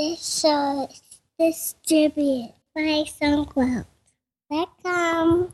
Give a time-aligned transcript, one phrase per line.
[0.00, 1.02] This show is
[1.38, 3.84] distributed by SoundCloud.
[4.48, 5.52] Welcome.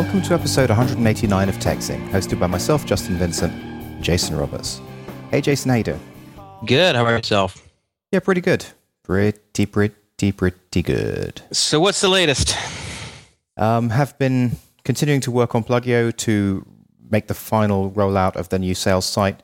[0.00, 3.52] Welcome to episode 189 of TechZing, hosted by myself, Justin Vincent,
[4.00, 4.80] Jason Roberts.
[5.30, 6.00] Hey, Jason, how you doing?
[6.64, 6.96] Good.
[6.96, 7.68] How about yourself?
[8.10, 8.64] Yeah, pretty good.
[9.02, 11.42] Pretty, pretty, pretty good.
[11.52, 12.56] So, what's the latest?
[13.58, 14.52] Um, have been
[14.84, 16.66] continuing to work on Pluggio to
[17.10, 19.42] make the final rollout of the new sales site.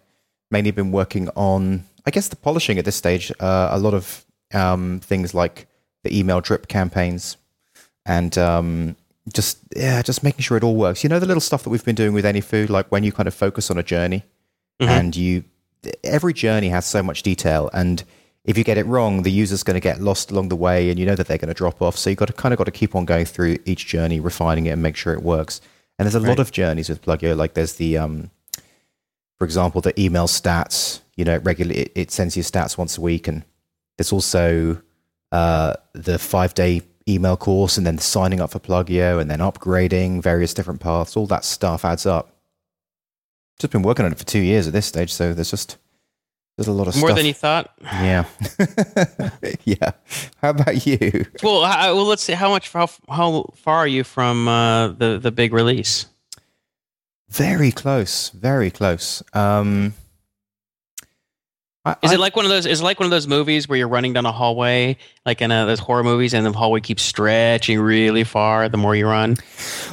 [0.50, 3.30] Mainly been working on, I guess, the polishing at this stage.
[3.38, 5.66] Uh, a lot of um, things like
[6.02, 7.36] the email drip campaigns
[8.06, 8.97] and um,
[9.32, 11.02] just yeah, just making sure it all works.
[11.02, 13.26] You know, the little stuff that we've been doing with AnyFu, like when you kind
[13.26, 14.24] of focus on a journey
[14.80, 14.88] Mhm.
[14.88, 15.44] and you
[16.04, 18.02] every journey has so much detail and
[18.44, 20.98] if you get it wrong the user's going to get lost along the way and
[20.98, 22.64] you know that they're going to drop off so you've got to kind of got
[22.64, 25.61] to keep on going through each journey refining it and make sure it works
[25.98, 28.30] and there's a lot of journeys with Pluggio like there's the um
[29.38, 32.98] for example the email stats you know it regularly it, it sends you stats once
[32.98, 33.44] a week and
[33.96, 34.80] there's also
[35.33, 40.22] uh the five day email course and then signing up for Pluggio and then upgrading
[40.22, 42.32] various different paths all that stuff adds up
[43.58, 45.78] just been working on it for two years at this stage, so there's just
[46.56, 47.16] there's a lot of More stuff.
[47.16, 47.70] than you thought.
[47.82, 48.24] yeah,
[49.64, 49.92] yeah.
[50.42, 51.27] How about you?
[51.42, 52.32] Well, how, well, let's see.
[52.32, 52.72] How much?
[52.72, 56.06] How, how far are you from uh, the the big release?
[57.28, 59.22] Very close, very close.
[59.32, 59.94] Um,
[61.87, 62.67] I, Is it like one of those?
[62.67, 65.53] Is it like one of those movies where you're running down a hallway, like in
[65.53, 69.37] a, those horror movies, and the hallway keeps stretching really far the more you run?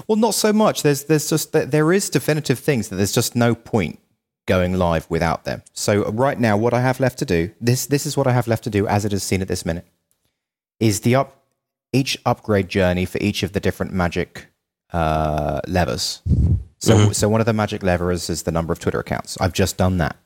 [0.08, 0.82] well, not so much.
[0.82, 4.00] There's there's just there- there is definitive things that there's just no point
[4.48, 5.62] going live without them.
[5.74, 8.32] So uh, right now, what I have left to do this this is what I
[8.32, 9.86] have left to do as it is seen at this minute
[10.80, 11.44] is the up
[11.92, 14.48] each upgrade journey for each of the different magic
[14.92, 16.24] uh, levers.
[16.80, 17.12] So mm-hmm.
[17.12, 19.40] so one of the magic levers is the number of Twitter accounts.
[19.40, 20.18] I've just done that.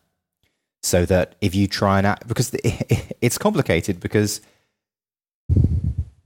[0.84, 2.56] So that if you try and act, because
[3.22, 4.42] it's complicated because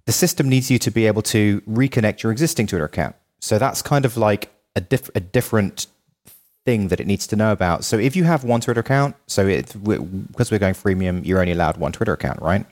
[0.05, 3.15] the system needs you to be able to reconnect your existing Twitter account.
[3.39, 5.87] So that's kind of like a, diff- a different
[6.65, 7.83] thing that it needs to know about.
[7.83, 11.53] So if you have one Twitter account, so it because we're going freemium, you're only
[11.53, 12.65] allowed one Twitter account, right?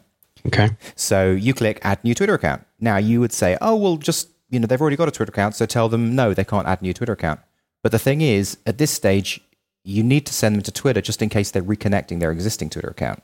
[0.45, 0.69] Okay.
[0.95, 2.65] So you click add new Twitter account.
[2.79, 5.55] Now you would say, oh, well, just, you know, they've already got a Twitter account.
[5.55, 7.39] So tell them, no, they can't add new Twitter account.
[7.81, 9.41] But the thing is, at this stage,
[9.89, 12.89] you need to send them to Twitter just in case they're reconnecting their existing Twitter
[12.89, 13.23] account.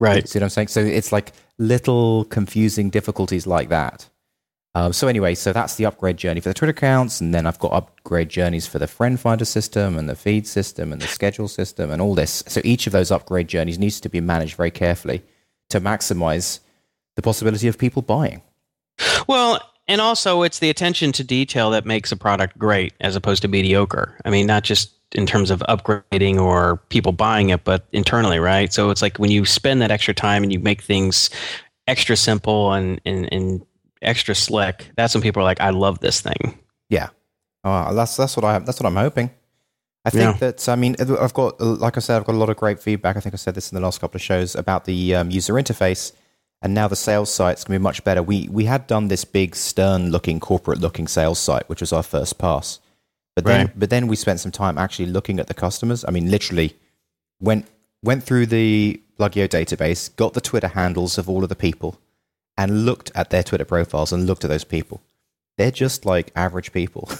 [0.00, 0.28] Right.
[0.28, 0.68] See what I'm saying?
[0.68, 4.08] So it's like little confusing difficulties like that.
[4.74, 7.58] Um, so anyway, so that's the upgrade journey for the Twitter accounts, and then I've
[7.58, 11.48] got upgrade journeys for the friend finder system and the feed system and the schedule
[11.48, 12.44] system and all this.
[12.46, 15.24] So each of those upgrade journeys needs to be managed very carefully
[15.70, 16.60] to maximize
[17.16, 18.42] the possibility of people buying.
[19.26, 23.42] Well, and also it's the attention to detail that makes a product great as opposed
[23.42, 24.16] to mediocre.
[24.24, 28.72] I mean, not just in terms of upgrading or people buying it, but internally, right?
[28.72, 31.30] So it's like when you spend that extra time and you make things
[31.86, 33.64] extra simple and, and, and
[34.02, 36.58] extra slick, that's when people are like, I love this thing.
[36.90, 37.08] Yeah,
[37.64, 39.30] oh, that's that's what I that's what I'm hoping.
[40.04, 40.50] I think Yeah.
[40.50, 43.16] that I mean I've got like I said I've got a lot of great feedback.
[43.16, 45.54] I think I said this in the last couple of shows about the um, user
[45.54, 46.12] interface,
[46.62, 48.22] and now the sales site's going to be much better.
[48.22, 52.02] We we had done this big stern looking corporate looking sales site, which was our
[52.02, 52.78] first pass,
[53.38, 53.78] but then Right.
[53.78, 56.04] but then we spent some time actually looking at the customers.
[56.08, 56.74] I mean, literally
[57.40, 57.66] went
[58.02, 61.90] went through the Pluggio database, got the Twitter handles of all of the people,
[62.56, 65.00] and looked at their Twitter profiles and looked at those people.
[65.56, 67.10] They're just like average people.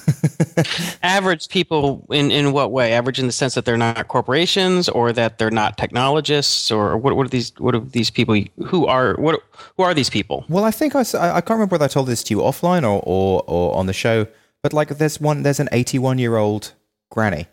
[1.03, 2.93] Average people in, in what way?
[2.93, 7.17] Average in the sense that they're not corporations or that they're not technologists or what,
[7.17, 8.37] what are these what are these people
[8.67, 9.41] who are what
[9.77, 10.45] who are these people?
[10.49, 13.03] well, I think I, I can't remember whether I told this to you offline or,
[13.05, 14.27] or, or on the show,
[14.62, 16.72] but like there's one there's an 81 year old
[17.10, 17.46] granny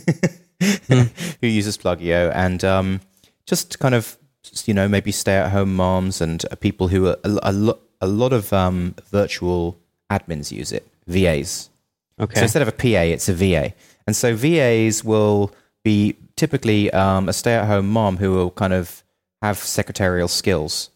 [0.88, 3.00] who uses Pluggio and um,
[3.46, 4.16] just kind of
[4.64, 7.78] you know maybe stay at home moms and uh, people who are a, a, lo-
[8.00, 9.78] a lot of um, virtual
[10.10, 11.70] admins use it VAs.
[12.18, 12.34] Okay.
[12.36, 13.72] So instead of a PA, it's a VA.
[14.06, 15.52] And so VAs will
[15.82, 19.02] be typically um, a stay at home mom who will kind of
[19.42, 20.90] have secretarial skills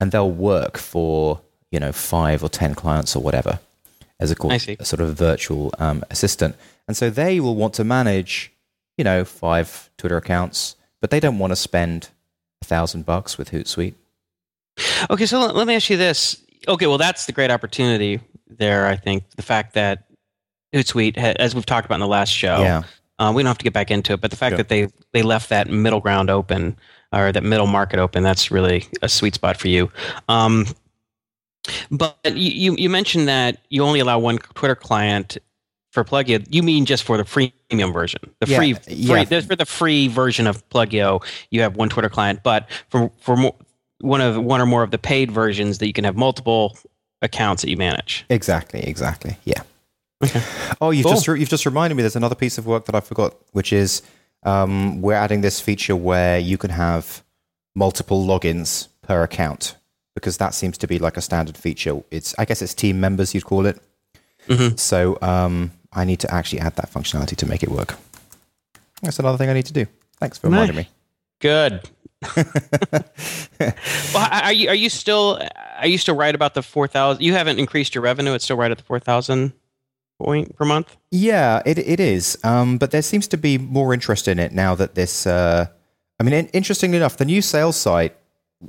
[0.00, 1.40] and they'll work for,
[1.70, 3.60] you know, five or 10 clients or whatever
[4.20, 4.36] as a,
[4.78, 6.54] a sort of virtual um, assistant.
[6.86, 8.52] And so they will want to manage,
[8.96, 12.10] you know, five Twitter accounts, but they don't want to spend
[12.62, 13.94] a thousand bucks with Hootsuite.
[15.10, 16.42] Okay, so let, let me ask you this.
[16.66, 18.86] Okay, well, that's the great opportunity there.
[18.86, 20.04] I think the fact that
[20.74, 22.82] Hootsuite, as we've talked about in the last show, Yeah.
[23.16, 24.56] Uh, we don't have to get back into it, but the fact Sure.
[24.56, 26.76] that they they left that middle ground open
[27.12, 29.88] or that middle market open, that's really a sweet spot for you.
[30.28, 30.66] Um,
[31.90, 35.38] but you, you mentioned that you only allow one Twitter client
[35.92, 36.44] for Pluggio.
[36.50, 39.24] You mean just for the freemium version, the Yeah, free, yeah.
[39.24, 43.36] there's for the free version of Pluggio, you have one Twitter client, but for for
[43.36, 43.54] more,
[44.00, 46.76] one of one or more of the paid versions that you can have multiple
[47.22, 48.24] accounts that you manage.
[48.28, 49.36] Exactly, exactly.
[49.44, 49.62] Yeah.
[50.22, 50.42] Okay.
[50.80, 51.14] Oh, you've Cool.
[51.14, 52.02] just you've just reminded me.
[52.02, 54.02] There's another piece of work that I forgot, which is
[54.42, 57.22] um, we're adding this feature where you can have
[57.74, 59.76] multiple logins per account
[60.14, 62.02] because that seems to be like a standard feature.
[62.10, 63.80] It's I guess it's team members you'd call it.
[64.48, 64.78] Mhm.
[64.78, 67.96] So um, I need to actually add that functionality to make it work.
[69.02, 69.86] That's another thing I need to do.
[70.18, 70.88] Thanks for reminding me.
[71.40, 71.88] Good.
[72.36, 75.38] well, are you are you still
[75.78, 77.22] are you still right about the four thousand?
[77.22, 79.52] You haven't increased your revenue; it's still right at the four thousand
[80.18, 80.96] point per month.
[81.10, 82.38] Yeah, it it is.
[82.44, 85.26] Um, but there seems to be more interest in it now that this.
[85.26, 85.66] Uh,
[86.18, 88.16] I mean, interestingly enough, the new sales site,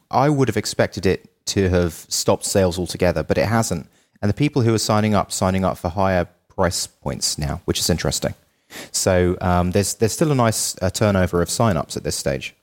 [0.10, 3.88] I would have expected it to have stopped sales altogether, but it hasn't.
[4.22, 7.80] And the people who are signing up, signing up for higher price points now, which
[7.80, 8.34] is interesting.
[8.92, 12.56] So um, there's there's still a nice uh, turnover of signups at this stage.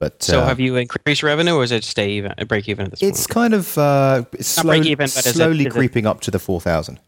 [0.00, 2.90] But So, uh, have you increased revenue, or is it stay even, break even at
[2.90, 3.18] this it's point?
[3.18, 6.60] It's kind of uh, slow, even, it- slowly is it- creeping up to the four
[6.60, 6.98] thousand.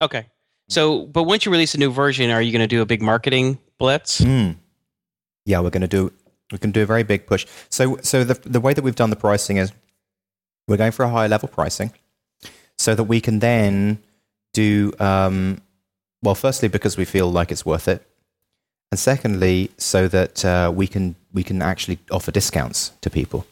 [0.00, 0.26] Okay.
[0.70, 3.02] So, but once you release a new version, are you going to do a big
[3.02, 4.20] marketing blitz?
[4.20, 4.56] Mm.
[5.44, 6.12] Yeah, we're going to do
[6.50, 7.46] going to do a very big push.
[7.68, 9.72] So so the the way that we've done the pricing is
[10.68, 11.92] we're going for a higher level pricing,
[12.76, 14.00] so that we can then
[14.52, 15.60] do um,
[16.22, 16.34] well.
[16.34, 18.06] Firstly, because we feel like it's worth it,
[18.92, 23.46] and secondly, so that uh, we can we can actually offer discounts to people.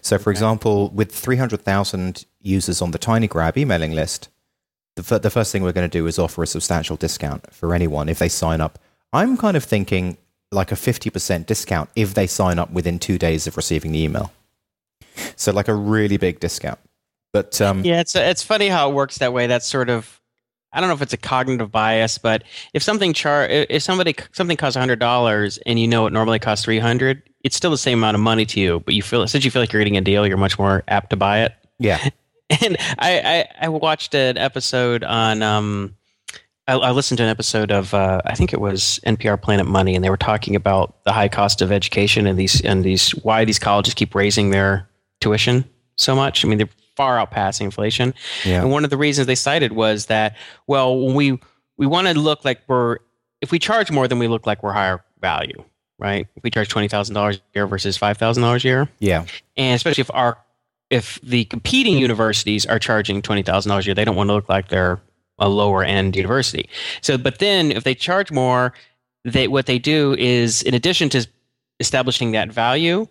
[0.00, 4.28] So, for example, with three hundred thousand users on the TinyGrab emailing list,
[4.96, 7.74] the, fir- the first thing we're going to do is offer a substantial discount for
[7.74, 8.78] anyone if they sign up.
[9.12, 10.16] I'm kind of thinking
[10.50, 14.32] like a 50% discount if they sign up within two days of receiving the email.
[15.36, 16.78] So, like a really big discount.
[17.32, 19.46] But um, Yeah, it's it's funny how it works that way.
[19.46, 20.20] That's sort of
[20.72, 24.56] I don't know if it's a cognitive bias, but if something char if somebody something
[24.56, 27.98] costs hundred dollars and you know it normally costs three hundred, it's still the same
[27.98, 28.80] amount of money to you.
[28.80, 31.10] But you feel since you feel like you're getting a deal, you're much more apt
[31.10, 31.52] to buy it.
[31.78, 32.08] yeah,
[32.62, 33.20] And I
[33.60, 35.94] I, I watched an episode on um.
[36.68, 39.94] I, I listened to an episode of uh, I think it was NPR Planet Money,
[39.94, 43.44] and they were talking about the high cost of education and these and these why
[43.44, 44.88] these colleges keep raising their
[45.20, 45.64] tuition
[45.96, 46.44] so much.
[46.44, 48.12] I mean, they're far outpassing inflation.
[48.44, 50.36] yeah, And one of the reasons they cited was that,
[50.66, 51.40] well, when we
[51.78, 52.98] we want to look like we're
[53.40, 55.64] if we charge more, then we look like we're higher value,
[55.98, 56.26] right?
[56.36, 59.24] If we charge twenty thousand dollars a year versus five thousand dollars a year, yeah,
[59.56, 60.36] and especially if our
[60.90, 64.34] if the competing universities are charging twenty thousand dollars a year, they don't want to
[64.34, 65.00] look like they're
[65.38, 66.68] a lower end university.
[67.00, 68.72] So, but then if they charge more,
[69.24, 71.26] they what they do is in addition to
[71.80, 73.06] establishing that value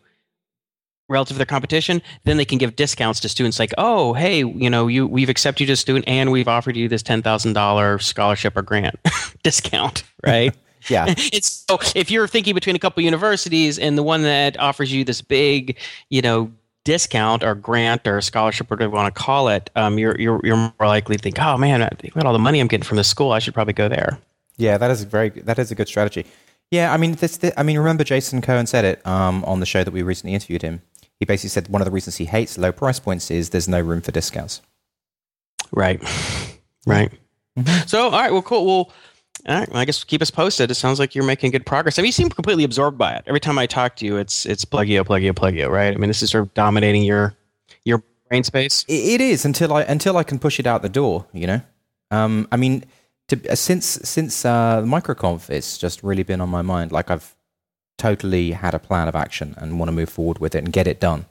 [1.09, 4.69] relative to their competition, then they can give discounts to students like, oh, hey, you
[4.69, 7.53] know, you we've accepted you as a student and we've offered you this ten thousand
[7.53, 8.95] dollar scholarship or grant
[9.44, 10.56] discount, right?
[10.89, 14.91] yeah, it's so if you're thinking between a couple universities and the one that offers
[14.91, 15.77] you this big,
[16.09, 16.51] you know,
[16.87, 20.55] discount or grant or scholarship, whatever you want to call it, um, you're you're you're
[20.55, 22.95] more likely to think, oh man, I think about all the money I'm getting from
[22.95, 24.17] the school, I should probably go there.
[24.55, 24.77] yeah.
[24.77, 26.25] That is a very that is a good strategy.
[26.71, 29.65] Yeah, I mean, this, this I mean, remember Jason Cohen said it um, on the
[29.65, 30.81] show that we recently interviewed him.
[31.19, 33.81] He basically said one of the reasons he hates low price points is there's no
[33.81, 34.61] room for discounts.
[35.73, 36.01] Right,
[36.85, 37.11] right.
[37.85, 38.65] So all right, well, cool.
[38.65, 38.91] Well.
[39.47, 40.71] All right, well, I guess keep us posted.
[40.71, 41.97] It sounds like you're making good progress.
[41.97, 43.23] I mean, you seem completely absorbed by it.
[43.27, 45.94] Every time I talk to you, it's it's Pluggio, Pluggio, Pluggio, right?
[45.94, 47.35] I mean, this is sort of dominating your
[47.85, 48.83] your brain space.
[48.87, 51.25] It, is until I until I can push it out the door.
[51.33, 51.61] You know,
[52.11, 52.83] um, I mean,
[53.29, 56.91] to, uh, since since uh, microconf, it's just really been on my mind.
[56.91, 57.35] Like I've
[57.97, 60.87] totally had a plan of action and want to move forward with it and get
[60.87, 61.25] it done.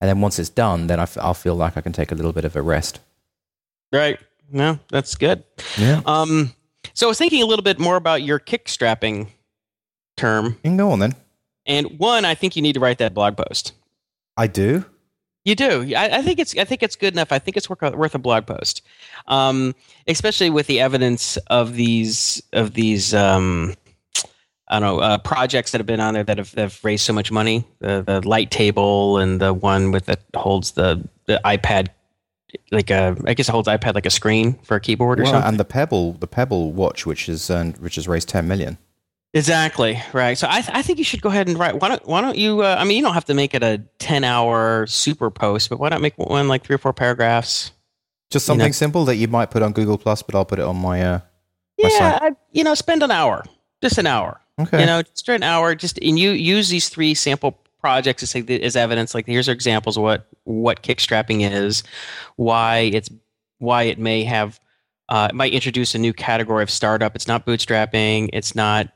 [0.00, 2.14] And then once it's done, then I f- I'll feel like I can take a
[2.14, 3.00] little bit of a rest.
[3.92, 4.18] Right.
[4.50, 5.44] No, that's good.
[5.78, 6.52] Yeah, Um,
[6.94, 9.28] so I was thinking a little bit more about your kickstrapping
[10.16, 10.46] term.
[10.46, 11.14] you can go on then.
[11.66, 13.72] And one, I think you need to write that blog post.
[14.36, 14.84] I do.
[15.44, 15.94] You do.
[15.94, 16.56] I, I think it's.
[16.56, 17.30] I think it's good enough.
[17.30, 18.80] I think it's worth a, worth a blog post,
[19.26, 19.74] um,
[20.06, 23.12] especially with the evidence of these of these.
[23.12, 23.74] Um,
[24.68, 27.04] I don't know uh, projects that have been on there that have, that have raised
[27.04, 27.66] so much money.
[27.80, 31.88] The the light table and the one with that holds the the iPad,
[32.70, 35.32] like a I guess it holds iPad like a screen for a keyboard or Well,
[35.32, 35.48] something.
[35.48, 38.78] and the Pebble, the Pebble watch, which is earned, which has raised ten million.
[39.32, 40.38] Exactly right.
[40.38, 41.80] So I, th- I think you should go ahead and write.
[41.80, 42.62] Why don't Why don't you?
[42.62, 45.80] Uh, I mean, you don't have to make it a ten hour super post, but
[45.80, 47.72] why not make one like three or four paragraphs?
[48.30, 50.58] Just You know- something simple that you might put on Google Plus, but I'll put
[50.60, 51.02] it on my.
[51.02, 51.20] Uh,
[51.82, 52.18] My Yeah.
[52.22, 53.44] I, you know, spend an hour.
[53.82, 54.40] just an hour.
[54.60, 54.80] Okay.
[54.80, 55.74] You know, just an hour.
[55.74, 59.14] Just and you use these three sample projects as, as evidence.
[59.14, 61.82] Like here's examples what what kickstrapping is,
[62.36, 63.10] why it's
[63.58, 64.58] why it may have
[65.10, 67.14] uh, it might introduce a new category of startup.
[67.14, 68.30] It's not bootstrapping.
[68.32, 68.86] It's not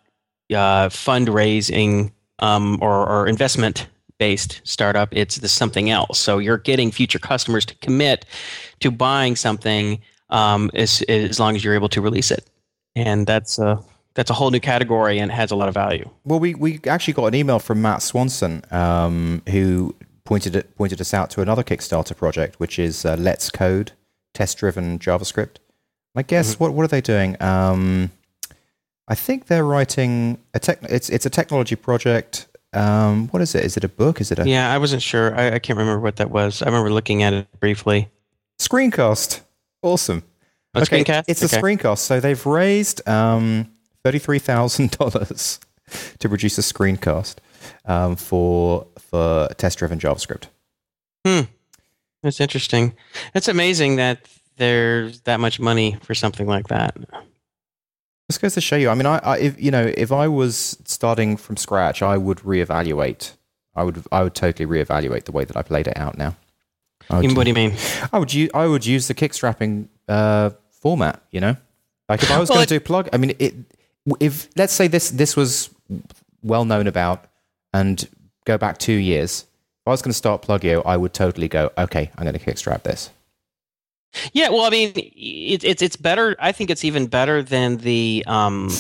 [0.50, 3.87] uh, fundraising um, or, or investment
[4.18, 5.11] based startup.
[5.12, 6.18] It's the something else.
[6.18, 8.25] So you're getting future customers to commit
[8.80, 12.49] to buying something um, as as long as you're able to release it,
[12.97, 13.85] and that's a
[14.15, 16.09] that's a whole new category and has a lot of value.
[16.25, 21.00] Well, we, we actually got an email from Matt Swanson um, who pointed it, pointed
[21.00, 23.93] us out to another Kickstarter project, which is uh, Let's Code
[24.35, 25.57] test driven JavaScript.
[26.15, 26.65] I guess mm-hmm.
[26.65, 27.41] what what are they doing?
[27.41, 28.11] Um,
[29.07, 30.79] I think they're writing a tech.
[30.83, 32.47] It's it's a technology project.
[32.73, 33.65] Um, what is it?
[33.65, 34.21] Is it a book?
[34.21, 34.49] Is it a?
[34.49, 35.35] Yeah, I wasn't sure.
[35.35, 36.61] I, I can't remember what that was.
[36.61, 38.11] I remember looking at it briefly.
[38.59, 39.41] Screencast.
[39.83, 40.25] Awesome.
[40.75, 41.25] A okay, screencast?
[41.29, 41.57] It's okay.
[41.57, 41.99] a screencast.
[41.99, 43.71] So they've raised um,
[44.05, 45.61] thirty-three thousand dollars
[46.19, 47.37] to produce a screencast
[47.85, 50.45] um, for for test-driven JavaScript.
[51.26, 51.43] Hmm.
[52.23, 52.95] That's interesting.
[53.35, 56.97] It's amazing that there's that much money for something like that.
[58.28, 58.90] This goes to show you.
[58.90, 62.38] I mean, I, I if you know, if I was starting from scratch, I would
[62.38, 63.33] reevaluate.
[63.75, 66.37] I would, I would totally reevaluate the way that I've laid it out now.
[67.11, 67.75] Would, what do you mean?
[68.12, 71.23] I would, use, I would use the kickstrapping uh, format.
[71.31, 71.57] You know,
[72.09, 73.55] like if I was well, going to do plug, I mean, it.
[74.21, 75.71] If let's say this this was
[76.43, 77.26] well known about,
[77.73, 78.09] and
[78.45, 81.71] go back two years, if I was going to start Pluggio, I would totally go,
[81.76, 83.11] okay, I'm going to kickstrap this.
[84.33, 86.35] Yeah, well, I mean, it's it's it's better.
[86.38, 88.71] I think it's even better than the um,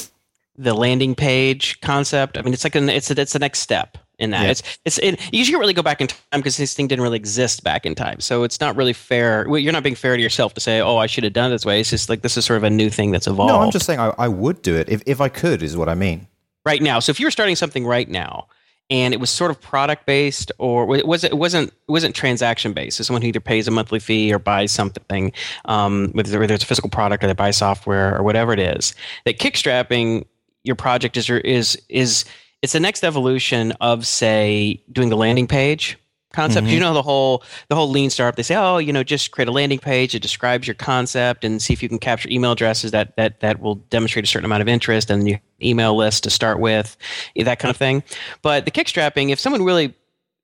[0.56, 2.38] the landing page concept.
[2.38, 4.44] I mean, it's like an it's a, it's the next step in that.
[4.44, 4.50] Yeah.
[4.50, 7.16] It's it's it, you should really go back in time because this thing didn't really
[7.16, 8.20] exist back in time.
[8.20, 9.46] So it's not really fair.
[9.48, 11.54] Well, you're not being fair to yourself to say, "Oh, I should have done it
[11.54, 13.52] this way." It's just like this is sort of a new thing that's evolved.
[13.52, 15.62] No, I'm just saying I, I would do it if if I could.
[15.62, 16.26] Is what I mean.
[16.66, 18.48] Right now, so if you were starting something right now,
[18.90, 22.72] and it was sort of product based or it was it wasn't it wasn't transaction
[22.72, 22.96] based.
[22.96, 25.32] So someone who either pays a monthly fee or buys something,
[25.66, 28.94] um, whether, whether it's a physical product or they buy software or whatever it is.
[29.24, 30.24] That kickstrapping
[30.64, 32.24] your project is is is
[32.62, 35.98] it's the next evolution of say doing the landing page
[36.32, 36.66] concept.
[36.66, 36.74] Mm-hmm.
[36.74, 38.36] You know the whole the whole lean startup.
[38.36, 40.14] They say, oh, you know, just create a landing page.
[40.14, 43.60] It describes your concept and see if you can capture email addresses that that that
[43.60, 46.96] will demonstrate a certain amount of interest and your email list to start with,
[47.36, 48.02] that kind of thing.
[48.42, 49.94] But the kickstrapping, if someone really,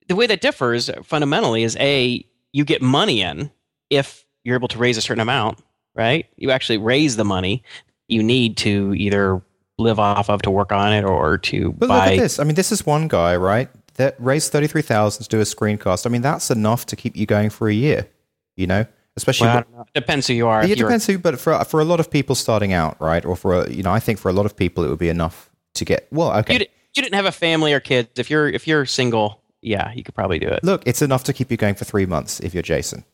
[0.08, 3.50] the way that differs fundamentally is a you get money in
[3.90, 5.58] if you're able to raise a certain amount,
[5.94, 6.26] right?
[6.36, 7.62] You actually raise the money
[8.08, 9.42] you need to either
[9.78, 12.10] live off of to work on it or to but buy.
[12.10, 12.38] Look at this.
[12.38, 13.68] I mean, this is one guy, right?
[13.94, 16.06] that raised 33,000 to do a screencast.
[16.06, 18.08] I mean, that's enough to keep you going for a year,
[18.56, 18.86] you know?
[19.16, 20.66] Especially well, depends who you are.
[20.66, 23.24] Yeah, it depends who, but for for a lot of people starting out, right?
[23.24, 25.08] Or for a, you know, I think for a lot of people it would be
[25.08, 26.54] enough to get well, okay.
[26.54, 26.66] You,
[26.96, 28.08] you didn't have a family or kids.
[28.16, 30.64] If you're if you're single, yeah, you could probably do it.
[30.64, 33.04] Look, it's enough to keep you going for 3 months if you're Jason.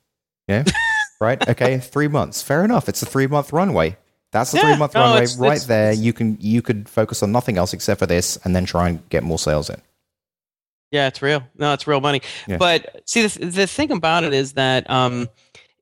[0.48, 0.64] Yeah?
[1.20, 1.46] right?
[1.46, 2.40] Okay, 3 months.
[2.40, 2.88] Fair enough.
[2.88, 3.98] It's a 3 month runway.
[4.32, 5.90] That's a yeah, 3 month no, runway it's, right it's, there.
[5.90, 8.88] It's, you can you could focus on nothing else except for this and then try
[8.88, 9.80] and get more sales in.
[10.90, 11.42] Yeah, it's real.
[11.56, 12.20] No, it's real money.
[12.48, 12.56] Yeah.
[12.56, 15.28] But see, the, the thing about it is that um,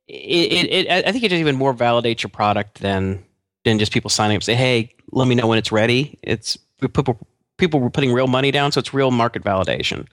[0.07, 3.23] it, it, it, I think it just even more validates your product than
[3.65, 4.43] than just people signing up.
[4.43, 6.17] Say, hey, let me know when it's ready.
[6.21, 6.57] It's
[6.93, 7.17] people
[7.57, 10.07] people were putting real money down, so it's real market validation.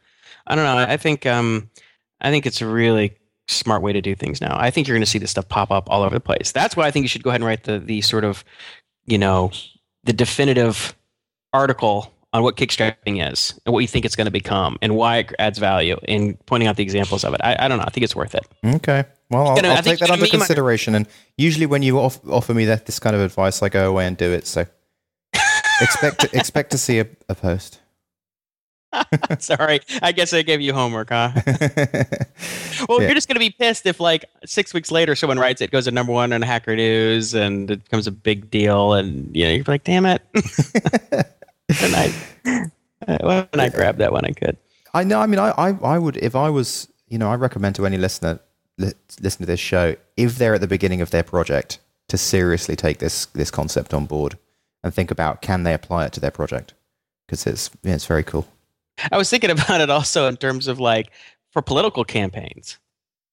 [0.46, 0.78] I don't know.
[0.78, 1.70] I think um,
[2.20, 3.16] I think it's a really
[3.48, 4.56] smart way to do things now.
[4.58, 6.52] I think you're going to see this stuff pop up all over the place.
[6.52, 8.44] That's why I think you should go ahead and write the the sort of
[9.06, 9.52] you know
[10.04, 10.94] the definitive
[11.52, 15.18] article on what kickstrapping is and what you think it's going to become and why
[15.18, 17.40] it adds value and pointing out the examples of it.
[17.42, 17.84] I, I don't know.
[17.84, 18.46] I think it's worth it.
[18.64, 19.04] Okay.
[19.30, 20.92] Well, I'll, gonna, I'll take that under consideration.
[20.92, 23.88] My- and usually when you off, offer me that this kind of advice, I go
[23.88, 24.46] away and do it.
[24.46, 24.66] So
[25.80, 27.80] expect to, expect to see a, a post.
[29.38, 31.30] Sorry, I guess I gave you homework, huh?
[32.88, 33.06] well, yeah.
[33.06, 35.84] you're just going to be pissed if, like, six weeks later, someone writes it, goes
[35.84, 39.52] to number one on Hacker News, and it becomes a big deal, and you know,
[39.52, 40.22] you're like, "Damn it!"
[41.82, 42.12] and I,
[43.06, 44.56] uh, when I grabbed that one, I could.
[44.94, 45.20] I know.
[45.20, 47.98] I mean, I, I, I would if I was, you know, I recommend to any
[47.98, 48.40] listener
[48.78, 52.76] li- listen to this show if they're at the beginning of their project to seriously
[52.76, 54.38] take this this concept on board
[54.82, 56.74] and think about can they apply it to their project
[57.26, 58.46] because it's yeah, it's very cool.
[59.10, 61.10] I was thinking about it also in terms of like
[61.52, 62.78] for political campaigns.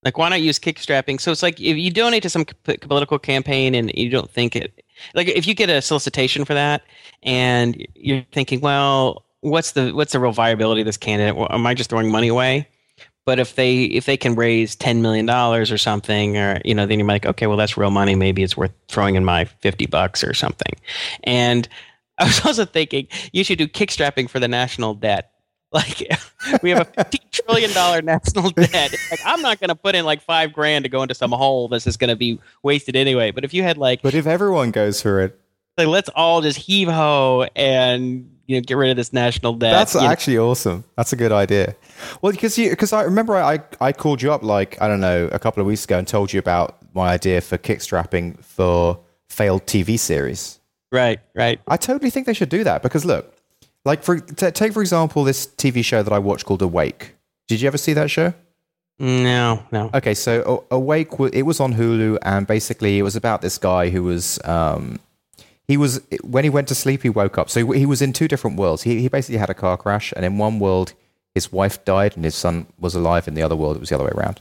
[0.03, 1.21] Like, why not use kickstrapping?
[1.21, 4.83] So it's like if you donate to some political campaign and you don't think it,
[5.15, 6.83] like if you get a solicitation for that
[7.23, 11.35] and you're thinking, well, what's the what's the real viability of this candidate?
[11.35, 12.67] Well, am I just throwing money away?
[13.25, 16.85] But if they if they can raise ten million dollars or something, or you know,
[16.85, 18.15] then you're like, okay, well, that's real money.
[18.15, 20.73] Maybe it's worth throwing in my fifty bucks or something.
[21.23, 21.67] And
[22.19, 25.32] I was also thinking you should do kickstrapping for the national debt.
[25.73, 26.07] Like
[26.61, 28.95] we have a fifty trillion dollar national debt.
[29.09, 31.67] Like I'm not going to put in like five grand to go into some hole
[31.67, 33.31] that's just going to be wasted anyway.
[33.31, 35.39] But if you had like, But if everyone goes for it,
[35.77, 39.71] like let's all just heave ho and you know get rid of this national debt.
[39.71, 40.07] that's you know.
[40.07, 40.83] actually awesome.
[40.95, 41.75] That's a good idea.
[42.21, 45.27] Well, because you because I remember I I called you up like I don't know
[45.31, 48.99] a couple of weeks ago and told you about my idea for kickstrapping for
[49.29, 50.59] failed TV series.
[50.91, 51.59] right, right.
[51.67, 53.32] I totally think they should do that because look,
[53.85, 57.15] like for t- take for example this TV show that I watched called Awake.
[57.47, 58.33] Did you ever see that show?
[58.99, 59.89] No, no.
[59.93, 64.03] Okay, so Awake it was on Hulu and basically it was about this guy who
[64.03, 64.99] was um
[65.67, 67.49] he was when he went to sleep he woke up.
[67.49, 68.83] So he was in two different worlds.
[68.83, 70.93] He he basically had a car crash and in one world
[71.33, 73.95] his wife died and his son was alive in the other world it was the
[73.95, 74.39] other way around.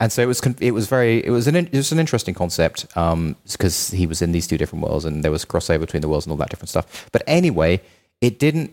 [0.00, 2.86] And so it was it was very it was an it was an interesting concept
[2.96, 6.08] um because he was in these two different worlds and there was crossover between the
[6.08, 7.08] worlds and all that different stuff.
[7.12, 7.80] But anyway,
[8.20, 8.72] it didn't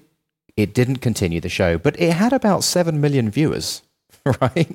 [0.55, 3.81] it didn't continue the show, but it had about 7 million viewers,
[4.41, 4.69] right?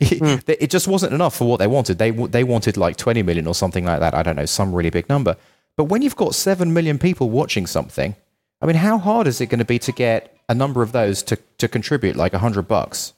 [0.00, 1.98] It, it just wasn't enough for what they wanted.
[1.98, 4.14] They they wanted like 20 million or something like that.
[4.14, 5.36] I don't know, some really big number.
[5.76, 8.14] But when you've got 7 million people watching something,
[8.62, 11.22] I mean, how hard is it going to be to get a number of those
[11.24, 13.12] to, to contribute like 100 bucks?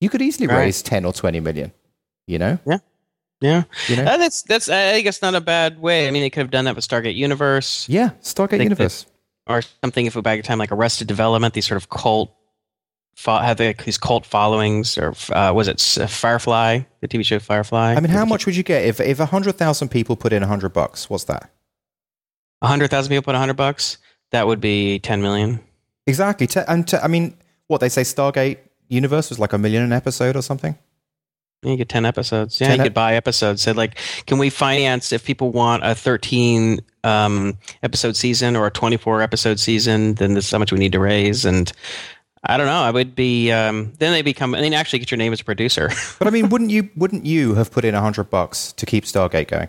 [0.00, 0.58] You could easily Right.
[0.64, 1.72] raise 10 or 20 million,
[2.26, 2.58] you know?
[2.66, 2.78] Yeah,
[3.40, 4.04] Yeah, You know?
[4.04, 4.68] Uh, that's that's.
[4.68, 6.06] I think it's not a bad way.
[6.06, 9.06] I mean, they could have done that with Stargate Universe Yeah, Stargate Universe.
[9.46, 10.06] Or something.
[10.06, 12.34] If we back in time, like Arrested Development, these sort of cult.
[13.26, 17.94] Have they, these cult followings, or uh, was it Firefly, the TV show Firefly?
[17.94, 21.08] I mean, how much would you get if, if 100,000 people put in 100 bucks?
[21.08, 21.48] What's that?
[22.64, 23.98] A hundred thousand people put a hundred bucks.
[24.30, 25.60] That would be ten million.
[26.06, 26.48] Exactly.
[26.66, 27.36] And I mean,
[27.66, 28.56] what they say Stargate
[28.88, 30.76] Universe was like a million an episode or something?
[31.62, 32.58] You get ten episodes.
[32.58, 33.60] Yeah, 10 you could buy episodes.
[33.60, 38.70] Said like, can we finance if people want a thirteen um, episode season or a
[38.70, 40.14] twenty four episode season?
[40.14, 41.44] Then this is how much we need to raise.
[41.44, 41.70] And
[42.42, 42.82] I don't know.
[42.82, 43.52] I would be.
[43.52, 44.54] Um, then they become.
[44.54, 45.90] And then actually get your name as a producer.
[46.18, 49.04] But I mean, wouldn't you wouldn't you have put in a 100 bucks to keep
[49.04, 49.68] Stargate going?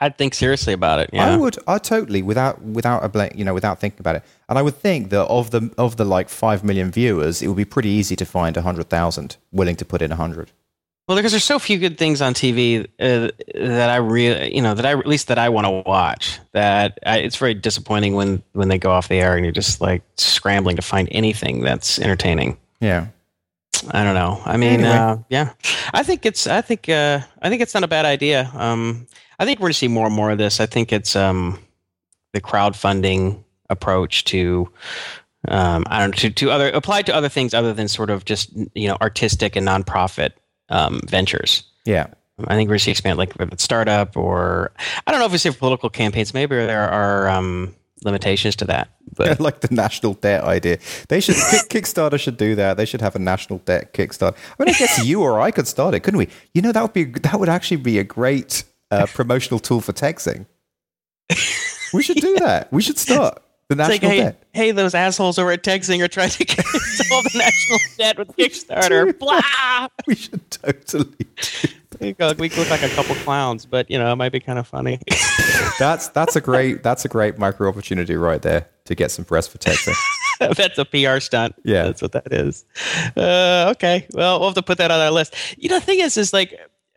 [0.00, 1.10] I'd think seriously about it.
[1.12, 1.56] I would.
[1.66, 4.22] I totally without without a bla- you know without thinking about it.
[4.48, 7.56] And I would think that of the of the like 5 million viewers, it would
[7.56, 10.52] be pretty easy to find a 100,000 willing to put in a 100.
[11.08, 14.74] Well, because there's so few good things on TV uh, that I really, you know,
[14.74, 16.38] that I at least that I want to watch.
[16.52, 19.80] That I, it's very disappointing when when they go off the air and you're just
[19.80, 22.58] like scrambling to find anything that's entertaining.
[22.80, 23.06] Yeah.
[23.90, 24.42] I don't know.
[24.44, 24.90] I mean, Anyway.
[24.90, 25.52] uh, yeah,
[25.94, 28.50] I think it's I think uh, I think it's not a bad idea.
[28.54, 29.06] Um,
[29.38, 30.60] I think we're going to see more and more of this.
[30.60, 31.58] I think it's um,
[32.34, 34.68] the crowdfunding approach to
[35.46, 38.24] um, I don't know to, to other applied to other things other than sort of
[38.24, 40.30] just you know artistic and nonprofit
[40.68, 41.64] um, ventures.
[41.84, 42.08] Yeah.
[42.46, 44.70] I think we're going to see expand like it's startup or
[45.06, 46.32] I don't know if we see political campaigns.
[46.32, 48.90] Maybe there are um, limitations to that.
[49.16, 50.78] But like the national debt idea.
[51.08, 52.76] They should Kick, Kickstarter should do that.
[52.76, 54.36] They should have a national debt Kickstarter.
[54.36, 56.28] I mean, I guess you or I could start it, couldn't we?
[56.54, 59.92] You know, that would be that would actually be a great uh, promotional tool for
[59.92, 60.46] TechZing.
[61.92, 62.72] We should do that.
[62.72, 64.42] We should start the It's like, national hey, debt.
[64.52, 68.28] hey, those assholes over at TechZing are trying to get- solve the national debt with
[68.36, 69.18] Kickstarter.
[69.18, 69.40] Blah.
[70.06, 71.26] We should totally.
[72.00, 75.00] We look like a couple clowns, but you know, it might be kind of funny.
[75.78, 79.46] That's that's a great that's a great micro opportunity right there to get some press
[79.48, 79.94] for TechZing.
[80.56, 81.54] That's a PR stunt.
[81.64, 81.84] Yeah.
[81.84, 82.64] that's what that is.
[83.16, 85.34] Uh, okay, well, we'll have to put that on our list.
[85.56, 86.54] You know, the thing is, is like,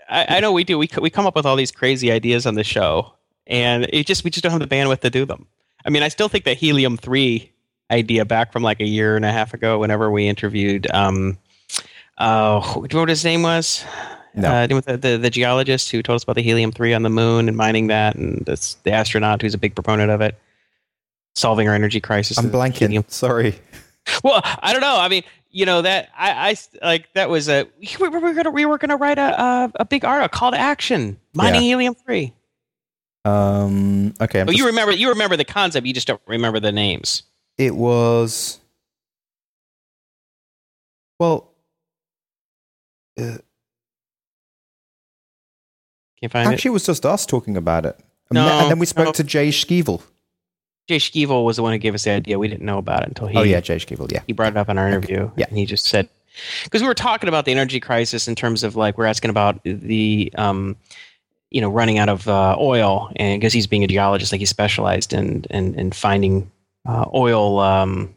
[0.07, 0.77] I, I know we do.
[0.77, 3.13] We we come up with all these crazy ideas on the show,
[3.47, 5.47] and it just we just don't have the bandwidth to do them.
[5.85, 7.51] I mean, I still think the helium three
[7.89, 11.37] idea back from like a year and a half ago, whenever we interviewed, um,
[12.17, 13.83] uh, do you know what his name was?
[14.33, 14.49] No.
[14.49, 16.93] Uh, do you know the, the the geologist who told us about the helium three
[16.93, 20.21] on the moon and mining that, and this, the astronaut who's a big proponent of
[20.21, 20.37] it,
[21.35, 22.37] solving our energy crisis.
[22.37, 22.77] I'm blanking.
[22.77, 23.05] helium.
[23.07, 23.55] Sorry.
[24.23, 24.97] Well, I don't know.
[24.97, 28.33] I mean, you know that I, I like that was a we were, we were
[28.33, 31.67] gonna we were gonna write a a, a big article call to action mining Yeah.
[31.67, 32.33] helium three.
[33.25, 34.13] Um.
[34.19, 34.41] Okay.
[34.41, 35.85] I'm Oh, just- you remember you remember the concept.
[35.85, 37.23] You just don't remember the names.
[37.57, 38.59] it was.
[41.19, 41.51] Well.
[43.19, 43.39] uh, Can
[46.21, 46.53] you find it.
[46.53, 47.95] Actually, it was just us talking about it.
[48.29, 49.11] And, No, then, and then we spoke no.
[49.11, 50.01] to Jay it?
[50.87, 52.39] Jay Skeevel was the one who gave us the idea.
[52.39, 54.11] We didn't know about it until he oh yeah, Jay Skeevel.
[54.11, 54.21] Yeah.
[54.25, 55.29] he brought it up in our interview.
[55.35, 55.45] Yeah.
[55.47, 56.09] and he just said
[56.63, 59.63] because we were talking about the energy crisis in terms of like we're asking about
[59.63, 60.75] the um,
[61.51, 64.49] you know running out of uh, oil, and because he's being a geologist, like he's
[64.49, 66.49] specialized in in, in finding
[66.87, 68.15] uh, oil um,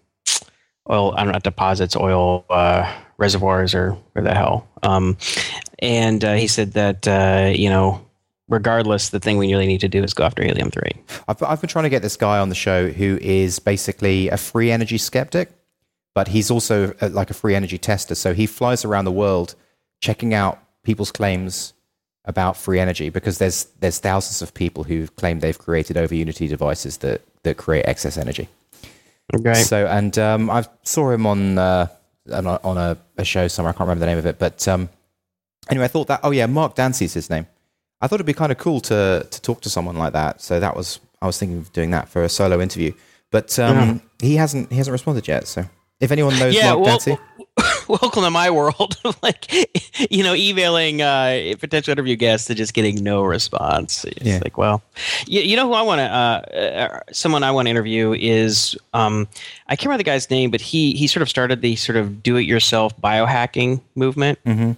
[0.88, 4.66] oil I don't know deposits, oil uh, reservoirs, or where the hell.
[4.83, 5.18] Um,
[5.81, 8.01] and uh, he said that uh, you know
[8.49, 10.92] regardless, the thing we really need to do is go after helium three.
[11.29, 14.37] I've, I've been trying to get this guy on the show who is basically a
[14.37, 15.51] free energy skeptic,
[16.14, 18.14] but he's also a, like a free energy tester.
[18.14, 19.55] So he flies around the world
[20.01, 21.73] checking out people's claims
[22.24, 26.48] about free energy because there's there's thousands of people who claim they've created over Unity
[26.48, 28.48] devices that that create excess energy.
[29.34, 29.54] Okay.
[29.54, 31.87] So and um, I saw him on uh,
[32.32, 33.70] on, a, a, a, show somewhere.
[33.70, 34.88] I can't remember the name of it, but um,
[35.70, 36.20] anyway, I thought that.
[36.22, 37.46] Oh yeah, Mark Dansie's his name.
[38.00, 40.40] I thought it'd be kind of cool to to talk to someone like that.
[40.40, 42.92] So that was I was thinking of doing that for a solo interview,
[43.30, 44.26] but um, yeah.
[44.26, 45.46] he hasn't he hasn't responded yet.
[45.46, 45.64] So
[46.00, 47.18] if anyone knows yeah, Mark well, Dansie.
[47.88, 48.97] welcome to my world.
[49.23, 49.53] like,
[50.11, 54.05] you know, emailing uh, potential interview guests and just getting no response.
[54.05, 54.40] It's yeah.
[54.42, 54.83] like, well,
[55.27, 58.77] you, you know who I want to, uh, uh, someone I want to interview is,
[58.92, 59.29] um,
[59.68, 62.23] I can't remember the guy's name, but he, he sort of started the sort of
[62.23, 64.38] do it yourself biohacking movement.
[64.44, 64.73] Mm-hmm.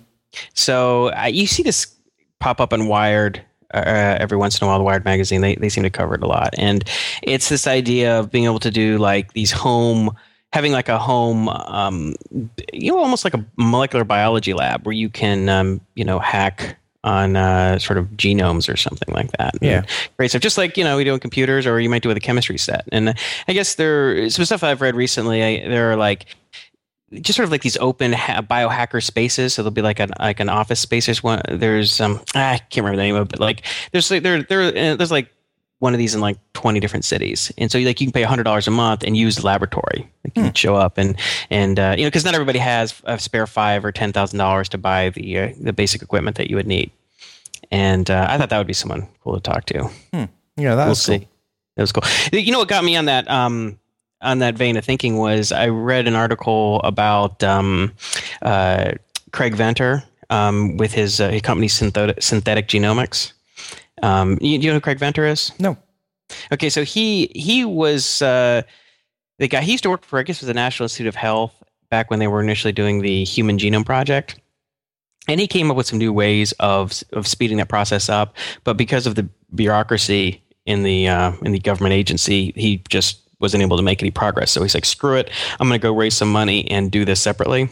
[0.54, 1.94] So uh, you see this
[2.40, 3.42] pop up on Wired
[3.74, 6.22] uh, every once in a while, the Wired magazine, they, they seem to cover it
[6.22, 6.54] a lot.
[6.56, 6.88] And
[7.22, 10.16] it's this idea of being able to do like these home
[10.56, 12.14] having like a home, um,
[12.72, 16.78] you know, almost like a molecular biology lab where you can, um, you know, hack
[17.04, 19.54] on uh, sort of genomes or something like that.
[19.60, 19.84] Yeah,
[20.16, 20.40] great stuff.
[20.40, 22.56] Just like you know, we do in computers, or you might do with a chemistry
[22.56, 22.88] set.
[22.90, 23.14] And
[23.46, 25.42] I guess there some stuff I've read recently.
[25.44, 26.24] I, there are like
[27.12, 29.52] just sort of like these open ha- biohacker spaces.
[29.52, 31.04] So there'll be like an like an office space.
[31.04, 31.42] There's one.
[31.50, 34.62] There's um I can't remember the name of it, but like there's like there there
[34.62, 35.28] uh, there's like
[35.78, 37.52] one of these in like 20 different cities.
[37.58, 40.10] And so like you can pay $100 a month and use the laboratory.
[40.24, 40.54] Like you hmm.
[40.54, 41.16] show up and
[41.50, 44.68] and uh, you know because not everybody has a spare five or ten thousand dollars
[44.70, 46.90] to buy the uh, the basic equipment that you would need.
[47.70, 49.84] And uh, i thought that would be someone cool to talk to.
[50.12, 50.24] Hmm.
[50.56, 51.24] yeah that's we'll cool.
[51.24, 51.28] see.
[51.76, 52.04] that was cool.
[52.32, 53.78] You know what got me on that um
[54.22, 57.92] on that vein of thinking was i read an article about um,
[58.40, 58.92] uh,
[59.32, 63.32] craig venter um, with his, uh, his company synthetic, synthetic genomics
[64.02, 65.52] um, you, you know who Craig Venter is?
[65.58, 65.76] No.
[66.52, 68.62] Okay, so he he was uh,
[69.38, 69.62] the guy.
[69.62, 72.18] He used to work for I guess was the National Institute of Health back when
[72.18, 74.40] they were initially doing the Human Genome Project,
[75.28, 78.36] and he came up with some new ways of of speeding that process up.
[78.64, 83.62] But because of the bureaucracy in the uh, in the government agency, he just wasn't
[83.62, 84.50] able to make any progress.
[84.50, 85.30] So he's like, "Screw it!
[85.60, 87.68] I'm going to go raise some money and do this separately."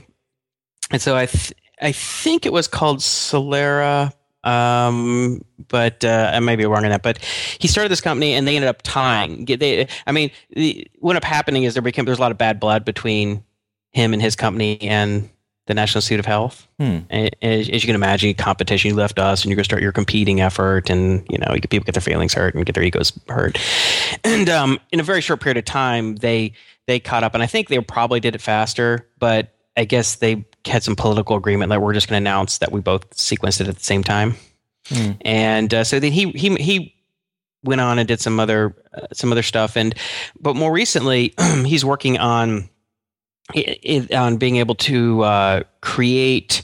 [0.91, 4.13] And so I th- I think it was called Celera
[4.45, 7.03] um, but uh, I may be wrong on that.
[7.03, 7.19] But
[7.59, 9.45] he started this company, and they ended up tying.
[9.45, 12.39] They, I mean, the, what ended up happening is there became there's a lot of
[12.39, 13.45] bad blood between
[13.93, 15.31] him and his company and
[15.67, 16.69] the National Institute of Health.
[16.79, 16.99] Hmm.
[17.09, 18.91] And, as, as, you can imagine, competition.
[18.91, 21.61] You left us, and you're going to start your competing effort, and you know, you
[21.61, 23.59] get people get their feelings hurt and get their egos hurt.
[24.25, 26.53] And um, in a very short period of time, they
[26.87, 30.45] they caught up, and I think they probably did it faster, but I guess they
[30.67, 33.69] had some political agreement that we're just going to announce that we both sequenced it
[33.69, 34.37] at the same time.
[34.89, 35.17] Mm.
[35.23, 36.95] And uh, so then he he he
[37.65, 39.95] went on and did some other uh, some other stuff and
[40.39, 42.69] but more recently he's working on
[44.15, 46.63] on being able to uh, create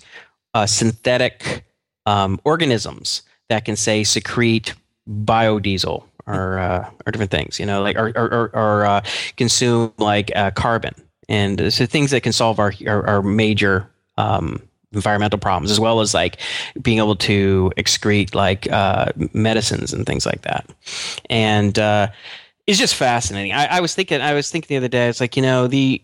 [0.54, 1.64] uh, synthetic
[2.06, 4.74] um, organisms that can say secrete
[5.08, 9.00] biodiesel or uh, or different things you know like or or, or, or uh,
[9.36, 10.94] consume like carbon
[11.28, 13.89] and so things that can solve our our, our major
[14.20, 16.38] um, environmental problems, as well as like
[16.82, 20.68] being able to excrete like uh, medicines and things like that.
[21.28, 22.08] And uh,
[22.66, 23.52] it's just fascinating.
[23.52, 26.02] I, I, was thinking, I was thinking the other day, it's like you know the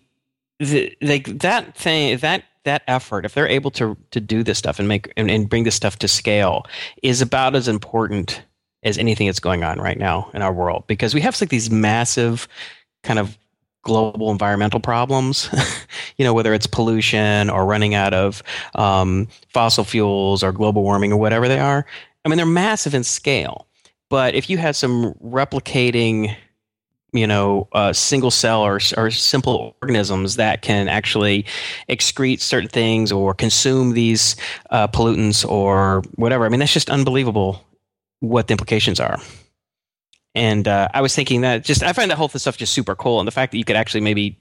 [0.59, 4.79] the like that thing that that effort if they're able to to do this stuff
[4.79, 6.65] and make and, and bring this stuff to scale
[7.03, 8.43] is about as important
[8.83, 11.71] as anything that's going on right now in our world because we have like these
[11.71, 12.49] massive
[13.03, 13.37] kind of
[13.87, 15.49] global environmental problems,
[16.17, 18.43] you know, whether it's pollution or running out of
[18.75, 21.87] um, fossil fuels or global warming or whatever they are.
[22.25, 23.69] I mean, they're massive in scale.
[24.11, 26.35] But if you had some replicating,
[27.13, 31.47] you know, uh, single cell or, or simple organisms that can actually
[31.89, 34.35] excrete certain things or consume these
[34.71, 37.65] uh, pollutants or whatever, I mean, that's just unbelievable
[38.19, 39.21] what the implications are.
[40.37, 43.19] And uh, I was thinking that just I find that whole stuff just super cool,
[43.21, 44.39] and the fact that you could actually maybe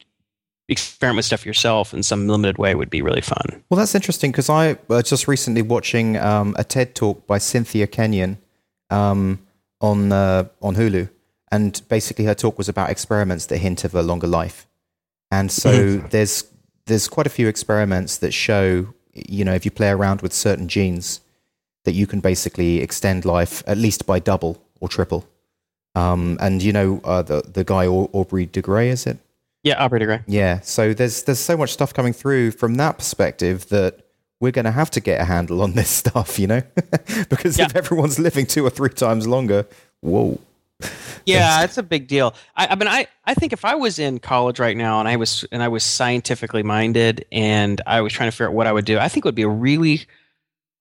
[0.68, 3.64] experiment with stuff yourself in some limited way would be really fun.
[3.70, 7.88] Well, that's interesting because I was just recently watching um, a TED talk by Cynthia
[7.88, 8.38] Kenyon
[8.90, 9.40] um,
[9.80, 11.10] on uh, on Hulu,
[11.50, 14.68] and basically her talk was about experiments that hint of a longer life.
[15.32, 16.08] And so mm-hmm.
[16.10, 16.44] there's
[16.88, 20.68] there's quite a few experiments that show, you know, if you play around with certain
[20.68, 21.22] genes,
[21.86, 25.26] that you can basically extend life at least by double or triple.
[25.96, 29.18] Um, and you know uh, the the guy Aubrey de Grey, is it?
[29.64, 30.20] Yeah, Aubrey de Grey.
[30.28, 30.60] Yeah.
[30.62, 34.02] So there's there's so much stuff coming through from that perspective that
[34.42, 36.62] we're going to have to get a handle on this stuff, you know,
[37.30, 37.66] because Yeah.
[37.66, 39.66] if everyone's living two or three times longer,
[40.02, 40.40] whoa.
[41.26, 42.36] Yeah, it's a big deal.
[42.56, 45.16] I, I mean, I, I think if I was in college right now and I
[45.16, 48.74] was and I was scientifically minded and I was trying to figure out what I
[48.74, 50.06] would do, I think it would be a really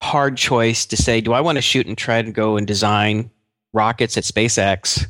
[0.02, 3.30] hard choice to say, do I want to shoot and try to go and design
[3.74, 5.06] rockets at SpaceX,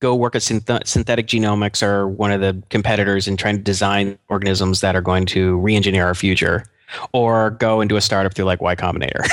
[0.00, 4.18] go work at synth- synthetic genomics or one of the competitors and trying to design
[4.28, 6.64] organisms that are going to re-engineer our future,
[7.12, 9.24] or go and do a startup through like Y Combinator.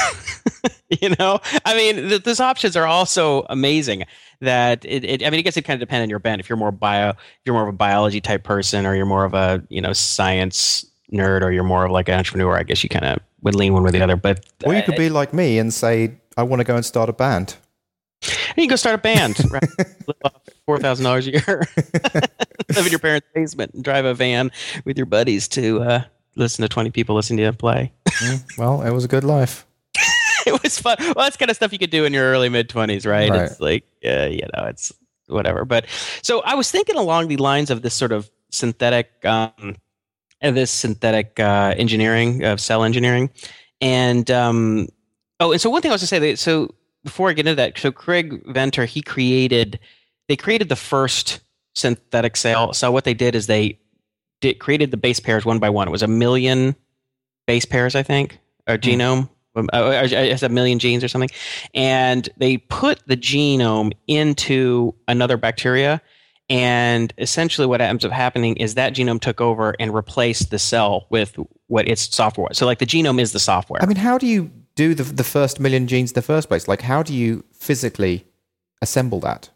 [1.02, 4.06] you know, I mean, th- those options are also amazing.
[4.40, 6.40] That it, it, I mean, it gets to kind of depend on your bent.
[6.40, 9.26] If you're more bio, if you're more of a biology type person, or you're more
[9.26, 12.84] of a you know science nerd, or you're more of like an entrepreneur, I guess
[12.84, 14.16] you kind of would lean one way or the other.
[14.16, 17.10] But Or you could be like me and say, I want to go and start
[17.10, 17.56] a band.
[18.23, 19.69] You can go start a band, right?
[20.08, 20.34] Live off
[20.65, 21.67] four thousand dollars a year.
[22.75, 24.51] Live in your parents' basement and drive a van
[24.86, 26.03] with your buddies to uh,
[26.36, 27.93] listen to twenty people listening to you play.
[28.58, 29.65] Well, it was a good life.
[30.47, 30.97] it was fun.
[30.99, 33.30] Well, that's kind of stuff you could do in your early mid twenties, right?
[33.30, 33.41] Right.
[33.43, 34.91] It's like, uh, you know, it's
[35.27, 35.63] whatever.
[35.63, 35.86] But
[36.23, 39.75] so I was thinking along the lines of this sort of synthetic, um,
[40.41, 43.30] uh, this synthetic uh, engineering of cell engineering,
[43.82, 44.88] and um,
[45.39, 46.73] oh, and so one thing I was to say that so
[47.08, 49.80] before I get into that, so Craig Venter he created
[50.28, 51.39] they created the first
[51.74, 52.74] synthetic cell.
[52.74, 53.80] So what they did is they
[54.41, 55.88] did, created the base pairs one by one.
[55.88, 56.76] It was a million
[57.46, 59.30] base pairs, I think, or genome.
[59.56, 61.30] Um, uh, uh, It's a million genes or something,
[61.74, 66.02] and they put the genome into another bacteria,
[66.50, 71.08] and essentially what ends up happening is that genome took over and replaced the cell
[71.10, 72.58] with what its software was.
[72.58, 73.82] So, like the genome is the software.
[73.82, 76.68] I mean, how do you do the, the first million genes in the first place?
[76.68, 78.26] Like, how do you physically
[78.82, 79.50] assemble that?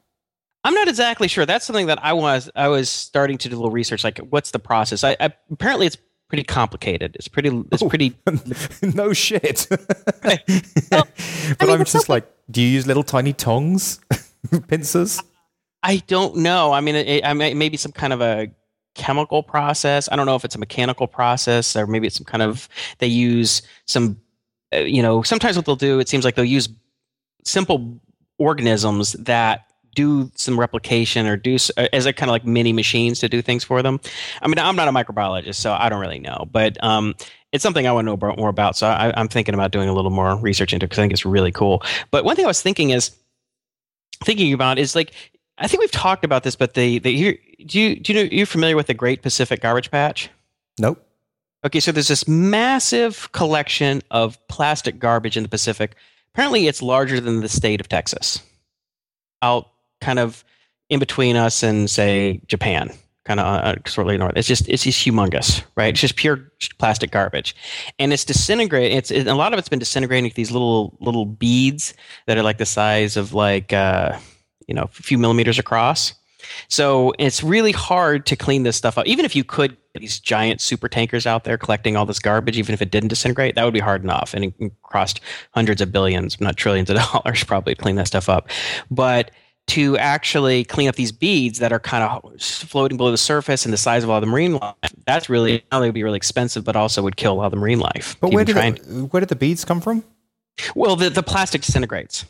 [0.64, 1.46] I'm not exactly sure.
[1.46, 4.04] That's something that I was I was starting to do a little research.
[4.04, 5.04] Like, what's the process?
[5.04, 7.16] I, I apparently it's pretty complicated.
[7.16, 7.50] It's pretty.
[7.72, 7.90] It's Oh.
[7.90, 8.16] pretty.
[8.96, 9.68] no shit.
[10.92, 11.08] Well,
[11.60, 14.00] but I mean, it's just like, do you use little tiny tongs,
[14.68, 15.22] pincers?
[15.84, 16.72] I don't know.
[16.74, 18.52] I mean, it, I may, maybe some kind of a
[18.94, 20.10] chemical process.
[20.12, 22.68] I don't know if it's a mechanical process or maybe it's some kind of
[23.00, 24.20] they use some.
[24.74, 26.70] Uh, you know, sometimes what they'll do, it seems like they'll use
[27.44, 28.00] simple
[28.38, 33.20] organisms that do some replication or do uh, as a kind of like mini machines
[33.20, 34.00] to do things for them.
[34.42, 37.16] I mean, I'm not a microbiologist, so I don't really know, but um,
[37.52, 38.78] it's something I want to know more about.
[38.78, 41.26] So I, I'm thinking about doing a little more research into because I think it's
[41.26, 41.84] really cool.
[42.10, 43.12] But one thing I was thinking is
[44.24, 45.12] thinking about is like
[45.58, 48.30] I think we've talked about this, but the the you do you do you know
[48.32, 50.30] you're familiar with the Great Pacific Garbage Patch?
[50.80, 51.06] Nope.
[51.64, 55.96] Okay, so there's this massive collection of plastic garbage in the Pacific.
[56.34, 58.42] Apparently, it's larger than the state of Texas.
[59.44, 59.68] Out
[60.00, 60.44] kind of
[60.90, 62.92] in between us and say Japan,
[63.26, 64.34] kind of uh, sort of north.
[64.36, 65.90] It's just it's just humongous, right?
[65.90, 67.56] It's just pure plastic garbage,
[68.00, 68.98] and it's disintegrating.
[68.98, 71.94] It's it, a lot of it's been disintegrating into these little little beads
[72.26, 74.18] that are like the size of like uh,
[74.68, 76.16] you know a few millimeters across.
[76.68, 79.08] So it's really hard to clean this stuff up.
[79.08, 82.58] Even if you could get these giant super tankers out there collecting all this garbage,
[82.58, 84.34] even if it didn't disintegrate, that would be hard enough.
[84.34, 85.22] And it it cost
[85.54, 88.50] hundreds of billions, not trillions of dollars, probably to clean that stuff up.
[88.90, 89.32] But
[89.68, 93.72] to actually clean up these beads that are kind of floating below the surface and
[93.72, 96.64] the size of all the marine life, that's really not only would be really expensive,
[96.64, 98.18] but also would kill all the marine life.
[98.20, 100.04] But where did, the, where did the beads come from?
[100.76, 102.26] well, the, the plastic disintegrates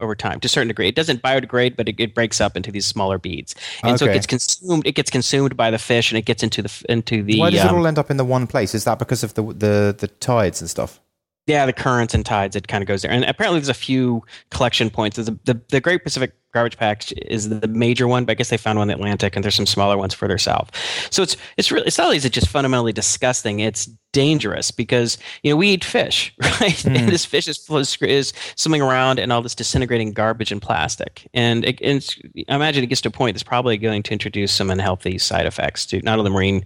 [0.00, 0.88] over time to a certain degree.
[0.88, 4.14] It doesn't biodegrade, but it, it breaks up into these smaller beads, and so it
[4.14, 4.86] gets consumed.
[4.86, 7.60] It gets consumed by the fish, and it gets into the into the Why does
[7.60, 8.74] um, it all end up in the one place?
[8.74, 11.00] Is that because of the the, the tides and stuff?
[11.46, 12.56] Yeah the currents and tides.
[12.56, 15.18] It kind of goes there, and apparently there's a few collection points.
[15.18, 18.56] A, the the Great Pacific Garbage Patch is the major one, but I guess they
[18.56, 20.70] found one in the Atlantic, and there's some smaller ones further south.
[21.10, 25.18] So it's it's really it's not only is it just fundamentally disgusting, it's dangerous because
[25.42, 26.84] you know we eat fish, right?
[26.86, 27.68] And this fish is
[28.00, 32.16] is swimming around and all this disintegrating garbage and plastic, and, it, and
[32.48, 35.46] I imagine it gets to a point that's probably going to introduce some unhealthy side
[35.46, 36.64] effects to not only the marine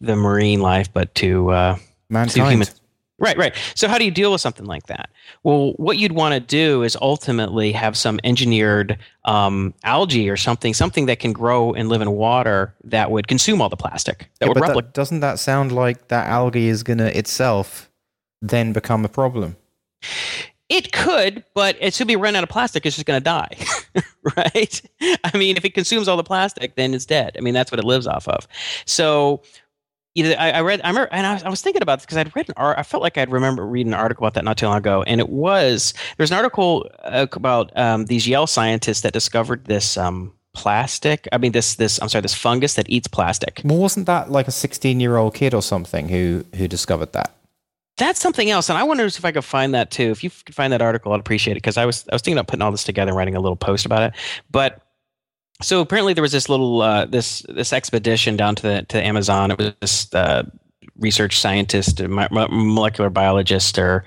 [0.00, 1.76] the marine life, but to uh,
[2.08, 2.50] Mankind.
[2.50, 2.68] human-
[3.18, 3.54] Right, right.
[3.74, 5.08] So how do you deal with something like that?
[5.42, 10.74] Well, what you'd want to do is ultimately have some engineered um, algae or something,
[10.74, 14.28] something that can grow and live in water that would consume all the plastic.
[14.40, 14.88] That Yeah, would but replicate.
[14.88, 17.90] that, doesn't that sound like that algae is going to itself
[18.42, 19.56] then become a problem?
[20.68, 23.24] It could, but as soon as we run out of plastic, it's just going to
[23.24, 23.56] die,
[24.36, 24.82] right?
[25.22, 27.36] I mean, if it consumes all the plastic, then it's dead.
[27.38, 28.48] I mean, that's what it lives off of.
[28.84, 29.42] So,
[30.16, 32.16] either I, I read, I remember, and I was, I was thinking about this because
[32.16, 32.78] I'd read an art.
[32.78, 35.20] I felt like I'd remember reading an article about that not too long ago, and
[35.20, 40.32] it was there's an article uh, about um, these Yale scientists that discovered this um,
[40.54, 41.28] plastic.
[41.32, 43.60] I mean, this this I'm sorry, this fungus that eats plastic.
[43.64, 47.32] Well, wasn't that like a 16 year old kid or something who who discovered that?
[47.96, 50.10] that's something else, and I wonder if I could find that too.
[50.10, 52.36] If you could find that article, I'd appreciate it because I was I was thinking
[52.38, 54.12] about putting all this together, and writing a little post about it.
[54.50, 54.82] But
[55.62, 59.50] so apparently there was this little uh, this this expedition down to the to Amazon.
[59.50, 60.44] It was this uh,
[60.98, 64.04] research scientist, molecular biologist, or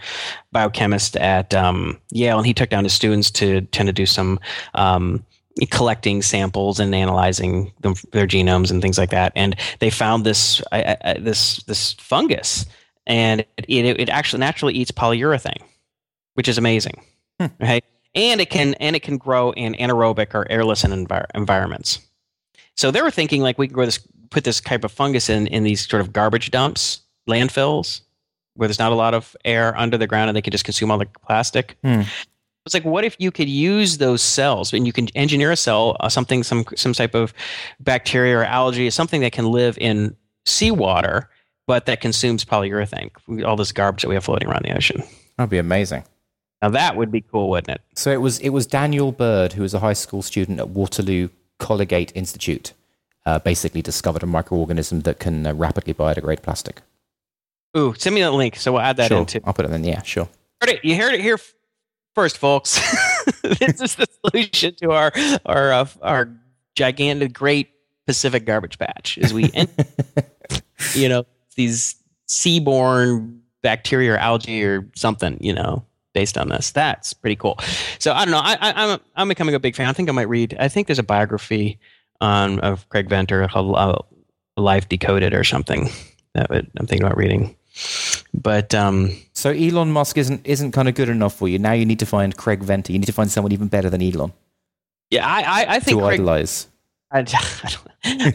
[0.52, 4.40] biochemist at um, Yale, and he took down his students to tend to do some.
[4.74, 5.26] Um,
[5.72, 10.62] collecting samples and analyzing them, their genomes and things like that, and they found this
[10.72, 12.66] uh, this this fungus
[13.10, 15.62] and it, it, it actually naturally eats polyurethane,
[16.36, 17.02] which is amazing.
[17.40, 17.48] Hmm.
[17.60, 17.84] Right,
[18.16, 22.00] and it can and it can grow in anaerobic or airless envir- environments.
[22.76, 25.48] So they were thinking like we can grow this, put this type of fungus in
[25.48, 28.02] in these sort of garbage dumps, landfills,
[28.56, 30.92] where there's not a lot of air under the ground, and they can just consume
[30.92, 31.78] all the plastic.
[31.84, 32.02] Hmm.
[32.66, 35.98] It's like, what if you could use those cells and you can engineer a cell,
[36.02, 37.34] uh, something, some some type of
[37.80, 41.30] bacteria or algae, something that can live in seawater
[41.70, 43.12] but that consumes polyurethane,
[43.46, 45.04] all this garbage that we have floating around the ocean.
[45.38, 46.04] That'd be amazing.
[46.62, 47.82] Now that would be cool, wouldn't it?
[47.96, 51.30] So it was it was Daniel Burd, who was a high school student at Waterloo
[51.60, 52.74] Collegiate Institute,
[53.26, 56.82] uh, basically discovered a microorganism that can uh, rapidly biodegrade plastic.
[57.78, 59.20] Ooh, send me that link so we'll add that sure.
[59.20, 59.42] into.
[59.46, 59.84] I'll put it in.
[59.84, 60.28] Yeah, sure.
[60.62, 61.40] Heard it, you heard it here
[62.16, 62.80] first, folks.
[63.44, 65.12] this is the solution to our
[65.46, 66.30] our uh, our
[66.76, 67.70] gigantic, great
[68.06, 69.18] Pacific garbage patch.
[69.18, 69.70] Is we, end,
[70.96, 71.96] you know, these
[72.28, 75.86] seaborne bacteria or algae or something, you know,
[76.20, 76.72] based on this.
[76.72, 77.58] That's pretty cool.
[77.98, 78.42] So I don't know.
[78.44, 79.88] I, I, I'm, I'm becoming a big fan.
[79.88, 80.54] I think I might read.
[80.60, 81.80] I think there's a biography
[82.20, 84.00] on of Craig Venter, uh,
[84.58, 85.88] Life Decoded or something.
[86.34, 87.56] That would, I'm thinking about reading.
[88.34, 91.58] But um, so Elon Musk isn't isn't kind of good enough for you.
[91.58, 92.92] Now you need to find Craig Venter.
[92.92, 94.34] You need to find someone even better than Elon.
[95.10, 96.68] Yeah, I I, I think to Craig, idolize.
[97.12, 97.20] I,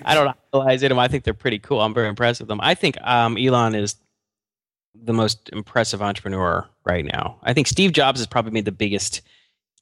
[0.07, 0.99] I don't idolize them.
[0.99, 1.83] I think they're pretty cool.
[1.83, 2.61] I'm very impressed with them.
[2.63, 3.97] I think um, Elon is
[4.95, 7.39] the most impressive entrepreneur right now.
[7.43, 9.23] I think Steve Jobs has probably made the biggest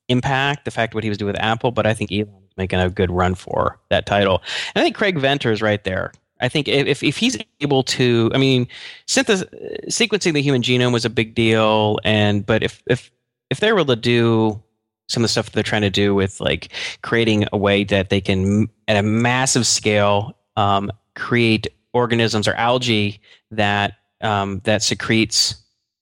[0.08, 2.80] impact, the fact what he was doing with Apple, but I think Elon is making
[2.80, 4.42] a good run for that title.
[4.74, 6.12] And I think Craig Venter is right there.
[6.40, 8.66] I think if, if he's able to, I mean,
[9.06, 13.12] sequencing the human genome was a big deal, and but if if
[13.48, 14.60] if they're able to do
[15.08, 18.20] some of the stuff they're trying to do with like creating a way that they
[18.20, 25.54] can at a massive scale um, create organisms or algae that um, that secretes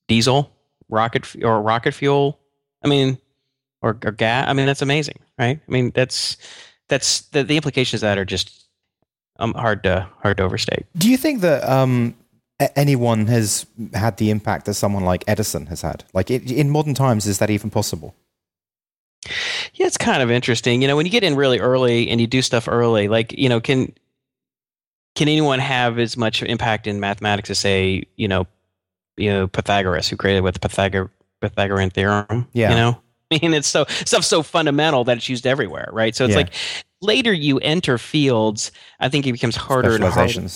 [0.08, 0.50] diesel
[0.90, 2.38] rocket or rocket fuel
[2.84, 3.16] i mean
[3.82, 5.58] or, or gas i mean that's amazing right?
[5.66, 6.36] I mean that's
[6.88, 8.66] that's the, the implications of that are just
[9.38, 10.86] um, hard to hard to overstate.
[10.96, 12.14] Do you think that um,
[12.76, 16.04] anyone has had the impact that someone like edison has had?
[16.12, 18.14] Like it, in modern times is that even possible?
[19.74, 20.82] Yeah, it's kind of interesting.
[20.82, 23.48] You know, when you get in really early and you do stuff early, like you
[23.48, 23.94] know, can
[25.16, 28.46] can anyone have as much impact in mathematics as say, you know,
[29.20, 32.48] you know Pythagoras, who created with Pythagor- Pythagorean theorem?
[32.52, 36.14] Yeah, you know, I mean, it's so stuff so fundamental that it's used everywhere, right?
[36.14, 36.38] So it's yeah.
[36.38, 36.54] like
[37.00, 40.48] later you enter fields, I think it becomes harder and harder.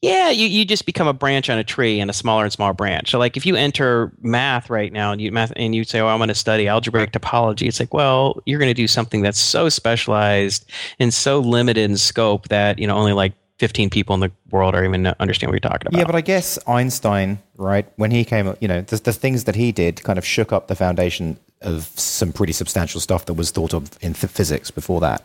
[0.00, 2.72] Yeah, you, you just become a branch on a tree and a smaller and smaller
[2.72, 3.10] branch.
[3.10, 6.06] So like if you enter math right now and you math and you say, Oh,
[6.06, 10.70] I'm gonna study algebraic topology, it's like, well, you're gonna do something that's so specialized
[11.00, 14.74] and so limited in scope that, you know, only like 15 people in the world
[14.74, 15.98] are even understand what you're talking about.
[15.98, 19.44] Yeah, but I guess Einstein, right, when he came up, you know, the, the things
[19.44, 23.34] that he did kind of shook up the foundation of some pretty substantial stuff that
[23.34, 25.24] was thought of in th- physics before that.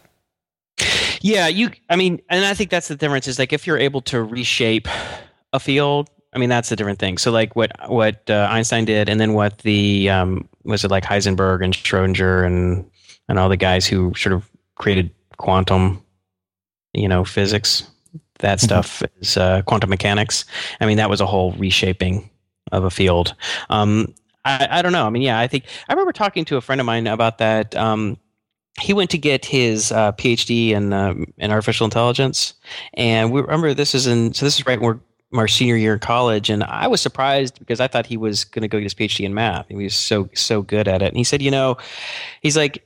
[1.21, 1.71] Yeah, you.
[1.89, 3.27] I mean, and I think that's the difference.
[3.27, 4.87] Is like if you're able to reshape
[5.53, 6.09] a field.
[6.35, 7.19] I mean, that's a different thing.
[7.19, 11.03] So, like what what uh, Einstein did, and then what the um, was it like
[11.03, 12.89] Heisenberg and Schrodinger and
[13.29, 16.03] and all the guys who sort of created quantum,
[16.93, 17.87] you know, physics.
[18.43, 18.65] That mm-hmm.
[18.65, 20.45] stuff is uh, quantum mechanics.
[20.79, 22.29] I mean, that was a whole reshaping
[22.71, 23.33] of a field.
[23.69, 24.13] Um,
[24.45, 25.07] I, I, don't know.
[25.07, 27.75] I mean, yeah, I think I remember talking to a friend of mine about that.
[27.75, 28.17] Um,
[28.81, 32.53] he went to get his uh, PhD in um, in artificial intelligence,
[32.95, 34.99] and we remember this is in so this is right when
[35.31, 38.43] we're our senior year in college, and I was surprised because I thought he was
[38.43, 39.67] going to go get his PhD in math.
[39.69, 41.77] He was so so good at it, and he said, you know,
[42.41, 42.83] he's like,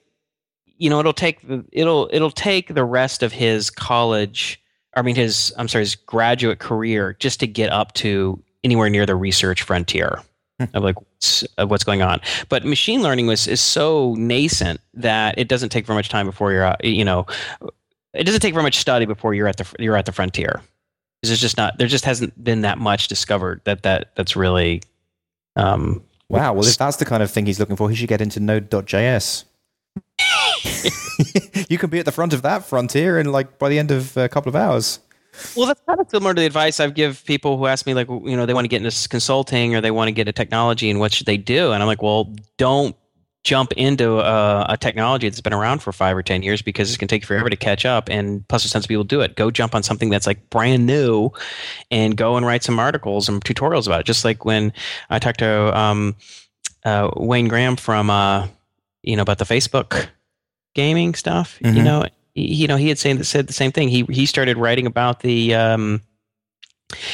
[0.78, 4.62] you know, it'll take the it'll it'll take the rest of his college,
[4.98, 9.06] I mean his I'm sorry, his graduate career just to get up to anywhere near
[9.06, 10.20] the research frontier
[10.74, 10.96] of like
[11.58, 12.20] of what's going on.
[12.50, 16.52] But machine learning was is so nascent that it doesn't take very much time before
[16.52, 17.28] you're uh, you know
[18.14, 20.62] it doesn't take very much study before you're at the you're at the frontier.
[21.22, 24.82] There's just not there just hasn't been that much discovered that that that's really
[25.56, 26.54] um, wow.
[26.54, 29.44] Well, if that's the kind of thing he's looking for, he should get into Node.js.
[31.70, 34.16] you can be at the front of that frontier in like by the end of
[34.18, 35.00] a couple of hours.
[35.56, 38.08] Well, that's kind of similar to the advice I've give people who ask me, like,
[38.10, 40.90] you know, they want to get into consulting or they want to get into technology,
[40.90, 41.74] and what should they do?
[41.74, 42.96] And I'm like, well, don't
[43.48, 46.98] jump into a, a, technology that's been around for five or ten years because it's
[46.98, 49.38] going to take forever to catch up and plus there's tons of people do it
[49.38, 51.30] go jump on something that's like brand new
[51.90, 54.74] and go and write some articles and tutorials about it just like when
[55.10, 56.14] i talked to um,
[56.84, 58.46] uh, wayne graham from uh,
[59.04, 60.10] you know about the facebook
[60.78, 61.76] gaming stuff mm-hmm.
[61.76, 62.06] you know
[62.36, 65.56] you know he had saying said the same thing he he started writing about the
[65.56, 66.02] um,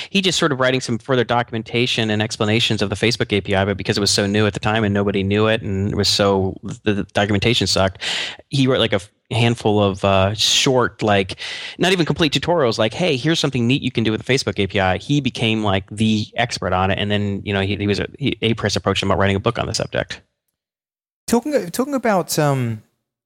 [0.09, 3.75] he just sort of writing some further documentation and explanations of the Facebook API, but
[3.75, 6.07] because it was so new at the time and nobody knew it and it was
[6.07, 7.99] so the, the documentation sucked,
[8.49, 9.01] he wrote like a
[9.31, 11.39] handful of uh, short, like
[11.79, 12.77] not even complete tutorials.
[12.77, 15.03] Like, hey, here's something neat you can do with the Facebook API.
[15.03, 18.07] He became like the expert on it, and then you know he, he was a,
[18.19, 20.21] he, Apress approached him about writing a book on the subject.
[21.25, 22.83] Talking talking about um,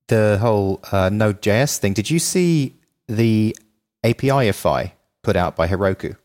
[0.07, 2.75] the whole uh, Node.js thing, did you see
[3.07, 3.55] the
[4.03, 4.91] APIfy
[5.23, 6.15] put out by Heroku?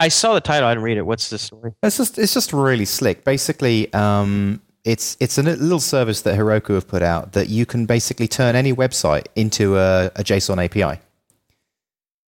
[0.00, 0.68] I saw the title.
[0.68, 1.06] I didn't read it.
[1.06, 1.74] What's the story?
[1.82, 3.24] It's just it's just really slick.
[3.24, 7.86] Basically, um, it's it's a little service that Heroku have put out that you can
[7.86, 11.00] basically turn any website into a, a JSON API.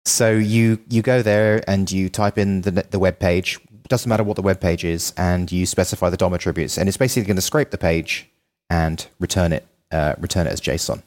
[0.06, 3.60] So you you go there and you type in the the web page.
[3.88, 6.98] Doesn't matter what the web page is, and you specify the DOM attributes, and it's
[6.98, 8.28] basically going to scrape the page
[8.70, 11.02] and return it uh, return it as JSON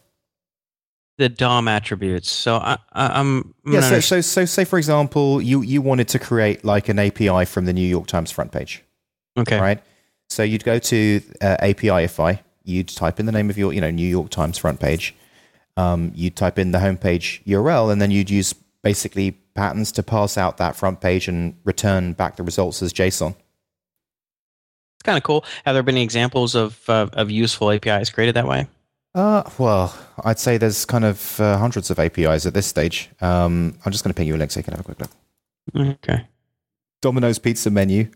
[1.18, 2.30] the DOM attributes.
[2.30, 3.80] So I, am yeah.
[3.80, 7.66] So, so so say for example, you you wanted to create like an API from
[7.66, 8.82] the New York Times front page.
[9.36, 9.60] Okay.
[9.60, 9.82] Right.
[10.30, 12.40] So you'd go to uh, APIfy.
[12.64, 15.14] You'd type in the name of your you know New York Times front page.
[15.76, 20.38] Um, you'd type in the homepage URL, and then you'd use basically patterns to pass
[20.38, 23.34] out that front page and return back the results as JSON.
[25.08, 25.42] Kind of cool.
[25.64, 28.68] Have there been any examples of uh, of useful APIs created that way?
[29.14, 33.08] Uh, well, I'd say there's kind of uh, hundreds of APIs at this stage.
[33.22, 35.00] Um, I'm just going to ping you a link so you can have a quick
[35.00, 35.10] look.
[35.74, 36.26] Okay.
[37.00, 38.10] Domino's pizza menu.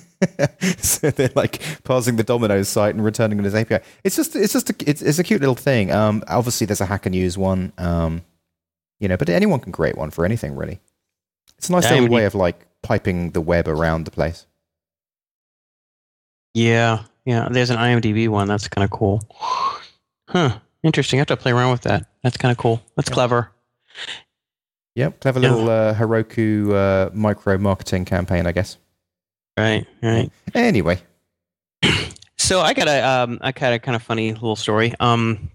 [0.78, 3.80] so they're like parsing the Domino's site and returning it as API.
[4.02, 5.92] It's just, it's just, a, it's, it's a cute little thing.
[5.92, 7.74] Um, obviously there's a Hacker News one.
[7.76, 8.22] Um,
[9.00, 10.80] you know, but anyone can create one for anything really.
[11.58, 14.46] It's a nice yeah, little way of like piping the web around the place.
[16.54, 17.48] Yeah, yeah.
[17.50, 19.22] There's an IMDb one that's kind of cool.
[20.28, 20.58] Huh.
[20.82, 21.18] Interesting.
[21.18, 22.06] I have to play around with that.
[22.22, 22.82] That's kind of cool.
[22.96, 23.14] That's yep.
[23.14, 23.50] clever.
[24.94, 25.20] Yep.
[25.20, 25.50] Clever yeah.
[25.50, 28.78] little uh, Heroku uh, micro marketing campaign, I guess.
[29.56, 29.86] Right.
[30.02, 30.30] Right.
[30.54, 31.00] Anyway.
[32.42, 34.92] So I got a um, I got a kind of funny little story.
[34.98, 35.48] Um,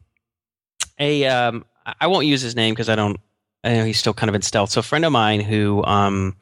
[0.97, 1.65] a um,
[1.99, 3.19] I won't use his name because I don't.
[3.63, 4.69] I know he's still kind of in stealth.
[4.69, 6.37] So a friend of mine who um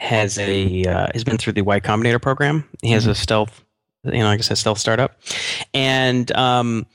[0.00, 2.68] has a uh, has been through the Y Combinator program.
[2.82, 3.12] He has mm-hmm.
[3.12, 3.62] a stealth,
[4.04, 5.20] you know, like I said, stealth startup,
[5.74, 6.86] and um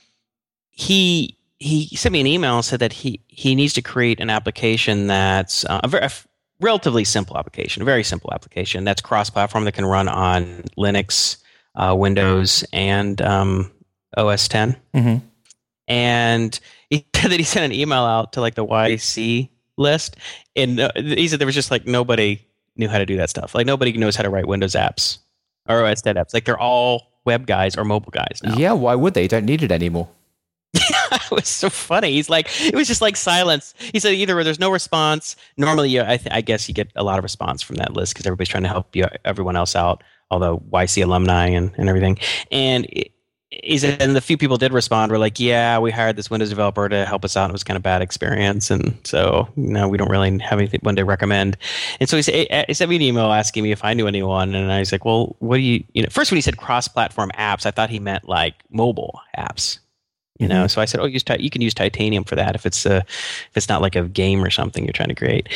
[0.71, 4.29] he he sent me an email and said that he he needs to create an
[4.29, 6.11] application that's uh, a, very, a
[6.59, 11.37] relatively simple application, a very simple application that's cross-platform that can run on Linux,
[11.75, 13.71] uh, Windows, and um,
[14.17, 14.75] OS 10.
[14.93, 15.25] Mm-hmm.
[15.87, 20.17] And he said that he sent an email out to like the YC list,
[20.55, 22.41] and uh, he said there was just like nobody
[22.77, 23.55] knew how to do that stuff.
[23.55, 25.19] Like nobody knows how to write Windows apps
[25.67, 26.33] or OS 10 apps.
[26.33, 28.55] Like they're all web guys or mobile guys now.
[28.55, 29.23] Yeah, why would they?
[29.23, 30.09] You don't need it anymore.
[30.73, 32.11] it was so funny.
[32.11, 33.73] He's like, it was just like silence.
[33.77, 35.35] He said either there's no response.
[35.57, 38.25] Normally, I, th- I guess you get a lot of response from that list because
[38.25, 42.17] everybody's trying to help you, everyone else out, although YC alumni and, and everything.
[42.51, 42.87] And
[43.63, 46.49] he said, and the few people did respond were like, yeah, we hired this Windows
[46.49, 47.49] developer to help us out.
[47.49, 48.69] It was kind of bad experience.
[48.69, 51.57] And so you no, we don't really have anyone to recommend.
[51.99, 54.55] And so he, said, he sent me an email asking me if I knew anyone.
[54.55, 57.31] And I was like, well, what do you, you know, first when he said cross-platform
[57.37, 59.79] apps, I thought he meant like mobile apps
[60.39, 60.63] you know?
[60.63, 60.67] Mm-hmm.
[60.67, 63.51] so i said oh use you can use titanium for that if it's a if
[63.55, 65.49] it's not like a game or something you're trying to create.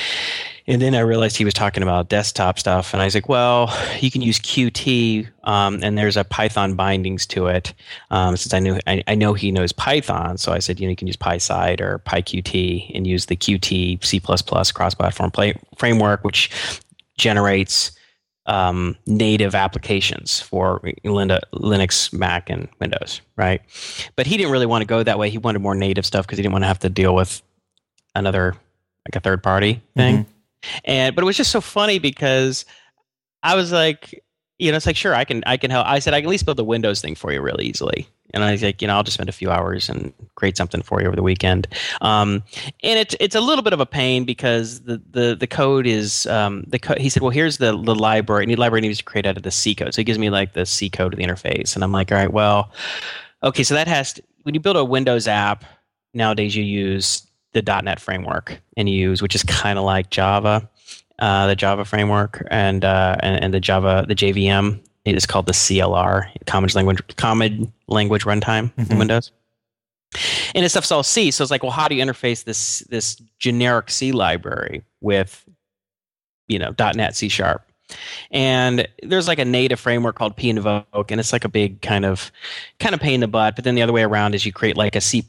[0.67, 3.75] And then i realized he was talking about desktop stuff and i was like well
[3.99, 7.73] you can use qt um, and there's a python bindings to it
[8.11, 10.37] um, since i knew I, I, know he knows python.
[10.37, 14.03] So i said you know you can use pyside or pyqt and use the qt
[14.05, 16.51] c++ cross-platform play, framework which
[17.17, 17.91] generates
[18.49, 23.61] um, native applications for Linux, Mac, and Windows, right?
[24.15, 25.29] But he didn't really want to go that way.
[25.29, 27.43] He wanted more native stuff because he didn't want to have to deal with
[28.15, 28.55] another
[29.07, 30.23] like a third party thing.
[30.23, 30.79] Mm-hmm.
[30.83, 32.65] And but it was just so funny because
[33.43, 34.23] I was like,
[34.59, 35.87] you know, it's like sure I can I can help.
[35.87, 38.07] I said I can at least build the Windows thing for you really easily.
[38.31, 40.83] And I was like, you know, I'll just spend a few hours and create something
[40.83, 41.67] for you over the weekend.
[42.01, 42.43] Um,
[42.83, 46.27] and it's it's a little bit of a pain because the the, the code is
[46.27, 48.43] um, the co- he said, well, here's the the library.
[48.43, 49.93] And the library needs to create out of the C code.
[49.93, 52.17] So he gives me like the C code of the interface, and I'm like, all
[52.17, 52.71] right, well,
[53.41, 55.63] okay, so that has to, when you build a Windows app
[56.13, 60.69] nowadays, you use the .NET framework and you use, which is kind of like Java,
[61.19, 64.79] uh, the Java framework, and, uh, and and the Java the JVM.
[65.05, 68.91] It is called the CLR, Common Language Common Language Runtime Mhm.
[68.91, 69.31] in Windows.
[70.55, 73.15] And this stuff's all C, so it's like, well, how do you interface this this
[73.39, 75.45] generic C library with,
[76.47, 77.65] you know, .NET C sharp?
[78.31, 82.05] And there's like a native framework called P Invoke, and it's like a big kind
[82.05, 82.31] of
[82.79, 83.55] kind of pain in the butt.
[83.55, 85.23] But then the other way around is you create like a C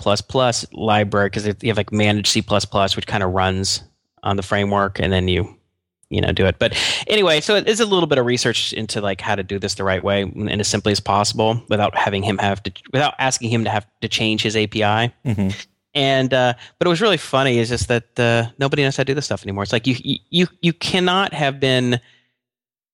[0.72, 2.42] library because you have like managed C
[2.96, 3.82] which kind of runs
[4.22, 5.56] on the framework, and then you
[6.10, 6.58] you know do it.
[6.58, 9.58] But anyway, so it is a little bit of research into like how to do
[9.58, 13.14] this the right way and as simply as possible without having him have to without
[13.18, 15.12] asking him to have to change his API.
[15.24, 15.66] Mhm.
[15.94, 19.06] And uh, but it was really funny is just that uh, nobody knows how to
[19.06, 19.62] do this stuff anymore.
[19.62, 19.96] It's like you
[20.30, 22.00] you you cannot have been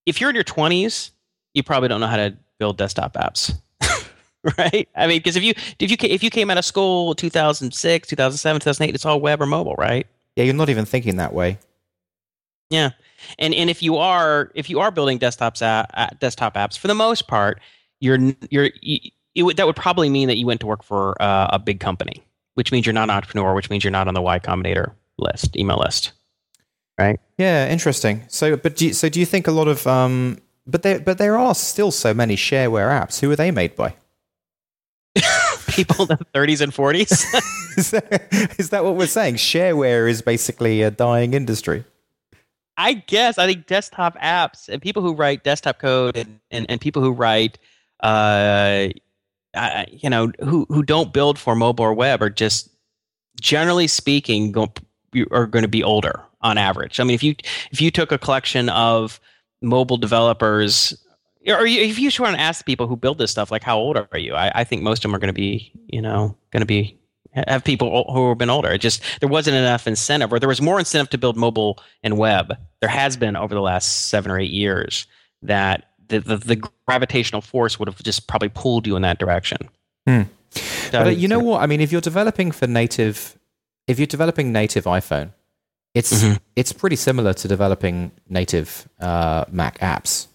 [0.05, 1.11] if you're in your 20s,
[1.53, 3.53] you probably don't know how to build desktop apps.
[4.57, 4.87] right?
[4.95, 8.61] I mean, because if you if you if you came out of school 2006, 2007,
[8.61, 10.07] 2008, it's all web or mobile, right?
[10.35, 11.59] Yeah, you're not even thinking that way.
[12.69, 12.91] Yeah,
[13.39, 16.87] and and if you are if you are building desktops a, uh, desktop apps for
[16.87, 17.59] the most part,
[17.99, 18.99] you're you're you,
[19.35, 21.79] it would, that would probably mean that you went to work for uh, a big
[21.79, 22.23] company,
[22.55, 25.55] which means you're not an entrepreneur, which means you're not on the Y Combinator list,
[25.55, 26.11] email list,
[26.97, 27.19] right?
[27.37, 28.23] Yeah, interesting.
[28.29, 31.17] So, but do you, so do you think a lot of um, but there but
[31.17, 33.19] there are still so many shareware apps.
[33.19, 33.95] Who are they made by?
[35.67, 37.11] People in the 30s and 40s.
[37.77, 39.35] is, that, is that what we're saying?
[39.35, 41.83] Shareware is basically a dying industry.
[42.77, 46.79] I guess I think desktop apps and people who write desktop code and, and, and
[46.79, 47.57] people who write,
[48.03, 48.89] uh,
[49.55, 52.69] uh, you know, who who don't build for mobile or web are just
[53.41, 54.71] generally speaking go,
[55.31, 56.99] are going to be older on average.
[56.99, 57.35] I mean, if you
[57.71, 59.19] if you took a collection of
[59.61, 60.95] mobile developers,
[61.47, 63.97] or if you just want to ask people who build this stuff, like how old
[63.97, 64.35] are you?
[64.35, 66.99] I, I think most of them are going to be, you know, going to be
[67.47, 68.69] have people who have been older.
[68.71, 72.17] It just there wasn't enough incentive, or there was more incentive to build mobile and
[72.17, 72.57] web.
[72.81, 75.05] There has been over the last seven or eight years
[75.43, 76.55] that the the, the
[76.87, 79.57] gravitational force would have just probably pulled you in that direction.
[80.07, 80.23] Hmm.
[80.51, 80.61] So,
[80.91, 81.61] But uh, you know what?
[81.61, 83.37] I mean, if you're developing for native,
[83.87, 85.31] if you're developing native iPhone,
[85.93, 86.39] it's Mhm.
[86.55, 90.27] it's pretty similar to developing native uh, Mac apps.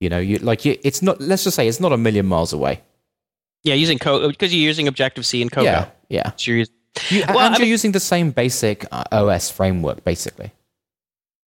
[0.00, 1.20] You know, you like you, it's not.
[1.20, 2.80] Let's just say it's not a million miles away.
[3.64, 5.64] yeah, using code because you're using Objective C and Cocoa.
[5.64, 6.30] Yeah, yeah.
[6.38, 6.74] You're using-
[7.10, 10.52] Well, and I you're mean- using the same basic uh, OS framework, basically.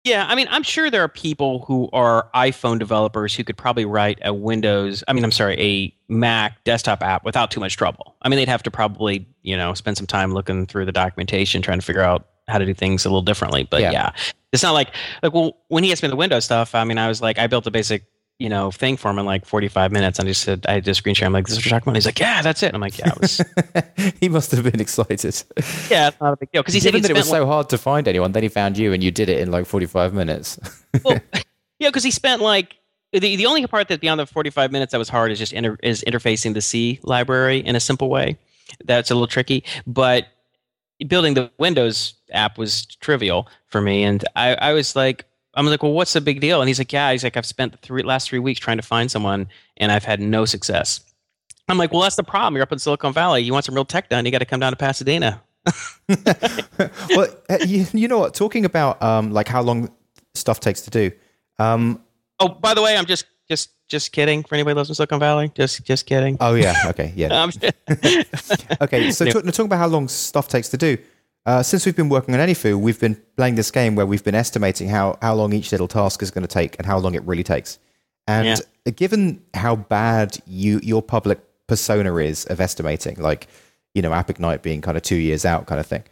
[0.06, 3.86] Yeah, I mean, I'm sure there are people who are iPhone developers who could probably
[3.86, 8.14] write a Windows, I mean, I'm sorry, a Mac desktop app without too much trouble.
[8.22, 11.62] I mean, they'd have to probably, you know, spend some time looking through the documentation,
[11.62, 13.64] trying to figure out how to do things a little differently.
[13.64, 13.92] But Yeah.
[13.94, 14.12] yeah,
[14.52, 14.90] it's not like,
[15.24, 17.48] like, well, when he asked me the Windows stuff, I mean, I was like, I
[17.48, 18.04] built a basic,
[18.44, 20.20] you know, thing for him in like 45 minutes.
[20.20, 21.28] And I just said, I just screen share.
[21.28, 21.96] I'm like, this is what you're talking about.
[21.96, 22.74] He's like, yeah, that's it.
[22.74, 23.42] I'm like, yeah, it was,
[24.20, 25.24] he must have been excited.
[25.90, 26.62] yeah, it's not a big deal.
[26.62, 28.50] Because he said Given that it was spent so hard to find anyone, then he
[28.50, 30.60] found you and you did it in like 45 minutes.
[31.06, 31.22] well,
[31.80, 32.76] yeah, because he spent like
[33.14, 35.78] the, the only part that beyond the 45 minutes that was hard is just inter,
[35.82, 38.38] is interfacing the C library in a simple way.
[38.84, 40.28] That's a little tricky, but
[41.08, 44.04] building the Windows app was trivial for me.
[44.04, 45.24] And I, I was like,
[45.56, 46.62] I'm like, well, what's the big deal?
[46.62, 48.84] And he's like, yeah, he's like, I've spent the three, last three weeks trying to
[48.84, 49.48] find someone,
[49.78, 51.02] and I've had no success.
[51.70, 52.56] I'm like, well, that's the problem.
[52.56, 53.42] You're up in Silicon Valley.
[53.42, 55.42] You want some real tech done, you got to come down to Pasadena.
[57.16, 58.34] well, uh, you, you know what?
[58.34, 59.90] Talking about um, like how long
[60.34, 61.12] stuff takes to do.
[61.60, 62.02] Um,
[62.40, 64.44] Oh, by the way, I'm just just just kidding.
[64.44, 66.36] For anybody who lives in Silicon Valley, just just kidding.
[66.42, 67.48] oh yeah, okay, yeah.
[68.82, 70.98] Okay, so talk, talking about how long stuff takes to do.
[71.46, 74.36] Uh, since we've been working on AnyFu, we've been playing this game where we've been
[74.36, 77.24] estimating how, how long each little task is going to take and how long it
[77.24, 77.80] really takes.
[78.28, 78.48] And
[78.96, 83.48] given how bad you your public persona is of estimating, like
[83.94, 86.04] you know, App Ignite being kind of two years out, kind of thing,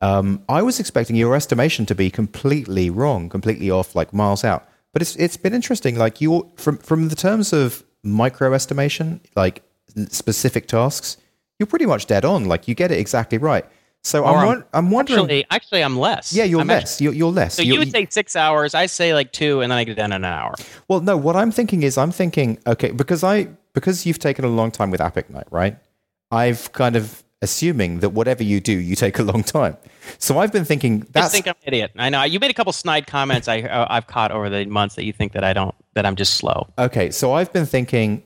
[0.00, 4.66] um, I was expecting your estimation to be completely wrong, completely off, like miles out.
[4.92, 5.96] But it's it's been interesting.
[5.96, 9.62] Like you from from the terms of micro estimation, like
[10.08, 11.18] specific tasks,
[11.58, 12.46] you're pretty much dead on.
[12.46, 13.66] Like you get it exactly right.
[14.08, 15.18] So I'm, I'm- I'm wondering.
[15.20, 16.32] actually, actually, I'm less.
[16.32, 16.94] yeah, you're I'm less.
[16.94, 17.54] actually- you're, you're less.
[17.54, 18.74] so You're- you would say six hours.
[18.74, 20.54] I say like two, and then I get done in an hour.
[20.88, 21.16] Well, no.
[21.16, 24.90] What I'm thinking is, I'm thinking, okay, because I because you've taken a long time
[24.90, 25.76] with App Night, right?
[26.30, 29.76] I've kind of assuming that whatever you do, you take a long time.
[30.18, 31.92] So I've been thinking I think I'm an idiot.
[31.96, 34.94] I know you made a couple snide comments I uh, I've caught over the months
[34.96, 36.66] that you think that I don't that I'm just slow.
[36.78, 37.10] okay.
[37.10, 38.22] So I've been thinking,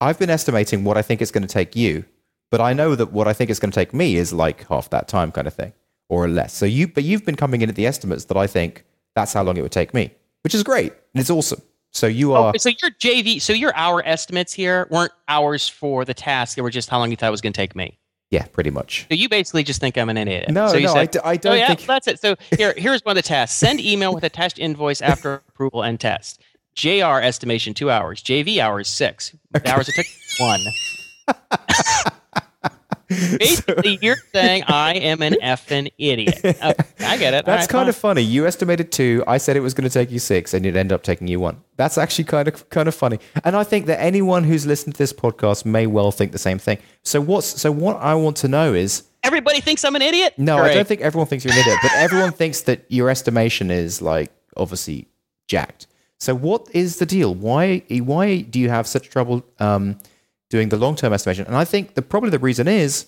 [0.00, 2.04] I've been estimating what I think it's going to take you,
[2.50, 4.90] but I know that what I think it's going to take me is like half
[4.90, 5.72] that time, kind of thing,
[6.08, 6.54] or less.
[6.54, 8.84] So you, but you've been coming in at the estimates that I think
[9.14, 10.10] that's how long it would take me,
[10.42, 11.62] which is great and it's awesome.
[11.92, 12.52] So you oh, are.
[12.54, 16.62] Oh, so your JV, so your hour estimates here weren't hours for the task; they
[16.62, 17.98] were just how long you thought it was going to take me.
[18.30, 19.06] Yeah, pretty much.
[19.08, 20.50] So you basically just think I'm an idiot.
[20.50, 22.20] No, so you no, said, I d- I oh, don't oh, yeah, think- that's it.
[22.20, 25.98] So here, here's one of the tasks: send email with attached invoice after approval and
[25.98, 26.42] test.
[26.74, 28.22] JR estimation two hours.
[28.22, 29.34] JV hours six.
[29.50, 30.06] The hours it took
[30.38, 30.60] one.
[33.38, 36.40] Basically, you're saying I am an effing idiot.
[36.44, 37.46] Okay, I get it.
[37.46, 38.20] That's kind of funny.
[38.20, 39.24] You estimated two.
[39.26, 41.40] I said it was going to take you six, and it ended up taking you
[41.40, 41.62] one.
[41.76, 43.18] That's actually kind of kind of funny.
[43.44, 46.58] And I think that anyone who's listened to this podcast may well think the same
[46.58, 46.78] thing.
[47.02, 50.34] So what's so what I want to know is everybody thinks I'm an idiot.
[50.36, 53.70] no, I don't think everyone thinks you're an idiot, but everyone thinks that your estimation
[53.70, 55.08] is like obviously
[55.46, 55.86] jacked.
[56.18, 57.34] So what is the deal?
[57.34, 59.98] Why why do you have such trouble um,
[60.50, 61.46] doing the long term estimation?
[61.46, 63.06] And I think the probably the reason is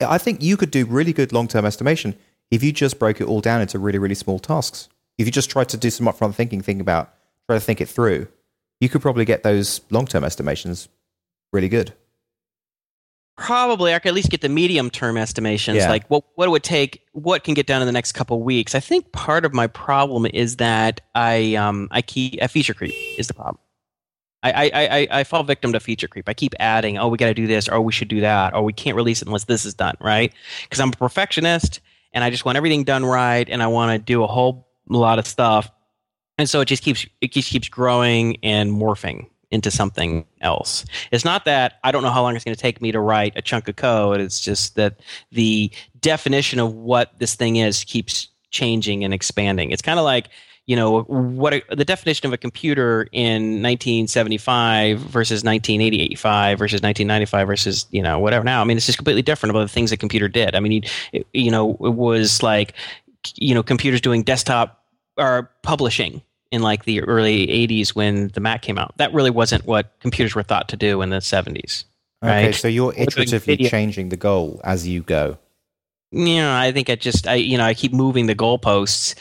[0.00, 2.16] I think you could do really good long term estimation
[2.50, 4.88] if you just broke it all down into really, really small tasks.
[5.18, 7.14] If you just tried to do some upfront thinking, think about,
[7.48, 8.26] try to think it through,
[8.80, 10.88] you could probably get those long term estimations
[11.52, 11.94] really good.
[13.36, 15.88] Probably, I could at least get the medium term estimations, Yeah.
[15.88, 18.76] like what what it would take, what can get done in the next couple weeks.
[18.76, 22.94] I think part of my problem is that I um I keep a feature creep
[23.18, 23.58] is the problem.
[24.44, 26.28] I, I, I, I fall victim to feature creep.
[26.28, 28.62] I keep adding, oh, we got to do this, or we should do that, or
[28.62, 30.32] we can't release it unless this is done, right?
[30.62, 31.80] Because I'm a perfectionist
[32.12, 35.18] and I just want everything done right, and I want to do a whole lot
[35.18, 35.70] of stuff,
[36.38, 40.84] and so it just keeps it just keeps growing and morphing into something else.
[41.10, 43.32] It's not that I don't know how long it's going to take me to write
[43.36, 44.20] a chunk of code.
[44.20, 45.00] It's just that
[45.32, 45.70] the
[46.00, 49.70] definition of what this thing is keeps changing and expanding.
[49.70, 50.28] It's kind of like
[50.66, 57.46] you know what a, the definition of a computer in 1975 versus 1985 versus 1995
[57.46, 59.96] versus you know whatever now i mean it's just completely different about the things a
[59.96, 60.80] computer did i mean you,
[61.12, 62.72] it, you know it was like
[63.36, 64.82] you know computers doing desktop
[65.16, 69.66] or publishing in like the early 80s when the mac came out that really wasn't
[69.66, 71.84] what computers were thought to do in the 70s
[72.22, 72.54] Okay, Right.
[72.54, 75.36] so you're iteratively changing the goal as you go.
[76.10, 79.14] Yeah, I think I just I you know I keep moving the goalposts,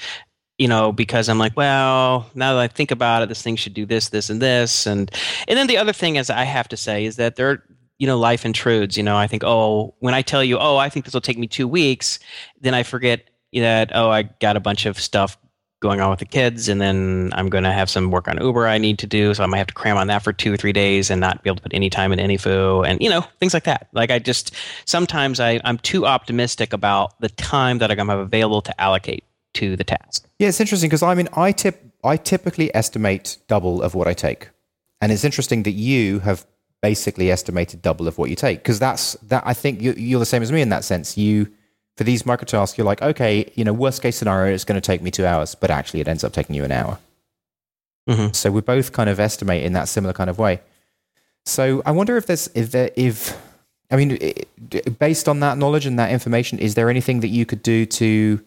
[0.63, 3.73] you know, because I'm like, well, now that I think about it, this thing should
[3.73, 5.11] do this, this, and this, and
[5.49, 7.65] and then the other thing is I have to say is that there,
[7.99, 8.95] you know, life intrudes.
[8.95, 11.37] You know, I think, oh, when I tell you, oh, I think this will take
[11.37, 12.17] me two weeks,
[12.61, 15.37] then I forget that oh, I got a bunch of stuff
[15.81, 18.65] going on with the kids, and then I'm going to have some work on Uber
[18.65, 20.55] I need to do, so I might have to cram on that for two or
[20.55, 23.25] three days and not be able to put any time in AnyFu, and you know,
[23.41, 23.89] things like that.
[23.91, 24.55] Like I just
[24.85, 28.81] sometimes I, I'm too optimistic about the time that I'm going to have available to
[28.81, 30.27] allocate to the task.
[30.39, 34.13] Yeah, it's interesting because I mean, I tip, I typically estimate double of what I
[34.13, 34.49] take,
[35.01, 36.45] and it's interesting that you have
[36.81, 39.43] basically estimated double of what you take because that's that.
[39.45, 41.17] I think you, you're the same as me in that sense.
[41.17, 41.49] You
[41.95, 44.85] for these micro tasks, you're like, okay, you know, worst case scenario, it's going to
[44.85, 46.97] take me two hours, but actually, it ends up taking you an hour.
[48.09, 48.35] Mhm.
[48.35, 50.59] So we both kind of estimate in that similar kind of way.
[51.45, 53.37] So I wonder if there's if there if
[53.91, 54.17] I mean,
[54.99, 58.41] based on that knowledge and that information, is there anything that you could do to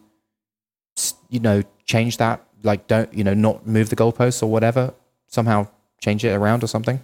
[1.37, 4.93] you know change that like don't you know not move the goalposts or whatever
[5.29, 5.69] somehow
[6.01, 6.99] change it around or something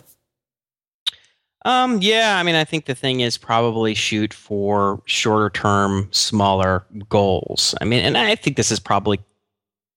[1.64, 6.83] Um, yeah, I mean, I think the thing is probably shoot for shorter term, smaller
[7.09, 7.72] goals.
[7.80, 9.20] I mean, and I think this is probably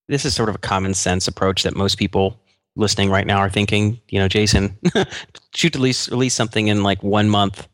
[0.07, 2.39] this is sort of a common sense approach that most people
[2.75, 3.99] listening right now are thinking.
[4.09, 4.77] You know, Jason,
[5.55, 7.67] shoot to release release something in like one month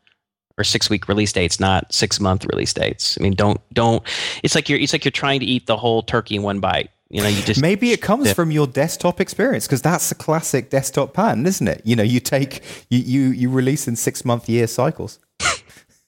[0.61, 3.17] or six week release dates, not six month release dates.
[3.19, 4.01] I mean, don't don't.
[4.43, 6.89] It's like you're it's like you're trying to eat the whole turkey in one bite.
[7.09, 8.33] You know, you just maybe it comes Yeah.
[8.33, 12.21] from your desktop experience because that's a classic desktop pattern isn't it you know you
[12.21, 15.19] take you you, you release in six month year cycles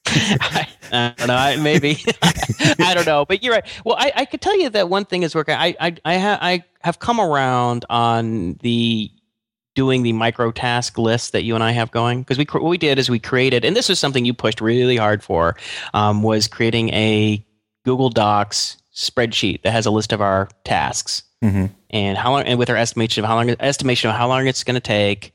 [0.06, 1.34] I, I don't know.
[1.34, 1.98] I, maybe
[2.78, 3.66] I don't know, but you're right.
[3.84, 5.54] Well, I, I could tell you that one thing is working.
[5.56, 9.10] I I I, ha, I have come around on the
[9.74, 12.20] doing the micro task list that you and I have going?
[12.22, 14.96] Because we what we did is we created, and this was something you pushed really
[14.96, 15.56] hard for,
[15.92, 17.44] um, was creating a
[17.84, 21.22] Google Docs spreadsheet that has a list of our tasks.
[21.42, 21.66] Mm-hmm.
[21.90, 24.64] and how long and with our estimation of how long estimation of how long it's
[24.64, 25.34] going to take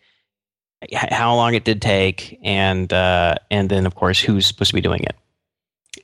[0.91, 4.81] how long it did take and uh, and then of course who's supposed to be
[4.81, 5.15] doing it.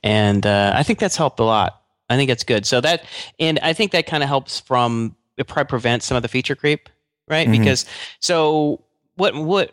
[0.04, 1.82] And uh, i think that's helped a lot.
[2.08, 2.66] I think it's good.
[2.66, 3.04] So that
[3.40, 6.54] and i think that kind of helps from it probably prevents some of the feature
[6.54, 6.88] creep
[7.28, 7.52] right Mhm.
[7.58, 7.84] because
[8.20, 8.82] so
[9.16, 9.72] what what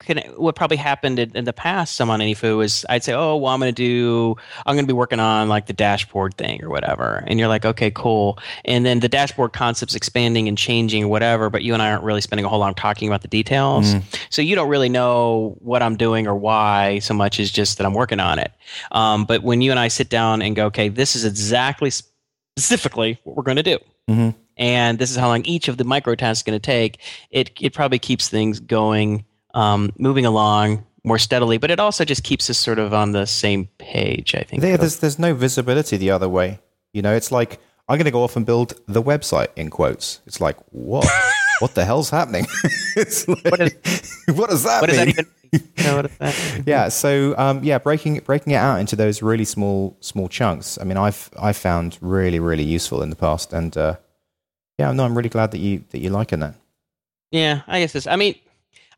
[0.00, 3.34] can what probably happened in, in the past some on AnyFu is I'd say, oh
[3.36, 6.62] well, I'm going to do I'm going to be working on like the dashboard thing
[6.62, 11.02] or whatever, and you're like, okay, cool, and then the dashboard concept's expanding and changing
[11.02, 13.22] or whatever, but you and I aren't really spending a whole lot of talking about
[13.22, 13.92] the details,
[14.30, 17.84] so you don't really know what I'm doing or why so much as just that
[17.84, 18.52] I'm working on it.
[18.92, 21.90] Um, but when you and I sit down and go, okay, this is exactly
[22.56, 23.78] specifically what we're going to do
[24.08, 24.34] Mhm.
[24.58, 27.00] And this is how long each of the micro tasks is going to take,
[27.30, 31.58] it it probably keeps things going, um, moving along more steadily.
[31.58, 34.34] But it also just keeps us sort of on the same page.
[34.34, 34.62] I think.
[34.62, 36.60] There, there's there's no visibility the other way.
[36.92, 40.20] You know, it's like I'm going to go off and build the website in quotes.
[40.26, 41.06] It's like what?
[41.60, 42.46] what the hell's happening?
[42.96, 45.06] like, what, is, what does that what mean?
[45.06, 46.88] Does that even, you know, what that yeah.
[46.88, 50.78] So um, yeah, breaking breaking it out into those really small small chunks.
[50.80, 53.96] I mean, I've I've found really really useful in the past, and uh,
[54.78, 56.54] yeah, no, I'm really glad that you that you're liking that.
[57.30, 58.06] Yeah, I guess this.
[58.06, 58.34] I mean,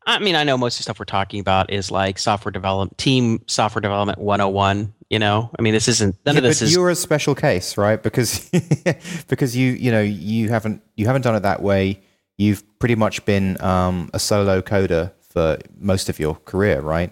[0.05, 2.97] I mean, I know most of the stuff we're talking about is like software development,
[2.97, 4.93] team software development 101.
[5.09, 6.73] You know, I mean, this isn't none yeah, of this but is.
[6.73, 8.01] You're a special case, right?
[8.01, 8.49] Because
[9.27, 11.99] because you you know you haven't you haven't done it that way.
[12.37, 17.11] You've pretty much been um, a solo coder for most of your career, right?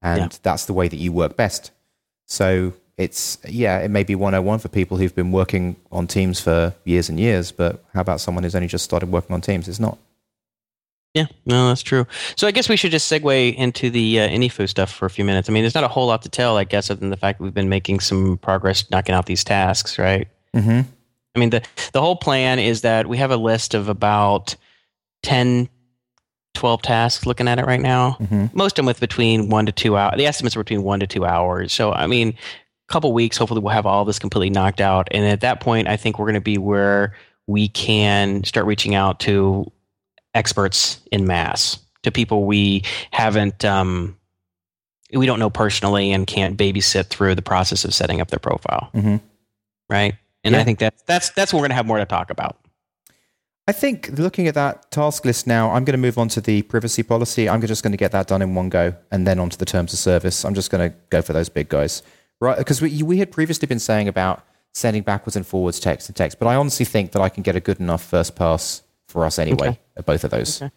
[0.00, 0.38] And Yeah.
[0.42, 1.72] that's the way that you work best.
[2.26, 6.74] So it's yeah, it may be 101 for people who've been working on teams for
[6.84, 9.68] years and years, but how about someone who's only just started working on teams?
[9.68, 9.98] It's not.
[11.14, 12.06] Yeah, no, that's true.
[12.36, 15.26] So I guess we should just segue into the uh, AnyFu stuff for a few
[15.26, 15.48] minutes.
[15.48, 17.38] I mean, there's not a whole lot to tell, I guess, other than the fact
[17.38, 20.26] that we've been making some progress knocking out these tasks, right?
[20.54, 20.80] Mm-hmm.
[21.34, 21.62] I mean, the
[21.92, 24.56] the whole plan is that we have a list of about
[25.22, 25.68] 10,
[26.54, 28.16] 12 tasks looking at it right now.
[28.20, 28.46] Mm-hmm.
[28.54, 30.16] Most of them with between one to two hours.
[30.16, 31.72] The estimates are between one to two hours.
[31.72, 32.34] So, I mean,
[32.92, 35.08] couple weeks, hopefully, we'll have all this completely knocked out.
[35.10, 37.14] And at that point, I think we're going to be where
[37.46, 39.70] we can start reaching out to
[40.34, 44.16] experts in mass, to people we haven't, um,
[45.12, 48.90] we don't know personally and can't babysit through the process of setting up their profile.
[48.94, 49.20] Mhm.
[49.90, 50.14] Right.
[50.44, 50.60] And Yeah.
[50.60, 52.56] I think that that's that's what we're going to have more to talk about.
[53.68, 56.62] I think looking at that task list now, I'm going to move on to the
[56.62, 57.48] privacy policy.
[57.48, 59.92] I'm just going to get that done in one go, and then onto the terms
[59.92, 60.44] of service.
[60.44, 62.02] I'm just going to go for those big guys,
[62.42, 62.58] right?
[62.58, 66.38] Because we we had previously been saying about sending backwards and forwards text and text,
[66.38, 69.38] but I honestly think that I can get a good enough first pass for us
[69.38, 69.78] anyway Okay.
[69.98, 70.62] at both of those.
[70.62, 70.70] Okay.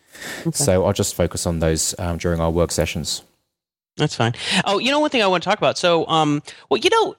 [0.51, 3.23] So I'll just focus on those um, during our work sessions.
[3.97, 4.33] That's fine.
[4.65, 5.77] Oh, you know one thing I want to talk about.
[5.77, 7.15] So, um, well, you know,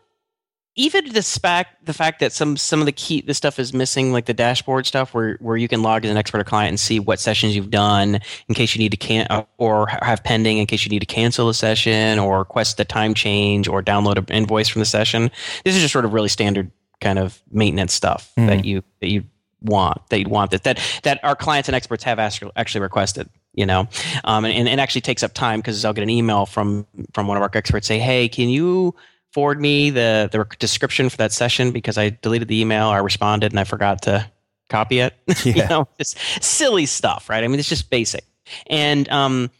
[0.77, 4.12] even the fact the fact that some some of the key the stuff is missing,
[4.12, 6.79] like the dashboard stuff, where where you can log as an expert or client and
[6.79, 9.27] see what sessions you've done in case you need to can
[9.59, 13.14] or have pending in case you need to cancel a session or request the time
[13.14, 15.31] change or download an invoice from the session.
[15.64, 16.70] This is just sort of really standard
[17.01, 18.47] kind of maintenance stuff Mhm.
[18.47, 19.24] that you that you
[19.62, 23.29] want that you want that that that our clients and experts have actually actually requested
[23.55, 23.89] you know
[24.24, 27.27] um, and, and it actually takes up time because i'll get an email from from
[27.27, 28.95] one of our experts say hey can you
[29.37, 33.53] forward me the the description for that session because i deleted the email i responded
[33.53, 34.26] and i forgot to
[34.70, 35.12] copy it
[35.45, 35.68] you Yeah.
[35.68, 38.24] know just silly stuff right i mean it's just basic
[38.68, 39.51] and um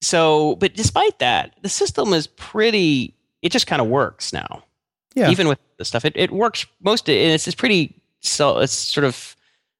[0.00, 4.64] so but despite that the system is pretty it just kind of works now
[5.14, 5.30] Yeah.
[5.30, 9.04] even with the stuff it, it works most and it's, it's pretty so it's sort
[9.04, 9.36] of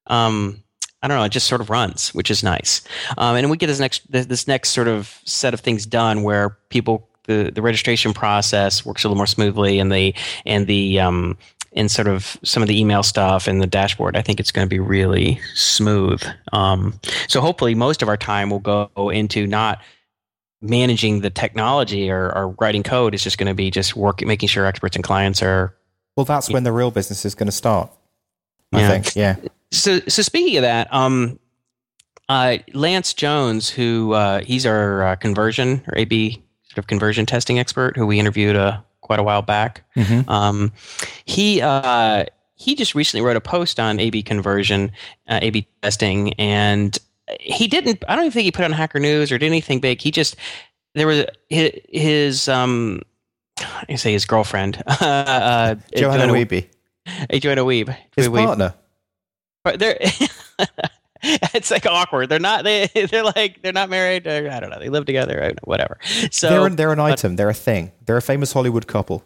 [0.06, 0.62] um
[1.00, 1.22] I don't know.
[1.22, 2.82] It just sort of runs, which is nice.
[3.16, 6.58] Um, and we get this next this next sort of set of things done where
[6.70, 10.12] people the, the registration process works a little more smoothly, and the
[10.44, 11.38] and the um,
[11.74, 14.16] and sort of some of the email stuff and the dashboard.
[14.16, 16.20] I think it's going to be really smooth.
[16.52, 16.98] Um,
[17.28, 19.80] so hopefully, most of our time will go into not
[20.60, 23.14] managing the technology or, or writing code.
[23.14, 25.72] It's just going to be just working, making sure experts and clients are
[26.16, 27.90] Well, that's when the real business is going to start.
[28.72, 28.88] I Yeah.
[28.88, 29.14] think.
[29.14, 29.36] Yeah.
[29.70, 31.38] so so speaking of that um
[32.28, 36.42] uh lance jones who uh he's our uh, conversion or ab
[36.86, 40.28] conversion testing expert who we interviewed uh, quite a while back Mhm.
[40.28, 40.72] um
[41.24, 42.24] he uh
[42.54, 44.90] he just recently wrote a post on ab conversion
[45.28, 46.98] uh, ab testing and
[47.40, 49.80] he didn't i don't even think he put it on hacker news or did anything
[49.80, 50.36] big he just
[50.94, 53.02] there was his, his um
[53.88, 56.68] I say his girlfriend, uh, uh, Johanna Wiebe,
[57.28, 57.94] uh, Joanna Weeb.
[58.14, 58.46] his Weeb.
[58.46, 58.74] partner.
[59.64, 59.98] But they're
[61.54, 62.28] it's like awkward.
[62.28, 64.26] They're not they they're like they're not married.
[64.26, 64.78] Or, I don't know.
[64.78, 65.40] They live together.
[65.40, 65.98] Know, whatever.
[66.30, 67.36] So they're, an, they're an item.
[67.36, 67.92] They're a thing.
[68.06, 69.24] They're a famous Hollywood couple.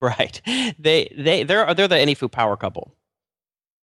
[0.00, 0.40] right.
[0.78, 2.94] They they they're they're the AnyFu power couple.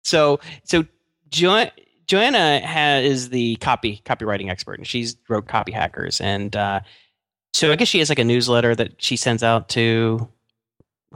[0.04, 0.86] So so
[1.30, 1.70] jo-
[2.08, 6.80] Joanna ha is the copy copywriting expert, and she's wrote copy hackers, and uh,
[7.54, 10.28] so I guess she has like a newsletter that she sends out to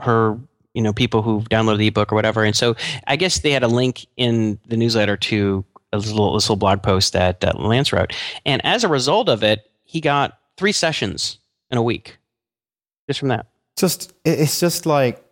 [0.00, 0.38] her
[0.74, 2.74] you know people who've downloaded the ebook or whatever, and so
[3.06, 6.82] I guess they had a link in the newsletter to a little this little blog
[6.82, 8.14] post that uh, Lance wrote,
[8.46, 11.38] and as a result of it, he got three sessions
[11.70, 12.18] in a week
[13.08, 13.46] just from that.
[13.76, 15.24] Just it's just like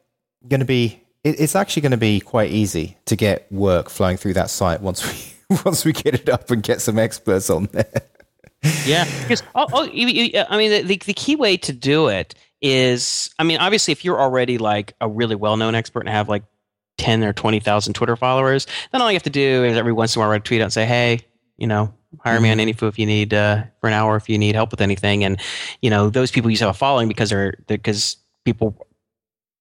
[0.46, 1.02] going to be.
[1.24, 5.04] It's actually going to be quite easy to get work flowing through that site once
[5.04, 8.02] we once we get it up and get some experts on there.
[8.84, 13.30] Yeah, because oh, oh, I mean, the, the the key way to do it is,
[13.38, 16.42] I mean, obviously, if you're already like a really well known expert and have like
[16.98, 20.14] ten or twenty thousand Twitter followers, then all you have to do is every once
[20.14, 21.20] in a while write a tweet out and say, hey,
[21.56, 24.38] you know, hire me on AnyFu if you need uh, for an hour if you
[24.38, 25.24] need help with anything.
[25.24, 25.40] And
[25.80, 28.86] you know, those people used to have a following because they're because people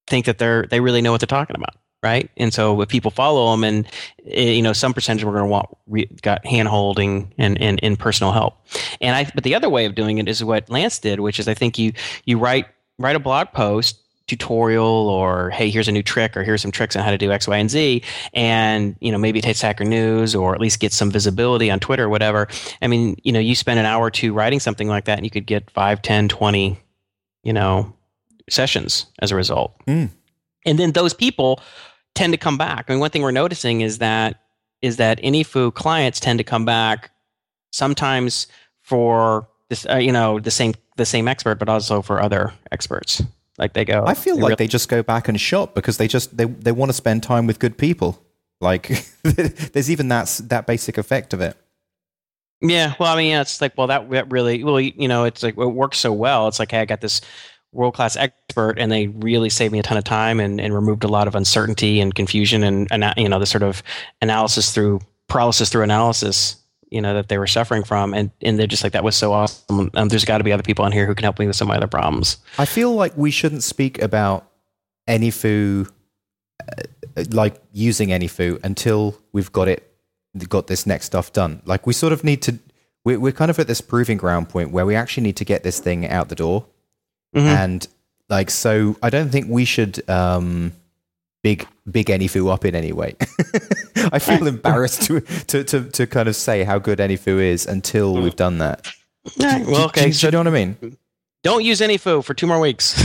[0.06, 2.30] think that they're they really know what they're talking about right?
[2.36, 3.86] And so if people follow them, and
[4.26, 7.82] eh, you know, some percentage we're going to want re, got hand holding and, and
[7.82, 8.56] and personal help.
[9.00, 11.48] And I, but the other way of doing it is what Lance did, which is
[11.48, 11.92] I think you
[12.24, 12.66] you write
[12.98, 16.94] write a blog post tutorial or hey here's a new trick or here's some tricks
[16.94, 18.02] on how to do x y and z
[18.34, 21.80] and you know maybe it hits hacker news or at least get some visibility on
[21.80, 22.46] twitter or whatever
[22.82, 25.26] i mean you know you spend an hour or two writing something like that and
[25.26, 26.78] you could get 5 10 20
[27.42, 27.92] you know
[28.48, 30.10] sessions as a result Mm.
[30.64, 31.60] and then those people
[32.14, 32.86] tend to come back.
[32.88, 34.40] I mean, one thing we're noticing is that
[34.82, 37.10] is that AnyFu clients tend to come back
[37.72, 38.48] sometimes
[38.82, 43.22] for this, uh, you know, the same the same expert, but also for other experts.
[43.58, 44.04] Like they go.
[44.06, 46.44] I feel they like really- they just go back and shop because they just they,
[46.44, 48.22] they want to spend time with good people.
[48.60, 51.56] Like there's even that that basic effect of it.
[52.60, 55.44] Yeah, well, I mean, yeah, it's like, well, that, that really, well, you know, it's
[55.44, 56.48] like it works so well.
[56.48, 57.20] It's like, hey, I got this
[57.72, 61.04] world class expert, and they really saved me a ton of time and, and removed
[61.04, 63.82] a lot of uncertainty and confusion and, and you know the sort of
[64.22, 66.56] analysis through paralysis through analysis,
[66.90, 69.32] you know, that they were suffering from, and and they're just like, that was so
[69.32, 69.90] awesome.
[69.94, 71.66] Um, there's got to be other people on here who can help me with some
[71.68, 72.38] of my other problems.
[72.58, 74.48] I feel like we shouldn't speak about
[75.08, 75.88] AnyFu,
[76.60, 76.82] uh,
[77.30, 79.90] like using AnyFu, until we've got it,
[80.48, 81.62] got this next stuff done.
[81.64, 82.58] Like we sort of need to.
[83.04, 85.62] We're, we're kind of at this proving ground point where we actually need to get
[85.62, 86.66] this thing out the door,
[87.34, 87.40] Mhm.
[87.46, 87.88] and
[88.28, 88.96] like so.
[89.02, 90.72] I don't think we should um,
[91.48, 93.14] big big AnyFu up in any way.
[94.12, 98.12] I feel embarrassed to, to to to kind of say how good AnyFu is until
[98.14, 98.86] we've done that.
[99.40, 100.96] All right, Do- well, do- okay, do, so you know what I mean?
[101.44, 102.96] don't use AnyFu for two more weeks.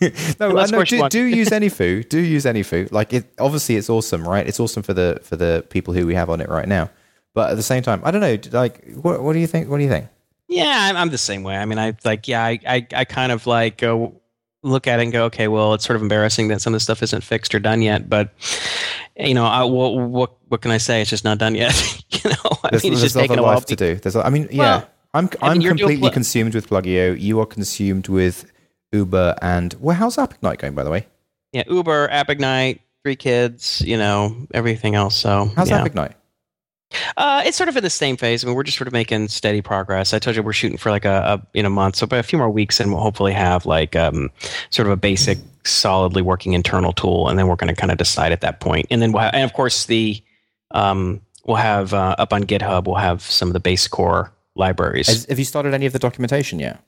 [0.00, 0.08] no,
[0.40, 2.08] Unless, I of know, course, you do, do use any food.
[2.08, 2.90] Do use AnyFu.
[2.90, 4.46] Like it, obviously, it's awesome, right?
[4.46, 6.90] It's awesome for the for the people who we have on it right now.
[7.34, 8.36] But at the same time, I don't know.
[8.58, 9.68] Like, what, what do you think?
[9.68, 10.06] What do you think?
[10.48, 11.56] Yeah, I'm, I'm the same way.
[11.56, 14.20] I mean, I like, yeah, I, I, I kind of like go
[14.64, 16.80] look at it and go, okay, well, it's sort of embarrassing that some of the
[16.80, 18.08] stuff isn't fixed or done yet.
[18.08, 18.30] But
[19.16, 21.00] you know, I, what, what, what can I say?
[21.00, 21.74] It's just not done yet.
[22.10, 23.54] you know, I There's, mean, it's there's just taking other a while.
[23.54, 23.94] life to do.
[23.96, 27.18] There's, I mean, yeah, Well, I'm I'm mean, completely pl- consumed with Pluggio.
[27.20, 28.50] You are consumed with
[28.92, 31.06] Uber and well, how's AppIgnite going, by the way?
[31.52, 35.14] Yeah, Uber, AppIgnite, three kids, you know, everything else.
[35.14, 35.86] So How's yeah.
[35.86, 36.14] AppIgnite?
[37.16, 38.44] Uh, it's sort of in the same phase.
[38.44, 40.12] I mean, we're just sort of making steady progress.
[40.14, 42.22] I told you we're shooting for like a, a in a month, so by a
[42.22, 44.30] few more weeks, and we'll hopefully have like um,
[44.70, 47.98] sort of a basic, solidly working internal tool, and then we're going to kind of
[47.98, 48.86] decide at that point.
[48.90, 50.22] And then we'll have, and of course the
[50.72, 55.06] um, we'll have uh, up on GitHub, we'll have some of the base core libraries.
[55.08, 56.80] Has, have you started any of the documentation yet?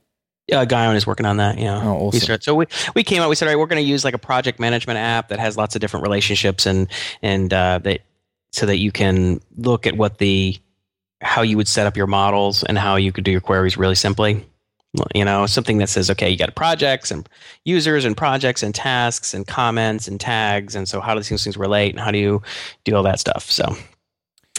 [0.53, 1.59] uh, Guyon is working on that.
[1.59, 1.81] Yeah.
[1.83, 2.21] Oh, We awesome.
[2.21, 3.29] started, so we, we came out.
[3.29, 5.57] We said, all right, we're going to use like a project management app that has
[5.57, 6.87] lots of different relationships and
[7.23, 8.03] and uh, that
[8.57, 10.57] so that you can look at what the
[11.21, 13.95] how you would set up your models and how you could do your queries really
[13.95, 14.45] simply.
[15.15, 17.29] You know, something that says, okay, you got projects and
[17.67, 21.57] users and projects and tasks and comments and tags, and so how do these things
[21.59, 22.41] relate and how do you
[22.85, 23.51] do all that stuff?
[23.51, 23.77] So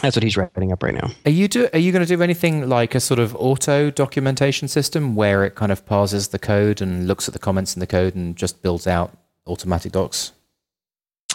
[0.00, 1.10] that's what he's writing up right now.
[1.24, 1.68] Are you do?
[1.72, 5.56] Are you going to do anything like a sort of auto documentation system where it
[5.56, 8.62] kind of parses the code and looks at the comments in the code and just
[8.62, 9.16] builds out
[9.48, 10.32] automatic docs?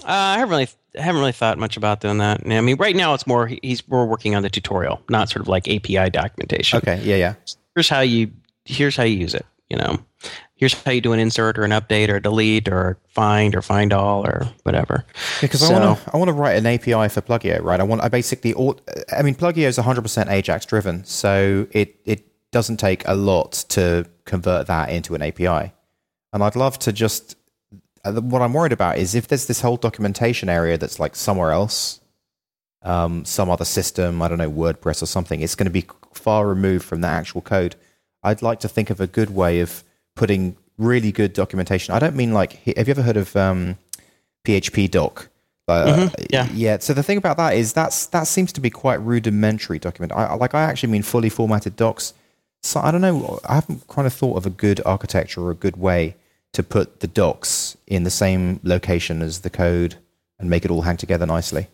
[0.02, 2.42] Uh, I haven't really haven't really thought much about doing that.
[2.46, 5.48] I mean, right now it's more he's more working on the tutorial, not sort of
[5.48, 6.78] like API documentation.
[6.78, 7.34] Okay, yeah, yeah.
[7.76, 8.32] Here's how you
[8.66, 9.46] here's how you use it.
[9.70, 9.98] You know,
[10.56, 13.92] here's how you do an insert or an update or delete or find or find
[13.94, 15.06] all or whatever.
[15.42, 17.80] Because I So- want to, I want to write an API for Pluggio, right?
[17.80, 18.78] I want, I basically, au-
[19.18, 24.06] I mean, Pluggio is 100% Ajax driven, so it it doesn't take a lot to
[24.26, 25.72] convert that into an API.
[26.34, 27.36] And I'd love to just,
[28.06, 32.00] what I'm worried about is if there's this whole documentation area that's like somewhere else,
[32.82, 36.48] um, some other system, I don't know, WordPress or something, it's going to be far
[36.48, 37.76] removed from the actual code.
[38.24, 39.84] I'd like to think of a good way of
[40.16, 41.94] putting really good documentation.
[41.94, 43.78] I don't mean like, have you ever heard of um,
[44.46, 45.30] PHP doc?
[45.66, 46.50] Uh, Mhm, yeah.
[46.54, 46.78] yeah.
[46.80, 50.12] So the thing about that is that's that seems to be quite rudimentary document.
[50.12, 52.14] I- like I actually mean fully formatted docs.
[52.64, 53.40] So I don't know.
[53.48, 56.16] I haven't kind of thought of a good architecture or a good way
[56.52, 59.96] to put the docs in the same location as the code
[60.40, 61.68] and make it all hang together nicely.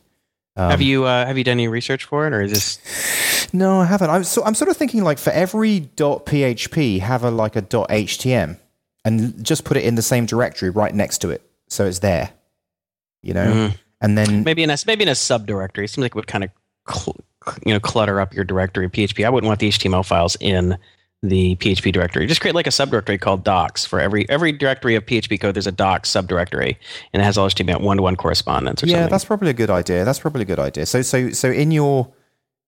[0.55, 3.53] Um, have you uh, have you done any research for it, or is this?
[3.53, 4.09] No, I haven't.
[4.09, 8.57] I'm so I'm sort of thinking like for every .php, have a like a .htm,
[9.05, 12.31] and just put it in the same directory right next to it, so it's there.
[13.21, 13.77] You know, Mhm.
[14.01, 15.85] and then Maybe in a maybe in a subdirectory.
[15.85, 16.49] It seems like it would kind of
[16.89, 17.15] cl-
[17.65, 19.25] you know clutter up your directory of PHP.
[19.25, 20.77] I wouldn't want the HTML files in
[21.21, 22.27] the PHP directory.
[22.27, 25.55] Just create like a subdirectory called docs for every every directory of PHP code.
[25.55, 26.77] There's a docs subdirectory,
[27.13, 29.11] and it has all HTML one to one correspondence or yeah, something.
[29.11, 30.05] that's probably a good idea.
[30.05, 30.85] That's probably a good idea.
[30.85, 32.11] So so so in your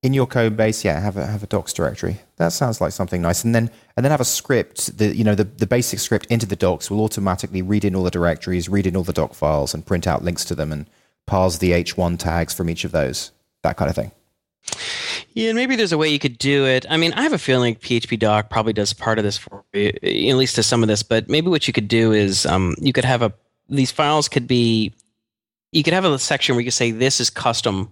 [0.03, 2.19] in your code base, yeah, have a have a docs directory.
[2.37, 3.43] That sounds like something nice.
[3.43, 4.97] And then and then have a script.
[4.97, 8.03] The you know the, the basic script into the docs will automatically read in all
[8.03, 10.89] the directories, read in all the doc files, and print out links to them, and
[11.25, 13.31] parse the H1 tags from each of those.
[13.63, 14.11] That kind of thing.
[15.33, 16.85] Yeah, maybe there's a way you could do it.
[16.89, 19.91] I mean, I have a feeling PHP Doc probably does part of this for you,
[20.03, 21.03] at least to some of this.
[21.03, 23.33] But maybe what you could do is um, you could have a
[23.71, 24.93] these files could be
[25.71, 27.89] you could have a section where you could say this is custom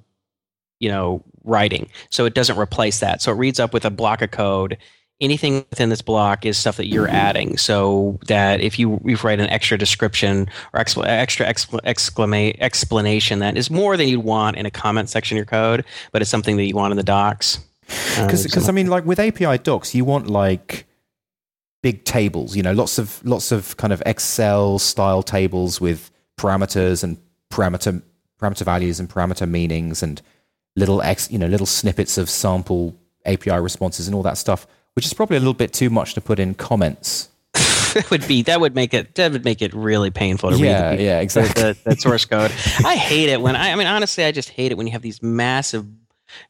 [0.80, 4.22] you know writing so it doesn't replace that so it reads up with a block
[4.22, 4.78] of code
[5.22, 7.16] anything within this block is stuff that you're mm-hmm.
[7.16, 7.58] adding.
[7.58, 13.70] So that if you, you write an extra description or extra exclama- explanation that is
[13.70, 16.66] more than you'd want in a comment section of your code but it's something that
[16.66, 17.60] you want in the docs.
[18.22, 20.86] Because uh, i mean like with api docs you want like
[21.82, 27.04] big tables you know lots of lots of kind of excel style tables with parameters
[27.04, 27.18] and
[27.52, 28.00] parameter
[28.40, 30.22] parameter values and parameter meanings and
[30.76, 32.96] little ex, you know, little snippets of sample
[33.26, 34.66] API responses and all that stuff,
[34.96, 37.30] which is probably a little bit too much to put in comments.
[37.94, 40.90] that would be that would make it that would make it really painful to yeah,
[40.90, 41.00] read.
[41.00, 41.64] The, yeah, exactly.
[41.64, 42.52] The, the, source code.
[42.86, 45.02] I hate it when I, I mean honestly, I just hate it when you have
[45.02, 45.86] these massive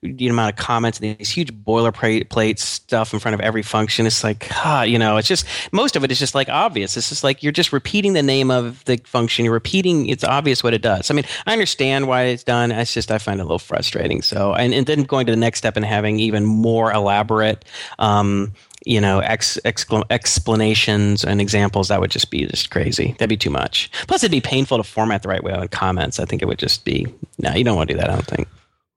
[0.01, 4.05] the amount of comments and these huge boilerplate stuff in front of every function.
[4.05, 6.97] It's like, ah, you know, it's just most of it is just like obvious.
[6.97, 9.45] It's just like you're just repeating the name of the function.
[9.45, 10.07] You're repeating.
[10.07, 11.09] It's obvious what it does.
[11.09, 12.71] I mean, I understand why it's done.
[12.71, 14.21] It's just I find it a little frustrating.
[14.21, 17.65] So, and, and then going to the next step and having even more elaborate.
[17.97, 18.53] Um,
[18.85, 23.11] you know, ex, explanations and examples, that would just be just crazy.
[23.19, 23.91] That'd be too much.
[24.07, 26.19] Plus, it'd be painful to format the right way on comments.
[26.19, 27.05] I think it would just be,
[27.37, 28.47] no, you don't want to do that, I don't think.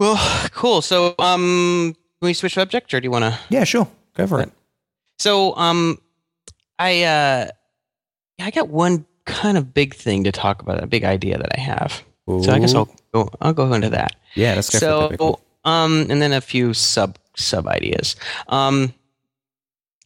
[0.03, 0.83] Well, cool.
[0.83, 3.39] So, um, can we switch subject, or do you want to?
[3.51, 3.87] Yeah, sure.
[4.17, 4.51] Go for it.
[5.21, 6.01] So, um,
[6.77, 7.51] I uh,
[8.41, 11.61] I got one kind of big thing to talk about, a big idea that I
[11.61, 12.03] have.
[12.29, 12.43] Ooh.
[12.43, 13.29] So I guess I'll go.
[13.41, 14.17] I'll go into that.
[14.35, 14.77] Yeah, let's.
[14.77, 15.41] So, cool.
[15.65, 18.17] um, and then a few sub sub ideas.
[18.49, 18.93] Um,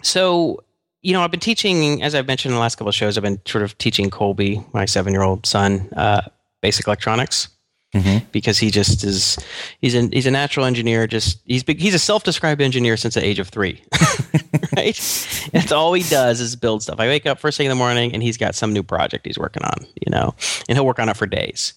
[0.03, 0.63] so
[1.01, 3.25] you know, I've been teaching, as I've mentioned in the last couple of shows, I've
[3.25, 6.21] been sort of teaching Colby, my seven year old son, uh,
[6.61, 7.49] basic electronics
[7.97, 8.27] mm-hmm.
[8.33, 9.39] because he just is
[9.81, 11.07] he's a he's a natural engineer.
[11.07, 13.83] Just he's he's a self described engineer since the age of three.
[14.77, 15.49] right?
[15.53, 17.01] That's all he does is build stuff.
[17.01, 19.39] I wake up first thing in the morning and he's got some new project he's
[19.39, 20.35] working on, you know,
[20.69, 21.75] and he'll work on it for days.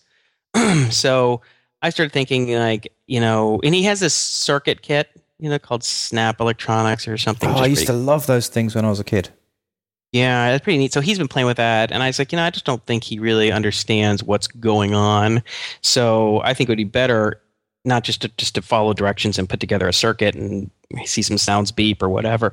[0.89, 1.41] so
[1.81, 5.09] I started thinking like, you know, and he has this circuit kit,
[5.39, 7.49] you know, called Snap Electronics or something.
[7.49, 9.29] Oh, I used to love those things when I was a kid.
[10.11, 10.91] Yeah, that's pretty neat.
[10.91, 12.83] So he's been playing with that, and I was like, you know, I just don't
[12.85, 15.43] think he really understands what's going on.
[15.81, 17.41] So I think it would be better
[17.85, 20.69] not just to just to follow directions and put together a circuit and
[21.05, 22.51] see some sounds beep or whatever.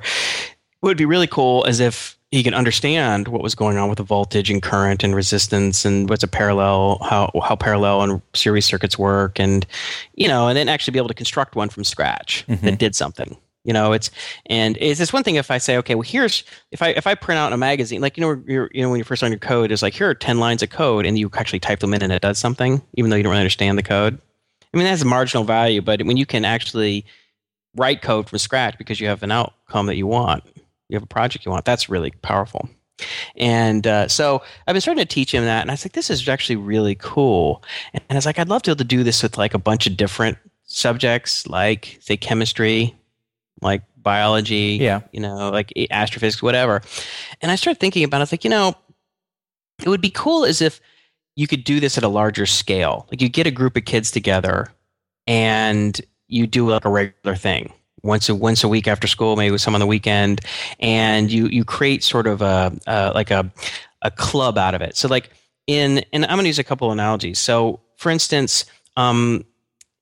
[0.79, 3.97] What would be really cool is if he can understand what was going on with
[3.97, 8.65] the voltage and current and resistance and what's a parallel how how parallel and series
[8.65, 9.65] circuits work and
[10.13, 12.65] you know and then actually be able to construct one from scratch mm-hmm.
[12.65, 13.37] that did something
[13.67, 14.09] you know it's
[14.47, 17.13] and it's this one thing if i say okay well here's if i if i
[17.13, 19.37] print out a magazine like you know you're, you know when you first learn your
[19.37, 22.01] code it's like here are 10 lines of code and you actually type them in
[22.01, 24.19] and it does something even though you don't really understand the code.
[24.73, 27.05] I mean that's a marginal value but when you can actually
[27.75, 30.43] write code from scratch because you have an outcome that you want
[30.89, 32.67] you have a project you want that's really powerful.
[33.35, 36.09] And uh, so I've been starting to teach him that, and I was like, "This
[36.09, 37.63] is actually really cool."
[37.93, 39.59] And I was like, "I'd love to be able to do this with like a
[39.59, 42.95] bunch of different subjects, like say chemistry,
[43.61, 45.01] like biology, yeah.
[45.11, 46.81] you know, like astrophysics, whatever.
[47.41, 48.21] And I started thinking about it.
[48.21, 48.75] I was like, you know,
[49.83, 50.79] it would be cool as if
[51.35, 53.07] you could do this at a larger scale.
[53.11, 54.67] Like you get a group of kids together
[55.27, 57.71] and you do like a regular thing
[58.03, 60.41] once a once a week after school, maybe with some on the weekend,
[60.79, 63.51] and you you create sort of a, a like a
[64.01, 64.95] a club out of it.
[64.97, 65.29] So like
[65.67, 67.39] in and I'm going to use a couple analogies.
[67.39, 69.45] So for instance, um,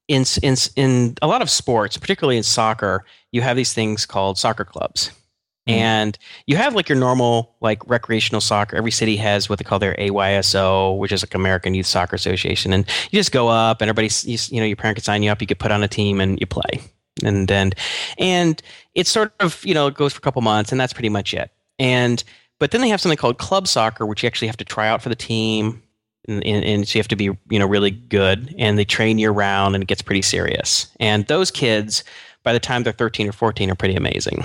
[0.08, 4.38] in in in a lot of sports, particularly in soccer, you have these things called
[4.38, 5.12] soccer clubs.
[5.68, 5.74] Mm.
[5.74, 8.76] And you have like your normal like recreational soccer.
[8.76, 12.72] Every city has what they call their AYSO, which is like American Youth Soccer Association.
[12.72, 15.32] And you just go up, and everybody, you, you know, your parent could sign you
[15.32, 15.42] up.
[15.42, 16.82] You get put on a team, and you play.
[17.24, 17.72] And then,
[18.20, 18.62] and
[18.94, 21.34] it's sort of you know it goes for a couple months, and that's pretty much
[21.34, 21.50] it.
[21.80, 22.24] And
[22.60, 25.02] but then they have something called club soccer, which you actually have to try out
[25.02, 25.82] for the team
[26.28, 29.32] and, and, so you have to be you know really good and they train year
[29.32, 30.88] round and it gets pretty serious.
[31.00, 32.04] And those kids
[32.44, 34.44] by the time they're 13 or 14 are pretty amazing.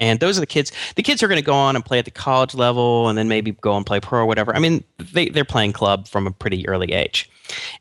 [0.00, 2.04] And those are the kids the kids are going to go on and play at
[2.04, 4.54] the college level and then maybe go and play pro or whatever.
[4.54, 7.30] I mean they, they're playing club from a pretty early age.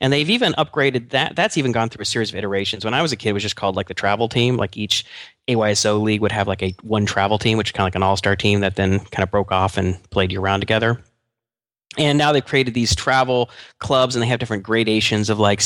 [0.02, 2.86] And they've even upgraded that that's even gone through a series of iterations.
[2.86, 4.58] When i was a kid it was just called like the travel team.
[4.58, 5.06] Like each
[5.48, 8.04] AYSO league would have like a one travel team which is kind of like an
[8.04, 11.02] all-star team that then kind of broke off and played year round together
[11.98, 15.62] and now they've created these travel clubs and they have different gradations of like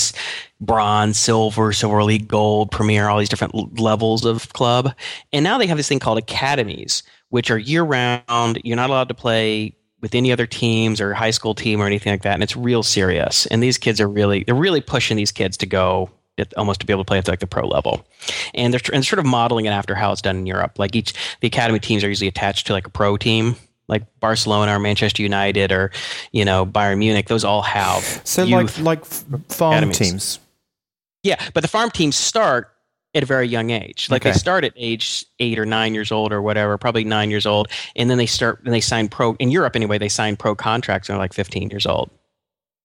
[0.59, 4.93] bronze silver silver league gold premier all these different levels of club.
[5.31, 9.07] And now they have this thing called academies which are year round you're not allowed
[9.09, 12.43] to play with any other teams or high school team or anything like that and
[12.43, 13.45] it's real serious.
[13.47, 16.09] And these kids are really they're really pushing these kids to go
[16.57, 18.05] almost to be able to play at like the pro level.
[18.53, 20.79] And they're, and sort of modeling it after how it's done in europe.
[20.79, 23.55] Like each the academy teams are usually attached to like a pro team
[23.87, 25.91] like Barcelona or Manchester United or
[26.31, 27.27] you know Bayern Munich.
[27.27, 29.97] Those all have so like like farm academies.
[29.97, 30.39] teams.
[31.23, 32.71] Yeah, but the farm teams start
[33.15, 34.09] at a very young age.
[34.11, 34.31] Like okay.
[34.31, 37.69] they start at age eight or nine years old or whatever, probably nine years old,
[37.95, 39.97] and then they start and they sign pro in Europe anyway.
[39.97, 42.11] They sign pro contracts when they're like fifteen years old.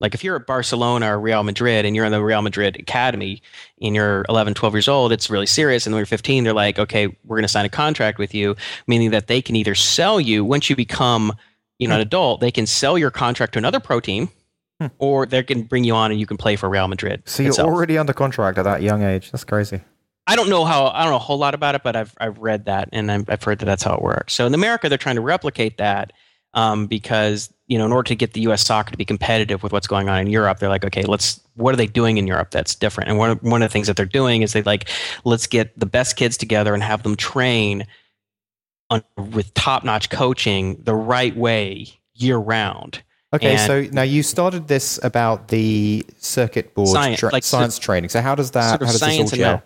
[0.01, 3.43] Like if you're at Barcelona or Real Madrid and you're in the Real Madrid academy
[3.81, 5.87] and you're 11, 12 years old, it's really serious.
[5.87, 8.57] And when you're 15, they're like, okay, we're going to sign a contract with you,
[8.87, 11.33] meaning that they can either sell you once you become,
[11.79, 14.31] you know, an adult, they can sell your contract to another pro team,
[14.81, 14.87] hmm.
[14.99, 17.23] or they can bring you on and you can play for Real Madrid.
[17.27, 17.69] So you're itself.
[17.69, 19.31] already under contract at that young age.
[19.31, 19.81] That's crazy.
[20.27, 22.39] I don't know how I don't know a whole lot about it, but I've I've
[22.39, 24.33] read that and I've, I've heard that that's how it works.
[24.33, 26.13] So in America, they're trying to replicate that
[26.55, 28.67] um, because you know in order to get the U.S.
[28.67, 31.73] soccer to be competitive with what's going on in Europe, they're like, okay, let's what
[31.73, 33.09] are they doing in Europe that's different?
[33.09, 34.89] And one of, one of the things that they're doing is they like
[35.25, 37.87] let's get the best kids together and have them train
[38.91, 39.03] on,
[39.33, 43.03] with top notch coaching the right way year round.
[43.33, 47.77] Okay, and so now you started this about the circuit board science, tra- like science
[47.77, 48.11] so, training.
[48.11, 48.71] So how does that?
[48.71, 49.63] Sort of how does this all gel?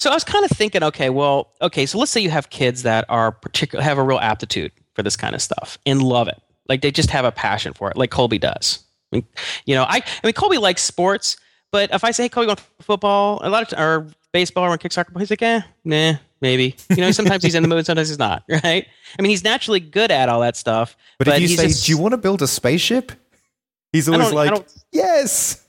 [0.00, 2.82] So I was kind of thinking, okay, well, okay, so let's say you have kids
[2.82, 6.42] that are particular have a real aptitude for this kind of stuff and love it.
[6.68, 8.84] Like they just have a passion for it, like Colby does.
[9.12, 9.26] I mean,
[9.66, 11.36] you know, I, I mean, Colby likes sports,
[11.70, 14.92] but if I say, hey, Colby, want football, a lot of, or baseball or kick
[14.92, 16.76] soccer, he's like, eh, nah, maybe.
[16.90, 18.86] You know, sometimes he's in the mood, sometimes he's not, right?
[19.18, 20.96] I mean, he's naturally good at all that stuff.
[21.18, 23.12] But, but if you say, just, do you want to build a spaceship?
[23.92, 25.64] He's always like, yes.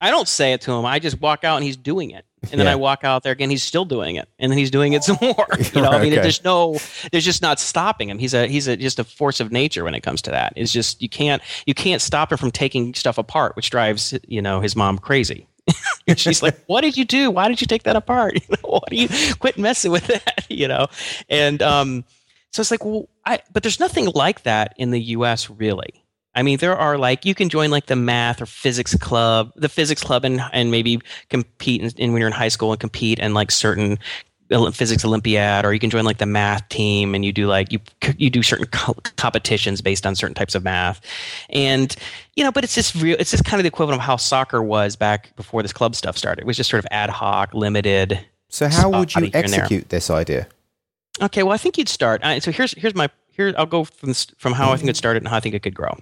[0.00, 0.86] I don't say it to him.
[0.86, 2.72] I just walk out and he's doing it and then yeah.
[2.72, 3.50] I walk out there again.
[3.50, 5.46] He's still doing it, and then he's doing it some more.
[5.74, 6.22] You know, right, I mean, okay.
[6.22, 6.78] there's no,
[7.12, 8.18] there's just not stopping him.
[8.18, 10.52] He's a he's a just a force of nature when it comes to that.
[10.56, 14.42] It's just you can't you can't stop him from taking stuff apart, which drives you
[14.42, 15.46] know his mom crazy.
[16.16, 17.30] she's like, "What did you do?
[17.30, 18.34] Why did you take that apart?
[18.34, 19.08] You know, what do you
[19.38, 20.86] quit messing with that?" You know,
[21.28, 22.04] and um,
[22.50, 25.50] so it's like, well, I but there's nothing like that in the U.S.
[25.50, 26.04] really.
[26.38, 29.68] I mean, there are like you can join like the math or physics club, the
[29.68, 33.18] physics club, and and maybe compete in, in when you're in high school and compete
[33.18, 33.98] in like certain
[34.72, 37.78] physics olympiad or you can join like the math team and you do like you
[38.16, 41.00] you do certain co- competitions based on certain types of math.
[41.50, 41.94] And
[42.36, 44.62] you know but it's just real it's just kind of the equivalent of how soccer
[44.62, 46.42] was back before this club stuff started.
[46.42, 50.46] It was just sort of ad hoc limited so how would you execute this idea?
[51.20, 52.22] Okay well i think you'd start.
[52.44, 55.28] So here's here's my here i'll go from from how i think it started and
[55.28, 55.96] how i think it could grow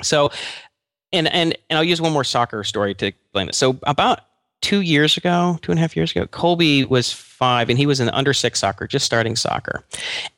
[0.00, 0.30] so,
[1.12, 3.54] and and and I'll use one more soccer story to explain it.
[3.54, 4.20] So about
[4.60, 8.00] two years ago, two and a half years ago, Colby was five, and he was
[8.00, 9.84] in under six soccer, just starting soccer,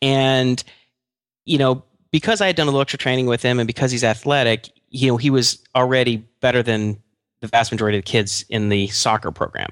[0.03, 0.63] and
[1.45, 4.05] you know because I had done a little extra training with him, and because he's
[4.05, 7.01] athletic, you know he was already better than
[7.41, 9.69] the vast majority of the kids in the soccer program.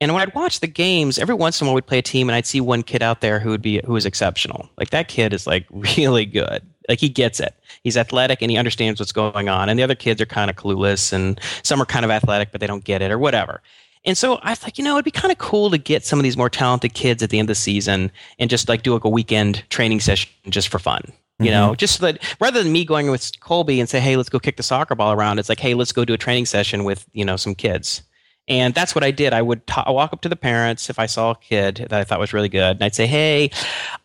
[0.00, 2.28] And when I'd watch the games, every once in a while we'd play a team,
[2.28, 4.68] and I'd see one kid out there who would be who was exceptional.
[4.76, 6.62] Like that kid is like really good.
[6.88, 7.54] Like he gets it.
[7.84, 9.68] He's athletic and he understands what's going on.
[9.68, 12.60] And the other kids are kind of clueless, and some are kind of athletic but
[12.60, 13.62] they don't get it or whatever.
[14.04, 16.18] And so I was like, you know, it'd be kind of cool to get some
[16.18, 18.94] of these more talented kids at the end of the season and just like do
[18.94, 21.02] like a weekend training session just for fun.
[21.40, 21.52] You mm-hmm.
[21.52, 24.38] know, just so that rather than me going with Colby and say, hey, let's go
[24.38, 27.06] kick the soccer ball around, it's like, hey, let's go do a training session with,
[27.12, 28.02] you know, some kids.
[28.48, 29.34] And that's what I did.
[29.34, 32.04] I would t- walk up to the parents if I saw a kid that I
[32.04, 33.50] thought was really good, and I'd say, "Hey,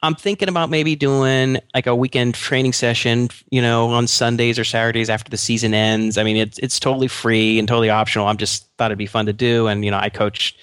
[0.01, 4.65] I'm thinking about maybe doing like a weekend training session, you know, on Sundays or
[4.65, 6.18] Saturdays after the season ends.
[6.18, 8.27] I mean, it's it's totally free and totally optional.
[8.27, 10.55] I'm just thought it'd be fun to do, and you know, I coach.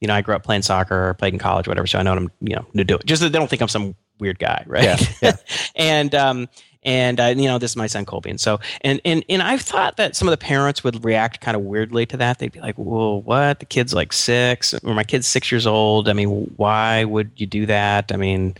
[0.00, 1.86] You know, I grew up playing soccer, or played in college, whatever.
[1.88, 3.04] So I know what I'm, you know, to do it.
[3.04, 4.84] Just that they don't think I'm some weird guy, right?
[4.84, 4.98] Yeah.
[5.20, 5.36] yeah.
[5.74, 6.48] and um,
[6.88, 9.60] and uh, you know this is my son colby and so and and and i've
[9.60, 12.60] thought that some of the parents would react kind of weirdly to that they'd be
[12.60, 16.28] like well what the kid's like six or my kid's six years old i mean
[16.56, 18.54] why would you do that i mean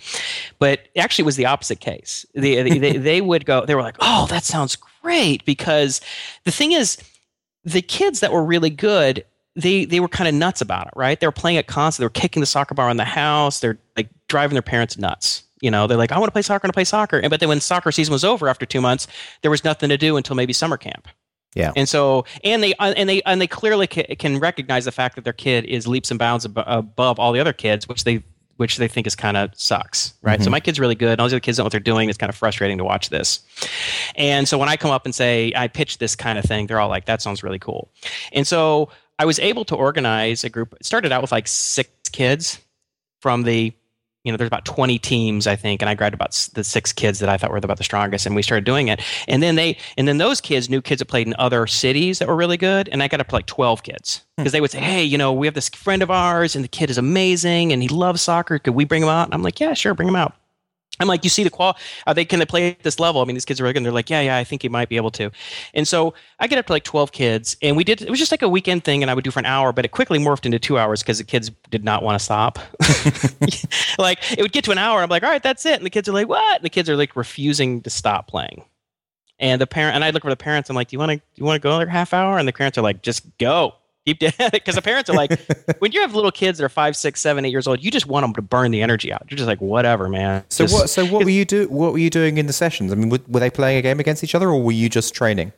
[0.58, 3.96] but actually it was the opposite case they, they, they would go they were like
[4.00, 6.02] oh that sounds great because
[6.44, 6.98] the thing is
[7.64, 9.24] the kids that were really good
[9.56, 11.18] they they were kind of nuts about it, right?
[11.18, 12.04] They were playing at constantly.
[12.04, 13.58] They were kicking the soccer ball in the house.
[13.58, 15.42] They're like driving their parents nuts.
[15.60, 17.18] You know, they're like, I want to play soccer, I want to play soccer.
[17.18, 19.06] And but then when soccer season was over after two months,
[19.42, 21.08] there was nothing to do until maybe summer camp.
[21.54, 21.72] Yeah.
[21.74, 25.24] And so, and they uh, and they and they clearly can recognize the fact that
[25.24, 28.22] their kid is leaps and bounds above all the other kids, which they
[28.56, 30.42] which they think is kind of sucks, right?
[30.42, 31.12] So my kid's really good.
[31.12, 32.08] And all these other kids don't know what they're doing.
[32.08, 33.40] It's kind of frustrating to watch this.
[34.16, 36.80] And so when I come up and say I pitch this kind of thing, they're
[36.80, 37.88] all like, "That sounds really cool."
[38.32, 40.74] And so I was able to organize a group.
[40.74, 42.58] It started out with like six kids
[43.20, 43.72] from the
[44.28, 47.18] you know, there's about 20 teams, I think, and I grabbed about the six kids
[47.20, 49.00] that I thought were about the strongest, and we started doing it.
[49.26, 52.28] And then they, and then those kids knew kids that played in other cities that
[52.28, 54.42] were really good, and I got up to like 12 kids hmm.
[54.42, 56.68] because they would say, "Hey, you know, we have this friend of ours, and the
[56.68, 58.58] kid is amazing, and he loves soccer.
[58.58, 60.34] Could we bring him out?" And I'm like, "Yeah, sure, bring him out."
[61.00, 61.76] I'm like, you see the qual?
[62.06, 63.20] Are they can they play at this level?
[63.20, 63.78] I mean, these kids are really good.
[63.78, 65.30] And they're like, yeah, yeah, I think he might be able to.
[65.74, 68.02] And so I get up to like 12 kids, and we did.
[68.02, 69.84] It was just like a weekend thing, and I would do for an hour, but
[69.84, 72.58] it quickly morphed into two hours because the kids did not want to stop.
[73.98, 75.90] like it would get to an hour, I'm like, all right, that's it, and the
[75.90, 76.56] kids are like, what?
[76.56, 78.64] And the kids are like refusing to stop playing.
[79.40, 80.68] And the parent and I look for the parents.
[80.68, 82.38] I'm like, do you want to you want to go another half hour?
[82.38, 83.74] And the parents are like, just go.
[84.08, 85.38] Keep doing it because the parents are like,
[85.80, 88.06] when you have little kids that are five, six, seven, eight years old, you just
[88.06, 89.26] want them to burn the energy out.
[89.28, 90.44] You're just like, whatever, man.
[90.48, 90.90] So Just- what?
[90.90, 91.68] So what were you do?
[91.68, 92.90] What were you doing in the sessions?
[92.90, 95.14] I mean, were, were they playing a game against each other, or were you just
[95.14, 95.52] training?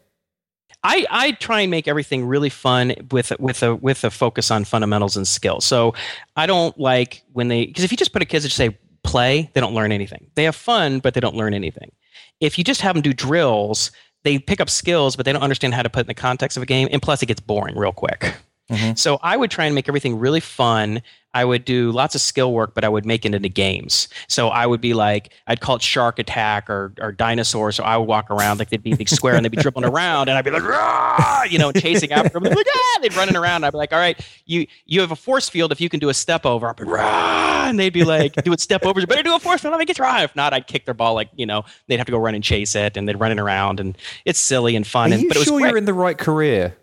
[0.82, 4.64] I, I try and make everything really fun with with a with a focus on
[4.64, 5.64] fundamentals and skills.
[5.64, 5.94] So
[6.36, 9.50] I don't like when they because if you just put a kids to say play,
[9.52, 10.26] they don't learn anything.
[10.34, 11.92] They have fun, but they don't learn anything.
[12.40, 13.92] If you just have them do drills,
[14.24, 16.56] they pick up skills, but they don't understand how to put it in the context
[16.56, 18.34] of a game, and plus it gets boring real quick.
[18.70, 18.96] Mhm.
[18.98, 21.02] So I would try and make everything really fun.
[21.32, 24.08] I would do lots of skill work, but I would make it into games.
[24.26, 27.70] So I would be like, I'd call it shark attack or, or dinosaur.
[27.70, 29.84] So I would walk around like they'd be a big square and they'd be dribbling
[29.84, 32.42] around and I'd be like, "Rah!" you know, chasing after them.
[32.42, 32.98] They'd be like, ah!
[33.00, 33.64] They'd running around.
[33.64, 36.08] I'd be like, all right, you you have a force field if you can do
[36.08, 36.68] a step over.
[36.68, 37.68] I'd be Rah!
[37.68, 39.02] and they'd be like, doing step overs.
[39.02, 39.70] You better do a force field.
[39.70, 40.24] Let me get try.
[40.24, 42.42] If not, I'd kick their ball like you know they'd have to go run and
[42.42, 45.12] chase it and they'd running around and it's silly and fun.
[45.12, 45.68] Are and, you but it was sure great.
[45.68, 46.76] you're in the right career?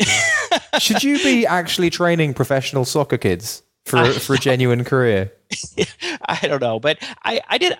[0.80, 5.32] Should you be actually training professional soccer kids for for genuine career?
[6.28, 7.76] I don't know, but I, I did.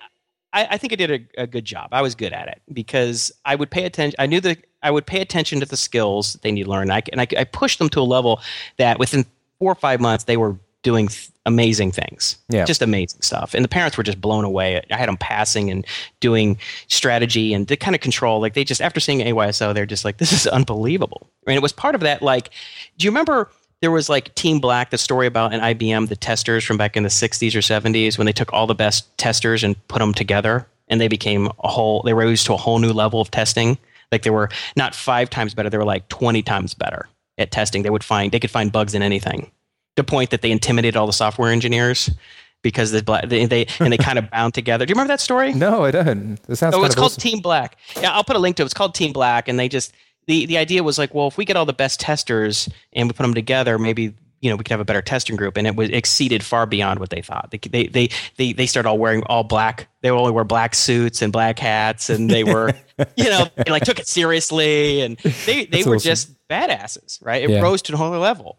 [0.53, 1.89] I, I think I did a, a good job.
[1.93, 4.15] I was good at it because I would pay attention.
[4.19, 6.91] I knew that I would pay attention to the skills that they need to learn.
[6.91, 8.41] I, and I, I pushed them to a level
[8.77, 9.25] that within
[9.59, 12.37] four or five months they were doing th- amazing things.
[12.49, 12.65] Yeah.
[12.65, 13.55] just amazing stuff.
[13.55, 14.83] And the parents were just blown away.
[14.91, 15.87] I had them passing and
[16.21, 16.59] doing
[16.89, 18.41] strategy and the kind of control.
[18.41, 21.31] Like they just after seeing AYSO, they're just like, this is unbelievable.
[21.47, 22.23] And it was part of that.
[22.23, 22.51] Like,
[22.99, 23.51] do you remember?
[23.83, 27.03] There was like Team Black, the story about an IBM, the testers from back in
[27.03, 30.67] the 60s or 70s, when they took all the best testers and put them together
[30.89, 33.77] and they became a whole, they rose to a whole new level of testing.
[34.13, 37.83] Like they were not five times better, they were like 20 times better at testing.
[37.83, 39.51] They would find, they could find bugs in anything.
[39.97, 42.09] The point that they intimidated all the software engineers
[42.63, 44.87] because the black, they, they and they kind of bound together.
[44.87, 45.53] Do you remember that story?
[45.53, 46.39] No, I don't.
[46.49, 47.21] It sounds Oh, it's called awesome.
[47.21, 47.77] Team Black.
[48.01, 48.67] Yeah, I'll put a link to it.
[48.67, 49.93] It's called Team Black, and they just
[50.27, 53.13] the the idea was like, well, if we get all the best testers and we
[53.13, 55.77] put them together, maybe you know we could have a better testing group, and it
[55.77, 57.51] was exceeded far beyond what they thought.
[57.51, 59.89] They they they they, they started all wearing all black.
[60.01, 62.73] They only wear black suits and black hats, and they were
[63.17, 65.17] you know they like took it seriously, and
[65.47, 66.09] they they That's were awesome.
[66.09, 67.43] just badasses, right?
[67.43, 67.61] It Yeah.
[67.61, 68.59] rose to a whole other level.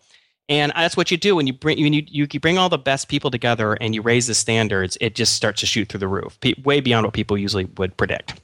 [0.50, 3.08] And that's what you do when you bring when you, you bring all the best
[3.08, 4.98] people together and you raise the standards.
[5.00, 8.42] It just starts to shoot through the roof, way beyond what people usually would predict.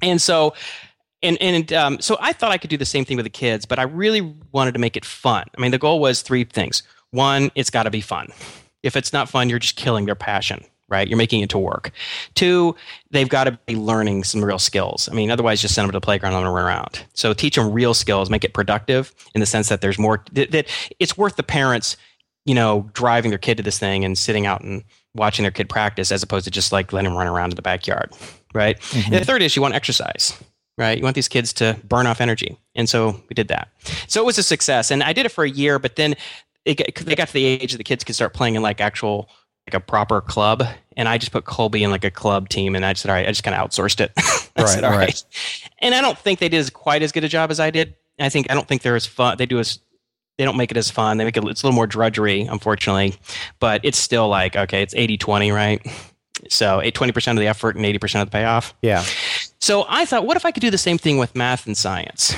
[0.00, 0.54] And so,
[1.22, 3.66] and and um, so I thought I could do the same thing with the kids,
[3.66, 5.44] but I really wanted to make it fun.
[5.56, 6.82] I mean, the goal was three things.
[7.10, 8.28] One, it's got to be fun.
[8.82, 11.08] If it's not fun, you're just killing their passion, right?
[11.08, 11.90] You're making it to work.
[12.34, 12.76] Two,
[13.10, 15.08] they've got to be learning some real skills.
[15.10, 17.04] I mean, otherwise, just send them to the playground and run around.
[17.14, 20.50] So teach them real skills, make it productive in the sense that there's more that,
[20.50, 20.68] that
[21.00, 21.96] it's worth the parents,
[22.44, 24.84] you know, driving their kid to this thing and sitting out and
[25.14, 27.62] watching their kid practice as opposed to just like letting them run around in the
[27.62, 28.12] backyard,
[28.54, 28.76] right?
[28.94, 30.38] And the third is you want exercise,
[30.78, 30.96] right?
[30.98, 32.58] You want these kids to burn off energy.
[32.74, 33.68] And so we did that.
[34.08, 34.90] So it was a success.
[34.90, 36.14] And I did it for a year, but then
[36.64, 39.28] it, they got to the age that the kids could start playing in like actual,
[39.66, 40.62] like a proper club.
[40.96, 42.74] And I just put Colby in like a club team.
[42.74, 44.12] And I just said, all right, I just kind of outsourced it.
[44.58, 45.00] Right, said, all right.
[45.00, 45.24] right.
[45.80, 47.94] And I don't think they did as quite as good a job as I did.
[48.18, 49.36] I think, I don't think they're as fun.
[49.36, 49.80] They do as,
[50.38, 51.18] they don't make it as fun.
[51.18, 53.16] They make it, it's a little more drudgery, unfortunately,
[53.60, 55.86] but it's still like, okay, it's 80 20, right?
[56.48, 58.72] So eight- 20% of the effort and 80% of the payoff.
[58.80, 59.04] Yeah.
[59.60, 62.34] So I thought, what if I could do the same thing with math and science?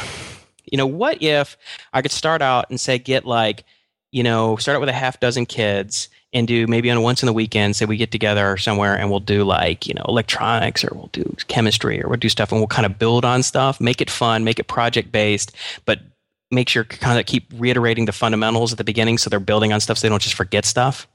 [0.70, 1.56] You know, what if
[1.92, 3.64] I could start out and say, get like,
[4.12, 7.26] you know, start out with a half dozen kids and do maybe on once in
[7.26, 10.90] the weekend, say we get together somewhere and we'll do like, you know, electronics or
[10.94, 14.00] we'll do chemistry or we'll do stuff and we'll kind of build on stuff, make
[14.00, 15.52] it fun, make it project based,
[15.86, 16.00] but
[16.50, 19.80] make sure kind of keep reiterating the fundamentals at the beginning so they're building on
[19.80, 21.06] stuff so they don't just forget stuff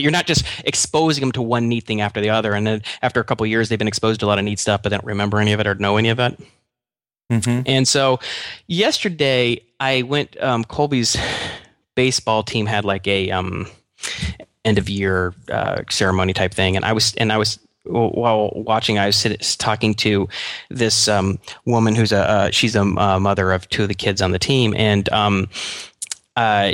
[0.00, 2.82] that you're not just exposing them to one neat thing after the other and then
[3.02, 4.90] after a couple of years they've been exposed to a lot of neat stuff but
[4.90, 6.38] they don't remember any of it or know any of it?
[7.30, 8.18] Hmm and so
[8.66, 11.16] yesterday i went um, colby's
[11.94, 13.66] baseball team had like a um,
[14.64, 18.98] end of year uh, ceremony type thing, and I was and I was while watching,
[18.98, 20.28] I was talking to
[20.68, 24.20] this um, woman who's a uh, she's a uh, mother of two of the kids
[24.22, 25.48] on the team, and um,
[26.36, 26.72] uh,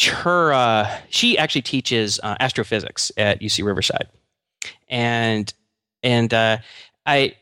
[0.00, 4.08] her uh, she actually teaches uh, astrophysics at UC Riverside,
[4.88, 5.52] and
[6.02, 6.58] and uh,
[7.06, 7.36] I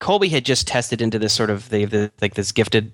[0.00, 2.92] Colby had just tested into this sort of the, the like this gifted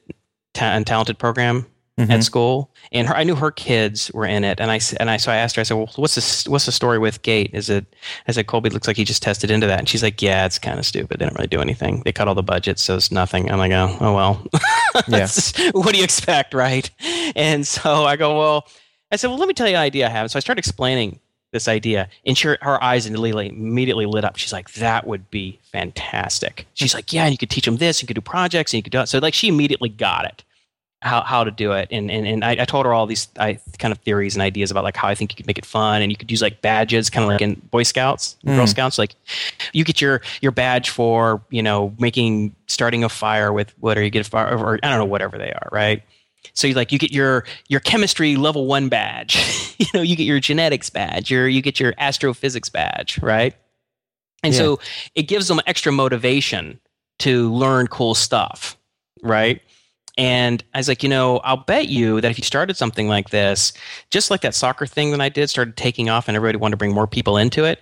[0.55, 1.67] ta- and talented program
[1.99, 2.11] mm-hmm.
[2.11, 5.17] at school, and her, I knew her kids were in it, and I and I
[5.17, 6.47] so I asked her, I said, "Well, what's this?
[6.47, 7.55] What's the story with GATE?
[7.55, 7.87] Is it?"
[8.29, 10.59] I said, "Colby looks like he just tested into that," and she's like, "Yeah, it's
[10.59, 11.19] kind of stupid.
[11.19, 12.03] They didn't really do anything.
[12.05, 14.47] They cut all the budgets, so it's nothing." I'm like, "Oh, oh well.
[15.09, 15.27] yeah.
[15.73, 16.89] what do you expect, right?"
[17.35, 18.69] And so I go, "Well,"
[19.11, 21.19] I said, "Well, let me tell you an idea I have." So I started explaining
[21.53, 22.09] this idea.
[22.25, 24.37] And she, her eyes immediately, immediately lit up.
[24.37, 26.67] She's like, that would be fantastic.
[26.75, 28.83] She's like, yeah, and you could teach them this, you could do projects, and you
[28.83, 29.09] could do it.
[29.09, 30.45] So like she immediately got it
[31.03, 31.89] how, how to do it.
[31.91, 34.71] And, and, and I, I told her all these I, kind of theories and ideas
[34.71, 36.03] about like how I think you could make it fun.
[36.03, 38.55] And you could use like badges, kind of like in Boy Scouts, mm.
[38.55, 38.99] Girl Scouts.
[38.99, 39.15] Like
[39.73, 44.11] you get your, your badge for, you know, making, starting a fire with whatever you
[44.11, 46.03] get a fire, or I don't know, whatever they are, right?
[46.55, 50.25] So you like you get your your chemistry level one badge, you know, you get
[50.25, 53.55] your genetics badge, your you get your astrophysics badge, right?
[54.43, 54.59] And yeah.
[54.59, 54.81] so
[55.15, 56.81] it gives them extra motivation
[57.21, 58.77] to learn cool stuff,
[59.23, 59.61] right?
[60.17, 63.31] And I was like, you know, I'll bet you that if you started something like
[63.31, 63.73] this,
[64.11, 66.77] just like that soccer thing that I did started taking off and everybody wanted to
[66.77, 67.81] bring more people into it,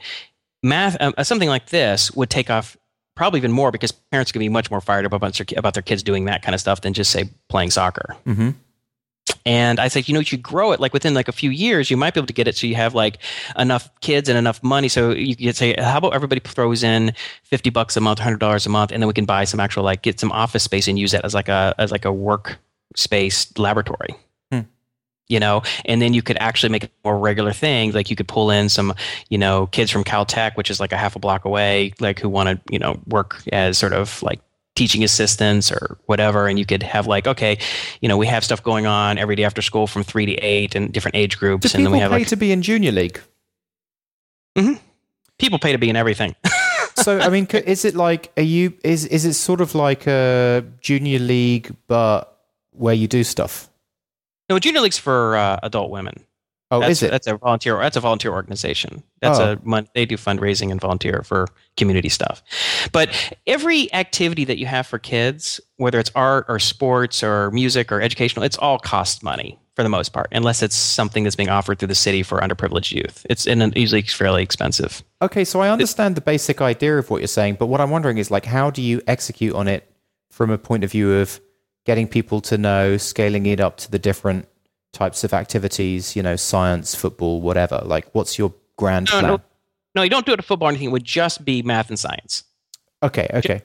[0.63, 2.77] math, uh, something like this would take off
[3.19, 5.83] probably even more because parents can be much more fired up about their, about their
[5.83, 8.17] kids doing that kind of stuff than just say playing soccer.
[8.25, 8.51] Mm-hmm.
[9.45, 11.97] And I said, you know, you grow it like within like a few years, you
[11.97, 13.19] might be able to get it so you have like
[13.59, 14.89] enough kids and enough money.
[14.89, 17.13] So you could say, how about everybody throws in
[17.43, 19.83] fifty bucks a month, hundred dollars a month, and then we can buy some actual
[19.83, 22.59] like get some office space and use that as like a as like a work
[22.95, 24.15] space laboratory.
[25.29, 27.93] You know, and then you could actually make more regular thing.
[27.93, 28.95] Like you could pull in some,
[29.29, 32.31] you know, kids from Caltech, which is like a half a block away, like who
[32.31, 34.41] want to, you know, work as sort of like
[34.79, 37.59] teaching assistants or whatever and you could have like okay
[38.01, 40.77] you know we have stuff going on every day after school from three to eight
[40.77, 42.93] and different age groups Do and then we have pay like to be in junior
[42.93, 43.21] league
[44.57, 44.75] mm-hmm.
[45.37, 46.37] people pay to be in everything
[46.95, 50.65] so i mean is it like are you is is it sort of like a
[50.81, 52.39] junior league but
[52.71, 53.69] where you do stuff
[54.49, 56.25] no junior league's for uh, adult women
[56.71, 57.11] Oh, that's, is it?
[57.11, 57.79] That's a volunteer.
[57.79, 59.03] That's a volunteer organization.
[59.21, 59.59] That's oh.
[59.65, 61.47] a they do fundraising and volunteer for
[61.79, 62.43] community stuff.
[62.93, 67.91] But every activity that you have for kids, whether it's art or sports or music
[67.91, 71.49] or educational, it's all cost money for the most part, unless it's something that's being
[71.49, 73.25] offered through the city for underprivileged youth.
[73.31, 75.03] It's usually fairly expensive.
[75.23, 78.19] Okay, so I understand the basic idea of what you're saying, but what I'm wondering
[78.19, 79.91] is like, how do you execute on it
[80.31, 81.41] from a point of view of
[81.89, 84.47] getting people to know, scaling it up to the different
[84.93, 87.81] types of activities, you know, science, football, whatever?
[87.83, 89.25] Like, what's your grand no, plan?
[89.33, 89.41] No,
[89.95, 90.89] no, you don't do it at football or anything.
[90.89, 92.45] It would just be math and science.
[93.03, 93.63] Okay, okay.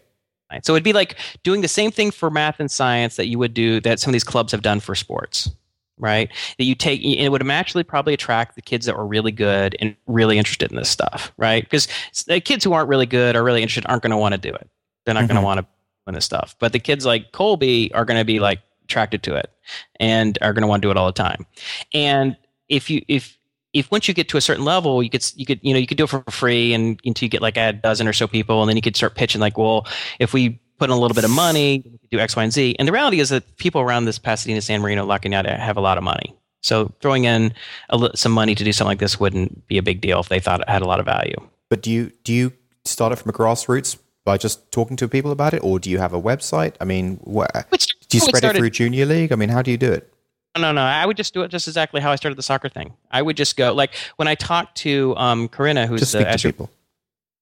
[0.61, 3.53] So it'd be like doing the same thing for math and science that you would
[3.53, 5.51] do that some of these clubs have done for sports,
[5.97, 6.31] right?
[6.57, 9.75] That you take, and it would actually probably attract the kids that were really good
[9.81, 11.61] and really interested in this stuff, right?
[11.61, 11.89] Because
[12.27, 14.53] the kids who aren't really good or really interested aren't going to want to do
[14.55, 14.69] it.
[15.03, 15.33] They're not mm-hmm.
[15.33, 15.65] going to want to
[16.05, 16.55] win this stuff.
[16.59, 19.51] But the kids like Colby are going to be like, attracted to it
[19.99, 21.45] and are going to want to do it all the time.
[21.93, 22.37] And
[22.69, 23.37] if you if
[23.73, 25.87] if once you get to a certain level, you could you could you know you
[25.87, 28.61] could do it for free and until you get like a dozen or so people,
[28.61, 29.87] and then you could start pitching like, well,
[30.19, 32.53] if we put in a little bit of money, we could do X, Y, and
[32.53, 32.75] Z.
[32.77, 35.81] And the reality is that people around this Pasadena, San Marino, La Cañada have a
[35.81, 36.35] lot of money.
[36.61, 37.53] So throwing in
[37.89, 40.39] a, some money to do something like this wouldn't be a big deal if they
[40.39, 41.35] thought it had a lot of value.
[41.69, 42.53] But do you do you
[42.85, 45.99] start it from a grassroots by just talking to people about it, or do you
[45.99, 46.75] have a website?
[46.79, 49.31] I mean, where, Which, do you spread started, it through Junior League?
[49.31, 50.13] I mean, how do you do it?
[50.57, 52.93] No, no, I would just do it just exactly how I started the soccer thing.
[53.09, 56.51] I would just go like when I talked to um, Corinna, who's just the Astro-
[56.51, 56.69] people.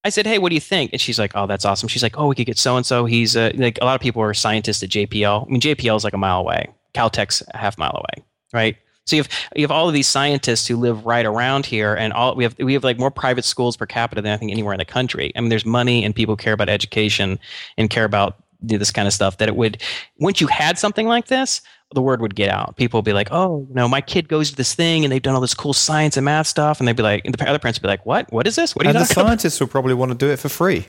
[0.04, 2.18] I said, "Hey, what do you think?" And she's like, "Oh, that's awesome." She's like,
[2.18, 3.06] "Oh, we could get so and so.
[3.06, 5.46] He's uh, like a lot of people are scientists at JPL.
[5.46, 6.70] I mean, JPL is like a mile away.
[6.94, 8.78] Caltech's a half mile away, right?
[9.06, 12.14] So you have you have all of these scientists who live right around here, and
[12.14, 14.74] all we have we have like more private schools per capita than I think anywhere
[14.74, 15.32] in the country.
[15.36, 17.40] I mean, there's money, and people care about education
[17.78, 19.38] and care about this kind of stuff.
[19.38, 19.82] That it would
[20.20, 21.62] once you had something like this,
[21.94, 22.78] the word would get out.
[22.78, 25.22] People would be like, "Oh, you know, my kid goes to this thing, and they've
[25.22, 27.60] done all this cool science and math stuff," and they'd be like, and the other
[27.60, 28.32] parents would be like, "What?
[28.32, 28.76] What is this?
[28.76, 29.68] What are you?" And the scientists about?
[29.68, 30.88] will probably want to do it for free.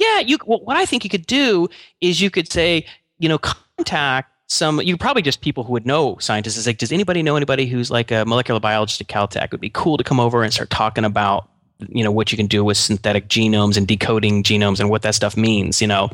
[0.00, 0.38] Yeah, you.
[0.46, 1.68] Well, what I think you could do
[2.00, 2.86] is you could say,
[3.18, 6.56] you know, contact some you probably just people who would know scientists.
[6.56, 9.44] Is like does anybody know anybody who's like a molecular biologist at caltech?
[9.44, 11.48] It would be cool to come over and start talking about
[11.88, 15.14] you know what you can do with synthetic genomes and decoding genomes and what that
[15.14, 16.10] stuff means you know?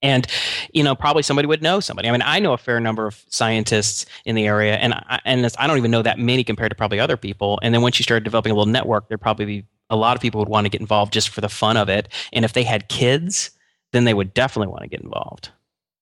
[0.00, 0.28] And
[0.72, 2.08] you know probably somebody would know somebody.
[2.08, 5.52] I mean i know a fair number of scientists in the area and I, and
[5.58, 7.58] i don't even know that many compared to probably other people.
[7.62, 10.22] And then once you start developing a little network there'd probably be a lot of
[10.22, 12.12] people would want to get involved just for the fun of it.
[12.32, 13.50] And if they had kids
[13.90, 15.50] then they would definitely want to get involved.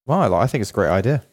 [0.05, 1.25] Well, I think it's a great idea.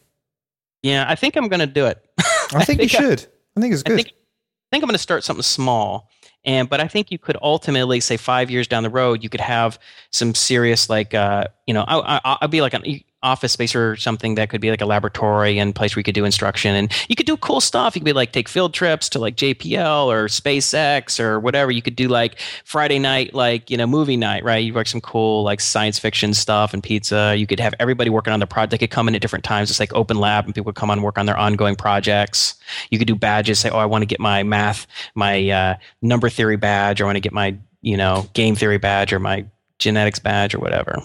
[0.82, 2.04] Yeah i think i'm going to do it
[2.54, 3.26] I think you should.
[3.56, 3.96] I think it's I good.
[3.96, 6.08] think, I think I'm going to start something small.
[6.44, 9.40] And but I think you could ultimately say five years down the road, you could
[9.40, 9.78] have
[10.10, 13.94] some serious like uh, you know I, I, I'd be like an office space or
[13.96, 16.92] something that could be like a laboratory and place where you could do instruction and
[17.08, 17.94] you could do cool stuff.
[17.94, 21.70] You could be like take field trips to like JPL or SpaceX or whatever.
[21.70, 24.58] You could do like Friday night like you know movie night, right?
[24.58, 27.34] You work some cool like science fiction stuff and pizza.
[27.36, 28.72] You could have everybody working on their project.
[28.72, 29.70] They could come in at different times.
[29.70, 32.54] It's like open lab and people would come on and work on their ongoing projects.
[32.90, 33.60] You could do badges.
[33.60, 37.06] Say, oh, I want to get my math, my uh, number theory badge, or I
[37.06, 39.46] want to get my you know game theory badge or my
[39.78, 41.02] genetics badge or whatever.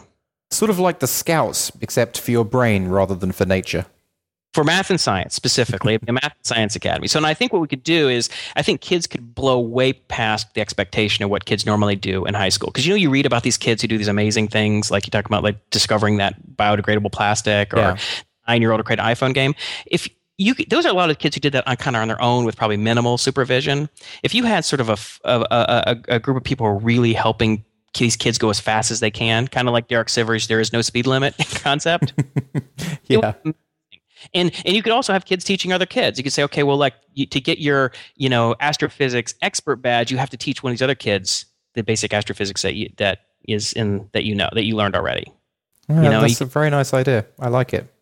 [0.51, 3.85] Sort of like the scouts, except for your brain rather than for nature.
[4.53, 7.07] for math and science specifically, the Math and Science Academy.
[7.07, 9.93] So, and I think what we could do is, I think kids could blow way
[9.93, 12.67] past the expectation of what kids normally do in high school.
[12.71, 15.11] Because you know, you read about these kids who do these amazing things, like you
[15.11, 17.97] talk about, like discovering that biodegradable plastic or Yeah.
[18.47, 19.53] nine-year-old to create an iPhone game.
[19.85, 20.09] If
[20.39, 22.21] you, those are a lot of kids who did that on kind of on their
[22.21, 23.89] own with probably minimal supervision.
[24.23, 24.89] If you had sort of
[25.25, 27.63] a a group of people who are really helping
[27.99, 30.71] these kids go as fast as they can, kind of like Derek Sivers, there is
[30.73, 32.13] no speed limit concept.
[33.09, 33.33] Yeah.
[34.33, 36.17] And and you could also have kids teaching other kids.
[36.17, 40.11] You could say, okay, well, like you, to get your you know astrophysics expert badge,
[40.11, 41.45] you have to teach one of these other kids
[41.75, 45.31] the basic astrophysics that you, that is in that you know that you learned already.
[45.87, 47.25] Yeah, know, that's you- a very nice idea.
[47.39, 47.93] I like it.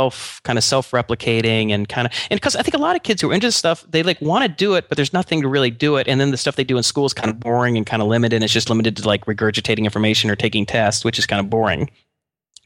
[0.00, 3.04] Self kind of self replicating and kind of and because I think a lot of
[3.04, 5.40] kids who are into this stuff they like want to do it, but there's nothing
[5.42, 6.08] to really do it.
[6.08, 8.08] And then the stuff they do in school is kind of boring and kind of
[8.08, 8.34] limited.
[8.34, 11.48] And it's just limited to like regurgitating information or taking tests, which is kind of
[11.48, 11.90] boring.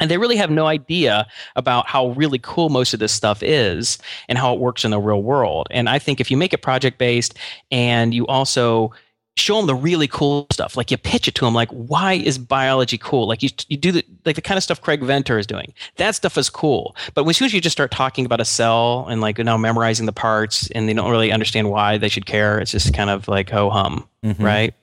[0.01, 1.27] And they really have no idea
[1.57, 3.99] about how really cool most of this stuff is
[4.29, 5.67] and how it works in the real world.
[5.71, 7.37] And I think if you make it project based
[7.71, 8.93] and you also
[9.39, 12.39] show them the really cool stuff, like you pitch it to them, like why is
[12.39, 13.27] biology cool?
[13.29, 15.73] Like you, you do the like the kind of stuff Craig Venter is doing.
[15.97, 16.95] That stuff is cool.
[17.15, 19.57] But as soon as you just start talking about a cell and like you know
[19.59, 23.11] memorizing the parts and they don't really understand why they should care, it's just kind
[23.11, 24.41] of like ho hum, Mhm.
[24.43, 24.75] right?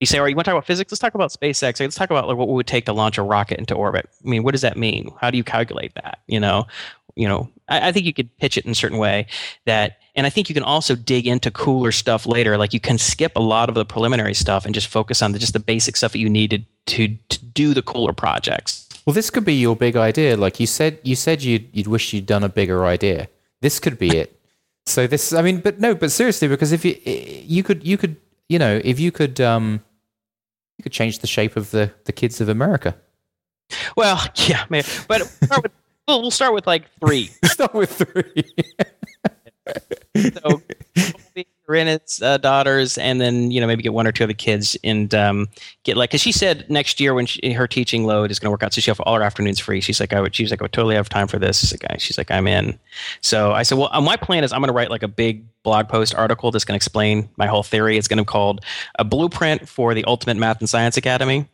[0.00, 0.92] You say, all right, you want to talk about physics?
[0.92, 1.80] Let's talk about SpaceX.
[1.80, 4.08] Let's talk about like, what it would take to launch a rocket into orbit.
[4.24, 5.10] I mean, what does that mean?
[5.20, 6.20] How do you calculate that?
[6.28, 6.66] You know,
[7.16, 9.26] you know, I, I think you could pitch it in a certain way
[9.66, 12.56] that, and I think you can also dig into cooler stuff later.
[12.56, 15.38] Like you can skip a lot of the preliminary stuff and just focus on the,
[15.38, 18.88] just the basic stuff that you needed to to do the cooler projects.
[19.06, 20.36] Well, this could be your big idea.
[20.36, 23.28] Like you said, you said you'd you'd wish you'd done a bigger idea.
[23.62, 24.34] This could be it.
[24.86, 28.16] So this, I mean, but no, but seriously, because if you you could you could
[28.48, 29.82] you know if you could um
[30.78, 32.96] you could change the shape of the the kids of America.
[33.96, 35.30] Well, yeah, man, but
[36.08, 37.30] we'll start with, we'll, start with like three.
[37.44, 38.44] Start with three.
[40.42, 40.62] so
[41.68, 45.14] Rennett's uh, daughters, and then you know maybe get one or two other kids, and
[45.14, 45.48] um,
[45.84, 48.50] get like because she said next year when she, her teaching load is going to
[48.50, 49.80] work out, so she'll have all her afternoons free.
[49.80, 51.60] She's like, I would, she's like, I would totally have time for this.
[51.60, 52.78] She's like, I- she's like, I'm in.
[53.20, 55.44] So I said, well, uh, my plan is I'm going to write like a big
[55.62, 57.98] blog post article that's going to explain my whole theory.
[57.98, 58.64] It's going to be called
[58.98, 61.46] a blueprint for the Ultimate Math and Science Academy,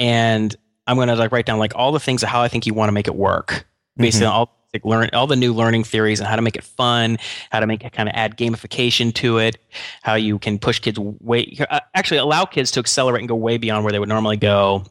[0.00, 0.54] and
[0.88, 2.74] I'm going to like write down like all the things of how I think you
[2.74, 3.64] want to make it work.
[3.96, 7.18] Basically, all like learn all the new learning theories and how to make it fun,
[7.50, 9.56] how to make it kind of add gamification to it,
[10.02, 13.56] how you can push kids way uh, actually allow kids to accelerate and go way
[13.56, 14.84] beyond where they would normally go,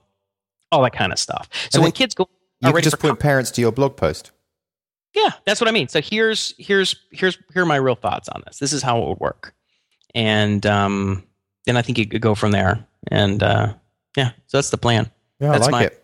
[0.71, 1.47] all that kind of stuff.
[1.69, 2.27] So when kids go
[2.61, 4.31] You ready just point parents to your blog post.
[5.13, 5.87] yeah, that's what I mean.
[5.87, 8.57] So here's here's here's here are my real thoughts on this.
[8.57, 9.53] This is how it would work,
[10.15, 11.23] and um,
[11.65, 12.87] then I think you could go from there.
[13.11, 13.73] And uh,
[14.17, 15.11] yeah, so that's the plan.
[15.39, 16.01] Yeah, That's I like my- it.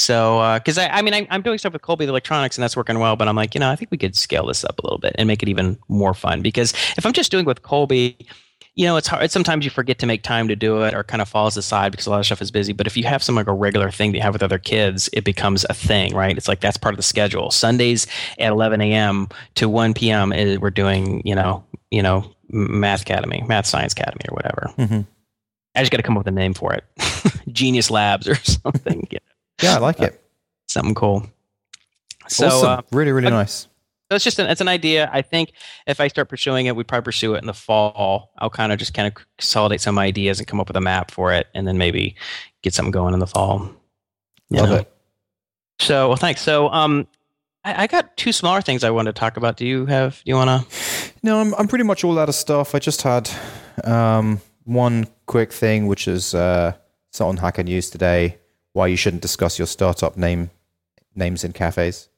[0.00, 2.76] So because I, I mean I, I'm doing stuff with Colby The Electronics and that's
[2.76, 4.82] working well, but I'm like you know I think we could scale this up a
[4.82, 7.62] little bit and make it even more fun because if I'm just doing it with
[7.62, 8.16] Colby.
[8.76, 9.28] You know, it's hard.
[9.30, 12.06] Sometimes you forget to make time to do it, or kind of falls aside because
[12.06, 12.72] a lot of stuff is busy.
[12.72, 15.10] But if you have some like a regular thing that you have with other kids,
[15.12, 16.34] it becomes a thing, right?
[16.38, 17.50] It's like that's part of the schedule.
[17.50, 18.06] Sundays
[18.38, 19.28] at 11 a.m.
[19.56, 20.32] to 1 p.m.
[20.32, 24.72] Is, we're doing, you know, you know, Math Academy, Math Science Academy, or whatever.
[24.78, 25.06] Mhm.
[25.74, 26.84] I just got to come up with a name for it,
[27.52, 29.08] Genius Labs or something.
[29.10, 29.18] know,
[29.62, 30.22] Yeah, I like it.
[30.68, 31.26] something cool.
[32.28, 32.68] So awesome.
[32.68, 33.62] uh, really, really nice.
[34.10, 35.10] so it's just an, it's an idea.
[35.12, 35.52] I think
[35.86, 38.32] if I start pursuing it, we'd probably pursue it in the fall.
[38.38, 41.10] I'll kind of just kind of consolidate some ideas and come up with a map
[41.10, 42.14] for it, and then maybe
[42.62, 43.70] get something going in the fall.
[44.50, 44.76] Love know?
[44.76, 44.92] it.
[45.80, 46.40] So well, thanks.
[46.42, 47.06] So um,
[47.64, 49.56] I, I got two smaller things I wanted to talk about.
[49.56, 50.22] Do you have?
[50.24, 51.12] Do you want to?
[51.22, 52.74] No, I'm I'm pretty much all out of stuff.
[52.74, 53.30] I just had
[53.84, 56.74] um, one quick thing, which is uh,
[57.08, 58.38] it's on Hacker News today.
[58.72, 60.50] Why you shouldn't discuss your startup name
[61.14, 62.08] names in cafes.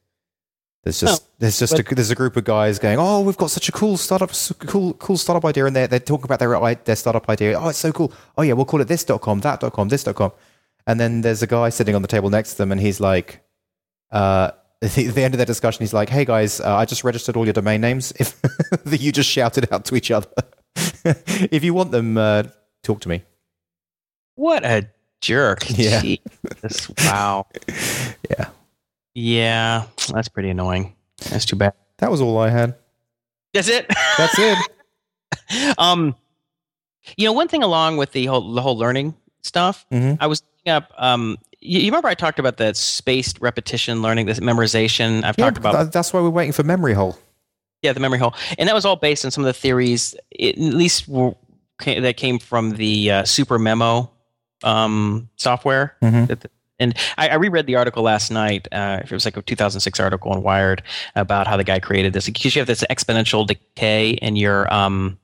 [0.84, 3.50] There's just Oh, there's just a, there's a group of guys going, oh, we've got
[3.50, 4.32] such a cool startup,
[4.66, 7.58] cool cool startup idea, and they're they're talking about their their startup idea.
[7.58, 8.12] Oh, it's so cool.
[8.36, 10.32] Oh yeah, we'll call it this.com, that.com, this.com.
[10.86, 13.44] And then there's a guy sitting on the table next to them, and he's like,
[14.10, 14.50] uh,
[14.82, 17.04] at the at the end of their discussion, he's like, "Hey guys, uh, I just
[17.04, 18.12] registered all your domain names.
[18.18, 18.40] If
[18.84, 20.28] that you just shouted out to each other,
[21.04, 22.44] if you want them, uh,
[22.82, 23.22] talk to me."
[24.34, 24.88] What a
[25.22, 25.64] jerk.
[25.70, 26.02] Yeah.
[27.04, 27.46] Wow.
[28.30, 28.48] Yeah,
[29.14, 30.94] Yeah, that's pretty annoying.
[31.30, 31.72] That's too bad.
[31.98, 32.74] that was all I had.
[33.54, 33.86] That's it.
[34.18, 34.58] That's it.
[35.78, 36.14] um,
[37.16, 40.18] you know, one thing along with the whole the whole learning stuff, Mhm.
[40.20, 40.90] I was up.
[40.96, 45.24] Um, you, you remember I talked about the spaced repetition learning, this memorization.
[45.24, 47.18] I've Yeah, talked about that's why we're waiting for memory hole.
[47.82, 50.56] yeah the memory hole, and that was all based on some of the theories, at
[50.58, 51.34] least were,
[51.84, 54.08] that came from the uh, SuperMemo
[54.64, 55.96] um, software.
[56.02, 56.26] Mhm.
[56.28, 58.66] That the- and I, I reread the article last night.
[58.72, 60.82] Uh, it was like a 2006 article on Wired
[61.14, 65.16] about how the guy created this because you have this exponential decay in your um,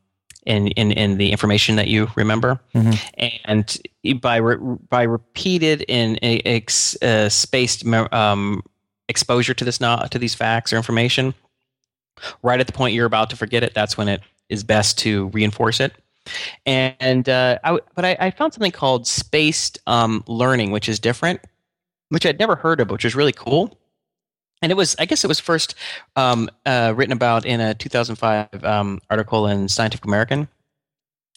[0.46, 3.80] in, in in the information that you remember, Mhm.
[4.04, 8.62] and by re- by repeated and ex, uh, spaced um,
[9.08, 11.34] exposure to this not to these facts or information,
[12.42, 15.26] right at the point you're about to forget it, that's when it is best to
[15.28, 15.92] reinforce it.
[16.66, 21.40] And uh, I, but I, I found something called spaced um, learning, which is different,
[22.08, 23.78] which I'd never heard of, which was really cool.
[24.60, 25.74] And it was, I guess, it was first
[26.16, 30.48] um, uh, written about in a 2005 um, article in Scientific American.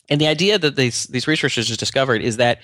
[0.10, 2.60] And the idea that these these researchers discovered is that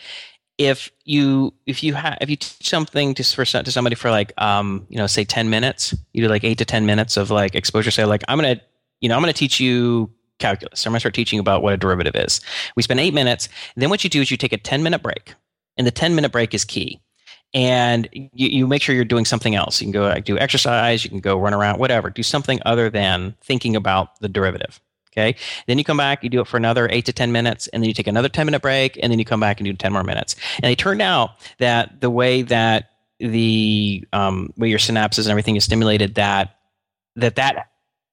[0.58, 4.34] if you if you have if you teach something to for to somebody for like
[4.41, 7.54] um you know say 10 minutes you do like 8 to 10 minutes of like
[7.54, 8.60] exposure say like i'm gonna
[8.99, 10.81] you know i'm gonna teach you calculus.
[10.81, 12.41] So i'm gonna start teaching about what a derivative is.
[12.76, 13.49] We spend 8 minutes.
[13.76, 15.35] Then what you do is you take a 10 minute break
[15.77, 17.01] and the 10 minute break is key.
[17.53, 19.80] And you, you make sure you're doing something else.
[19.80, 22.09] You can go like, do exercise you can go run around whatever.
[22.09, 24.81] Do something other than thinking about the derivative
[25.18, 25.35] okay?
[25.65, 27.88] Then you come back you do it for another 8 to 10 minutes and then
[27.88, 30.03] you take another 10 minute break and then you come back and do 10 more
[30.03, 30.35] minutes.
[30.61, 35.55] And it turned out that the way that the um, way your synapses and everything
[35.55, 36.55] is stimulated that
[37.15, 37.69] that that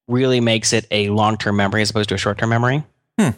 [0.08, 2.84] really makes it a long-term memory as opposed to a short-term memory.
[3.18, 3.30] Hmm.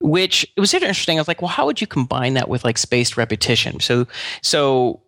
[0.00, 1.18] which it was interesting.
[1.18, 3.80] I was like well how would you combine that with like spaced repetition?
[3.80, 4.06] So
[4.42, 5.02] so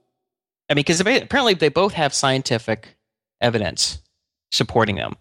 [0.69, 2.97] i mean because apparently they both have scientific
[3.41, 4.01] evidence
[4.51, 5.15] supporting them.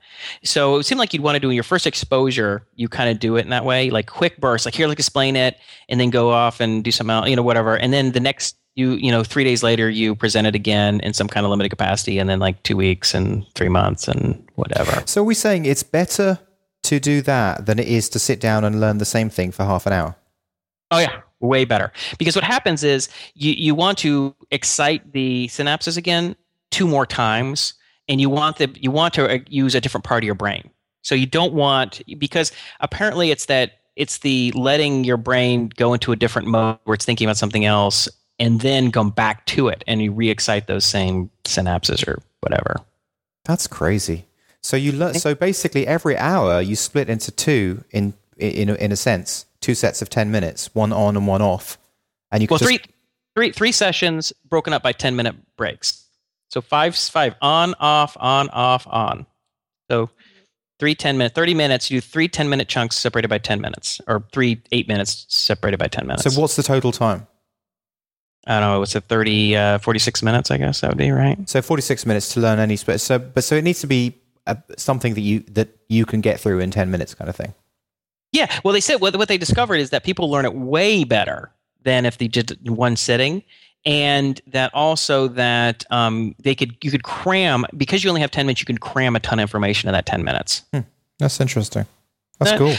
[0.43, 3.19] So it seemed like you'd want to do in your first exposure you kind of
[3.19, 5.57] do it in that way like quick bursts like here like explain it
[5.89, 8.57] and then go off and do some else, you know whatever and then the next
[8.77, 11.69] you you know three days later you present it again in some kind of limited
[11.69, 15.65] capacity and then like two weeks and three months and whatever So are we saying
[15.65, 16.39] it's better
[16.83, 19.65] to do that than it is to sit down and learn the same thing for
[19.65, 20.15] half an hour?
[20.91, 21.91] Oh yeah, way better.
[22.17, 26.35] Because what happens is you you want to excite the synapses again
[26.71, 27.73] two more times,
[28.07, 30.69] and you want the you want to uh, use a different part of your brain.
[31.01, 36.11] So you don't want because apparently it's that it's the letting your brain go into
[36.11, 38.07] a different mode where it's thinking about something else,
[38.39, 42.77] and then come back to it, and you re-excite those same synapses or whatever.
[43.45, 44.25] That's crazy.
[44.61, 45.15] So you learn.
[45.15, 50.01] So basically, every hour you split into two in in in a sense, two sets
[50.01, 51.77] of ten minutes, one on and one off,
[52.31, 52.93] and you can Well, just, three,
[53.35, 56.03] three, three sessions broken up by ten minute breaks.
[56.49, 59.25] So five, five on, off, on, off, on.
[59.89, 60.09] So
[60.79, 63.99] three 10 minute, 30 minutes, you do three 10 minute chunks separated by 10 minutes,
[64.07, 66.23] or three eight minutes separated by 10 minutes.
[66.23, 67.27] So what's the total time?
[68.45, 71.37] I don't know, what's it, 30, uh, 46 minutes, I guess that would be, right?
[71.49, 72.75] So forty six minutes to learn any.
[72.79, 74.15] sp- So but so it needs to be
[74.45, 77.53] uh something that you that you can get through in ten minutes, kind of thing.
[78.31, 78.47] Yeah.
[78.63, 81.51] Well, they said what, what they discovered is that people learn it way better
[81.83, 83.43] than if they did one sitting.
[83.85, 88.45] And that also that um, they could you could cram because you only have ten
[88.45, 90.63] minutes you can cram a ton of information in that ten minutes.
[91.19, 91.85] That's interesting.
[92.39, 92.75] That's Uh, cool.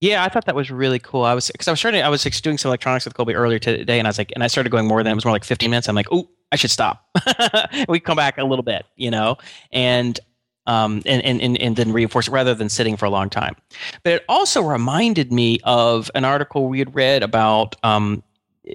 [0.00, 1.24] Yeah, I thought that was really cool.
[1.24, 2.02] I was because I was starting.
[2.02, 4.44] I was like, doing some electronics with Colby earlier today, and I was like, and
[4.44, 5.88] I started going more than it was more like 15 minutes.
[5.88, 7.04] I'm like, oh, I should stop.
[7.88, 9.38] we come back a little bit, you know,
[9.72, 10.20] and
[10.68, 13.56] um, and, and and and then reinforce it rather than sitting for a long time.
[14.04, 17.74] But it also reminded me of an article we had read about.
[17.82, 18.22] Um,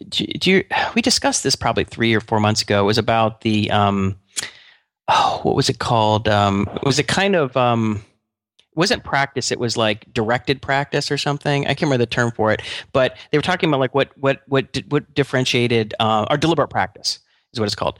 [0.09, 0.63] do, do you,
[0.95, 2.81] we discussed this probably three or four months ago?
[2.81, 4.17] It was about the um,
[5.07, 6.27] oh, what was it called?
[6.27, 8.03] Um, it was a kind of um,
[8.75, 12.51] wasn't practice it was like directed practice or something i can't remember the term for
[12.51, 16.69] it but they were talking about like what what what what differentiated uh, or deliberate
[16.69, 17.19] practice
[17.53, 17.99] is what it's called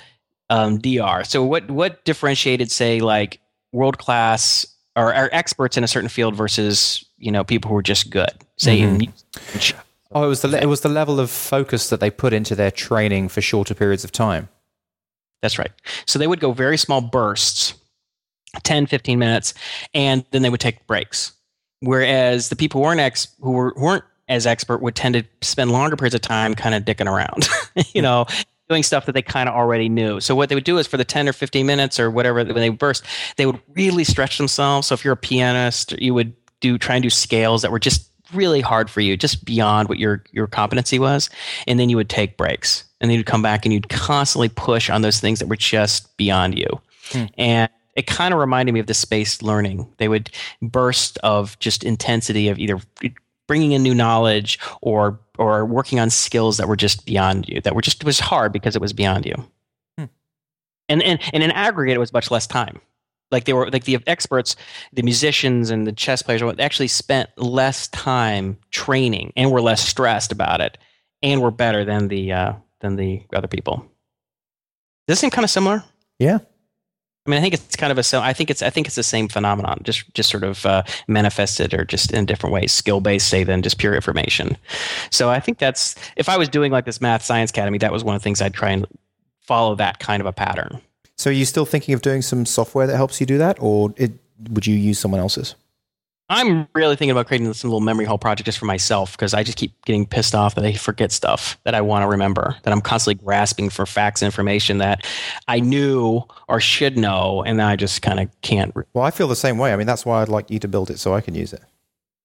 [0.50, 3.40] um, dr so what what differentiated say like
[3.72, 7.84] world class or, or experts in a certain field versus you know people who are
[7.84, 9.76] just good say music.
[10.16, 12.72] Oh, it was the it was the level of focus that they put into their
[12.72, 14.50] training for shorter periods of time.
[15.42, 15.72] That's right.
[16.06, 17.74] So they would go very small bursts,
[18.62, 19.54] 10, 15 minutes,
[19.94, 21.34] and then they would take breaks.
[21.80, 25.72] Whereas the people who weren't ex who, were, weren't as expert would tend to spend
[25.72, 27.48] longer periods of time kind of dicking around,
[27.94, 28.26] you know,
[28.70, 30.20] doing stuff that they kind of already knew.
[30.20, 32.56] So what they would do is for the 10 or 15 minutes or whatever when
[32.56, 33.04] they burst,
[33.36, 34.88] they would really stretch themselves.
[34.88, 38.10] So if you're a pianist, you would do try and do scales that were just
[38.34, 41.30] really hard for you, just beyond what your your competency was,
[41.68, 44.90] and then you would take breaks, and then you'd come back and you'd constantly push
[44.90, 46.68] on those things that were just beyond you,
[47.12, 47.26] hmm.
[47.38, 49.88] and it kind of reminded me of the spaced learning.
[49.98, 52.80] They would burst of just intensity of either
[53.48, 57.76] bringing in new knowledge or or working on skills that were just beyond you, that
[57.76, 59.36] were just was hard because it was beyond you.
[59.98, 60.06] Hmm.
[60.90, 62.80] And, and and in aggregate, it was much less time
[63.34, 64.56] like they were like the experts
[64.94, 70.32] the musicians and the chess players actually spent less time training and were less stressed
[70.32, 70.78] about it
[71.22, 73.78] and were better than the uh, than the other people
[75.08, 75.84] does this seem kind of similar
[76.20, 76.38] yeah
[77.26, 78.18] I mean, I think it's kind of a.
[78.18, 78.62] I think it's.
[78.62, 82.26] I think it's the same phenomenon, just just sort of uh, manifested or just in
[82.26, 84.58] different ways, skill based, say, than just pure information.
[85.10, 85.96] So I think that's.
[86.18, 88.42] If I was doing like this math science academy, that was one of the things
[88.42, 88.86] I'd try and
[89.40, 90.82] follow that kind of a pattern.
[91.16, 93.94] So are you still thinking of doing some software that helps you do that, or
[93.96, 94.12] it,
[94.50, 95.56] would you use someone else's?
[96.34, 99.44] I'm really thinking about creating this little memory hole project just for myself because I
[99.44, 102.74] just keep getting pissed off that I forget stuff that I want to remember, that
[102.74, 105.06] I'm constantly grasping for facts and information that
[105.48, 108.74] I knew or should know, and I just kind of can't.
[108.94, 109.74] Well, I feel the same way.
[109.74, 111.62] I mean, that's why I'd like you to build it so I can use it.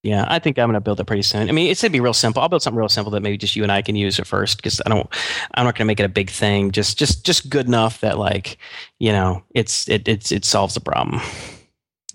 [0.02, 1.48] Yeah, I think I'm going to build it pretty soon.
[1.48, 2.40] I mean, it's going to be real simple.
[2.40, 4.56] I'll build something real simple that maybe just you and I can use at first
[4.56, 5.06] because I don't.
[5.55, 6.70] I'm not going to make it a big thing.
[6.70, 8.56] Just, just, just good enough that like,
[9.01, 11.20] you know, it's it it's it solves the problem.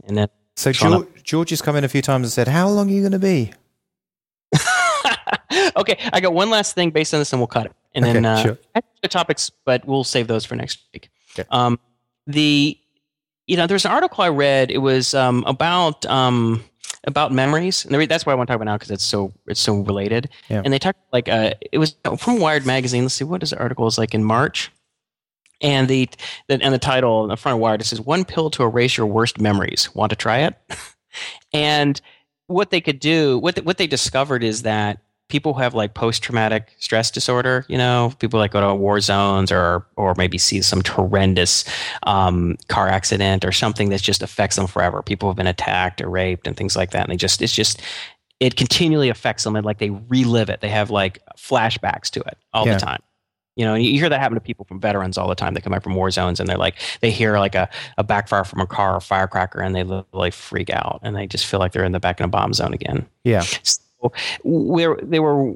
[0.05, 2.89] And then so George, George has come in a few times and said, "How long
[2.89, 3.53] are you going to be?"
[5.77, 7.73] okay, I got one last thing based on this, and we'll cut it.
[7.95, 8.57] And okay, then uh, sure.
[9.01, 11.09] the topics, but we'll save those for next week.
[11.37, 11.47] Okay.
[11.51, 11.79] Um,
[12.27, 12.77] the
[13.47, 14.71] you know, there's an article I read.
[14.71, 16.63] It was um, about um,
[17.05, 19.59] about memories, and that's why I want to talk about now because it's so it's
[19.59, 20.29] so related.
[20.49, 20.61] Yeah.
[20.63, 23.03] And they talked like uh, it was from Wired magazine.
[23.03, 24.71] Let's see what is the article is like in March,
[25.61, 26.09] and the,
[26.47, 28.97] the and the title on the front of Wired it says "One pill to erase
[28.97, 30.55] your worst memories." Want to try it?
[31.53, 31.99] and
[32.47, 34.99] what they could do, what what they discovered is that
[35.29, 38.99] people who have like post traumatic stress disorder, you know, people like go to war
[38.99, 41.65] zones or or maybe see some horrendous
[42.03, 45.01] um, car accident or something that just affects them forever.
[45.01, 47.81] People have been attacked or raped and things like that, and they just it's just
[48.39, 50.61] it continually affects them and like they relive it.
[50.61, 52.73] They have like flashbacks to it all yeah.
[52.73, 53.01] the time.
[53.55, 55.53] You know, and you hear that happen to people from veterans all the time.
[55.53, 58.43] They come back from war zones and they're like, they hear like a, a backfire
[58.43, 61.71] from a car or firecracker and they literally freak out and they just feel like
[61.71, 63.05] they're in the back in a bomb zone again.
[63.23, 63.41] Yeah.
[63.61, 64.11] So
[64.43, 65.53] where they were,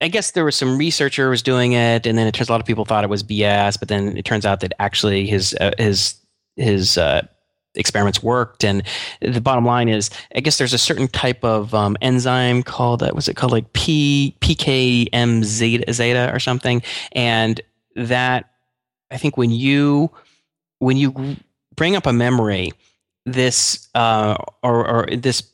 [0.00, 2.60] I guess there was some researcher was doing it, and then it turns a lot
[2.60, 5.70] of people thought it was BS, but then it turns out that actually his uh,
[5.78, 6.16] his
[6.56, 7.26] his uh,
[7.74, 8.64] experiments worked.
[8.64, 8.82] And
[9.20, 13.12] the bottom line is, I guess there's a certain type of um, enzyme called, uh,
[13.14, 16.82] was it called like P, PKM zeta, zeta or something?
[17.12, 17.60] And
[17.96, 18.50] that,
[19.10, 20.10] I think when you,
[20.78, 21.36] when you
[21.76, 22.72] bring up a memory,
[23.24, 25.44] this, uh, or, or this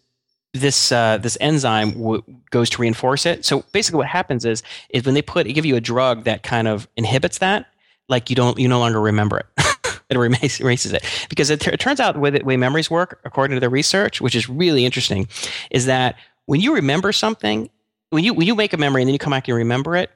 [0.55, 3.45] this uh, this enzyme w- goes to reinforce it.
[3.45, 6.43] So basically, what happens is is when they put they give you a drug that
[6.43, 7.67] kind of inhibits that,
[8.09, 9.47] like you don't you no longer remember it.
[10.11, 10.17] it
[10.61, 13.61] erases it because it, it turns out the way, the way memories work, according to
[13.61, 15.29] the research, which is really interesting,
[15.71, 16.17] is that
[16.47, 17.69] when you remember something,
[18.11, 20.11] when you when you make a memory and then you come back and remember it,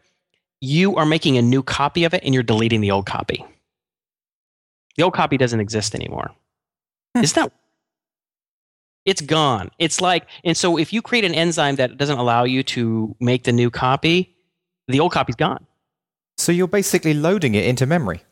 [0.60, 3.44] you are making a new copy of it and you're deleting the old copy.
[4.96, 6.30] The old copy doesn't exist anymore.
[7.14, 7.24] Hmm.
[7.24, 7.52] Isn't that
[9.04, 9.70] it's gone.
[9.78, 13.44] It's like, and so if you create an enzyme that doesn't allow you to make
[13.44, 14.36] the new copy,
[14.88, 15.66] the old copy's gone.
[16.38, 18.22] So you're basically loading it into memory.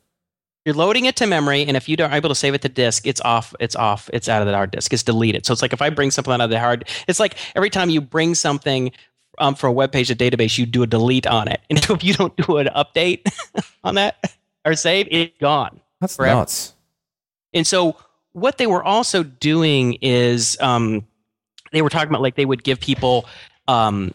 [0.64, 3.06] You're loading it to memory, and if you are able to save it to disk,
[3.06, 3.54] it's off.
[3.60, 4.10] It's off.
[4.12, 4.92] It's out of the hard disk.
[4.92, 5.46] It's deleted.
[5.46, 7.88] So it's like if I bring something out of the hard, it's like every time
[7.88, 8.92] you bring something
[9.38, 12.04] um, from a web page to database, you do a delete on it, and if
[12.04, 13.26] you don't do an update
[13.84, 15.80] on that or save, it's gone.
[16.00, 16.40] That's forever.
[16.40, 16.74] nuts.
[17.54, 17.96] And so
[18.32, 21.06] what they were also doing is um,
[21.72, 23.26] they were talking about like they would give people
[23.66, 24.12] um,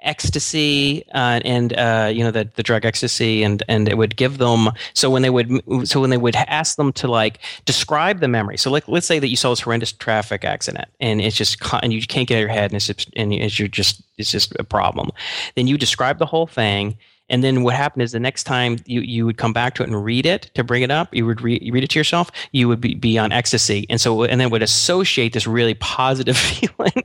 [0.00, 4.38] ecstasy uh, and uh, you know the, the drug ecstasy and and it would give
[4.38, 5.50] them so when they would
[5.88, 9.18] so when they would ask them to like describe the memory so like let's say
[9.18, 12.38] that you saw this horrendous traffic accident and it's just and you can't get out
[12.38, 15.10] of your head and it's just, and it's you're just it's just a problem
[15.54, 16.96] then you describe the whole thing
[17.30, 19.88] and then what happened is the next time you, you would come back to it
[19.88, 22.66] and read it to bring it up, you would re- read it to yourself, you
[22.66, 23.86] would be, be on ecstasy.
[23.88, 27.04] And so, and then would associate this really positive feeling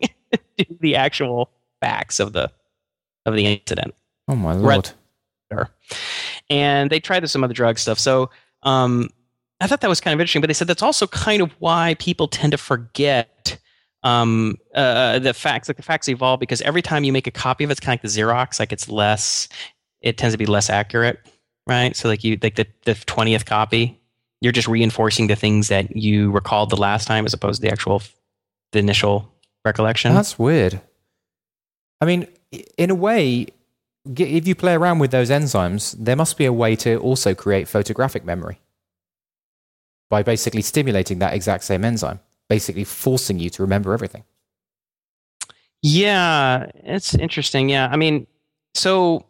[0.58, 2.52] to the actual facts of the
[3.26, 3.94] of the incident.
[4.28, 4.92] Oh my lord!
[6.50, 8.00] And they tried some other drug stuff.
[8.00, 8.30] So
[8.64, 9.10] um,
[9.62, 10.42] I thought that was kind of interesting.
[10.42, 13.58] But they said that's also kind of why people tend to forget
[14.04, 15.68] um, uh, the facts.
[15.68, 17.98] Like the facts evolve because every time you make a copy of it, it's kind
[17.98, 18.60] of like the Xerox.
[18.60, 19.48] Like it's less.
[20.02, 21.20] It tends to be less accurate,
[21.66, 21.96] right?
[21.96, 24.00] So like you like the the twentieth copy,
[24.42, 27.72] you're just reinforcing the things that you recalled the last time, as opposed to the
[27.72, 28.04] actual
[28.72, 29.32] the initial
[29.64, 30.14] recollection.
[30.14, 30.80] That's weird.
[32.02, 32.28] I mean,
[32.78, 33.48] in a way,
[34.18, 37.68] if you play around with those enzymes, there must be a way to also create
[37.68, 38.60] photographic memory
[40.10, 44.24] by basically stimulating that exact same enzyme, basically forcing you to remember everything.
[45.82, 47.70] Yeah, it's interesting.
[47.70, 48.28] Yeah, I mean,
[48.74, 49.26] so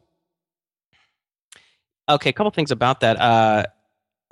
[2.07, 3.19] okay, a couple things about that.
[3.19, 3.65] Uh,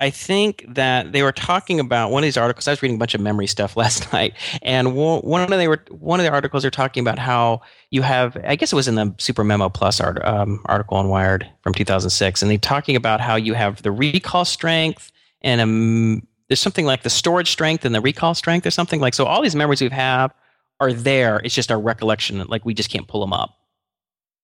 [0.00, 2.66] I think that they were talking about one of these articles.
[2.66, 5.84] I was reading a bunch of memory stuff last night, and one of they were
[5.90, 8.36] one of the articles they're talking about how you have.
[8.44, 12.42] I guess it was in the SuperMemo Plus art, um, article on Wired from 2006,
[12.42, 15.12] and they're talking about how you have the recall strength
[15.44, 19.14] and a there's something like the storage strength and the recall strength or something like
[19.14, 20.34] so all these memories we have
[20.80, 23.56] are there it's just our recollection like we just can't pull them up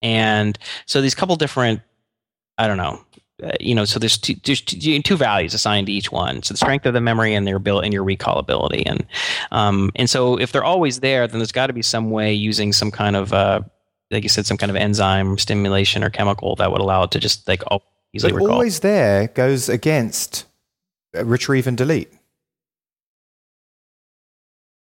[0.02, 1.80] and so these couple different
[2.58, 3.02] i don't know
[3.42, 6.54] uh, you know so there's two, there's two, two, values assigned to each one so
[6.54, 9.04] the strength of the memory and their ability and your recall ability and
[9.50, 12.72] um, and so if they're always there then there's got to be some way using
[12.72, 13.60] some kind of uh,
[14.10, 17.18] like you said some kind of enzyme stimulation or chemical that would allow it to
[17.18, 17.62] just like
[18.12, 18.52] easily but recall.
[18.52, 20.46] always there goes against
[21.16, 22.12] uh, retrieve and delete.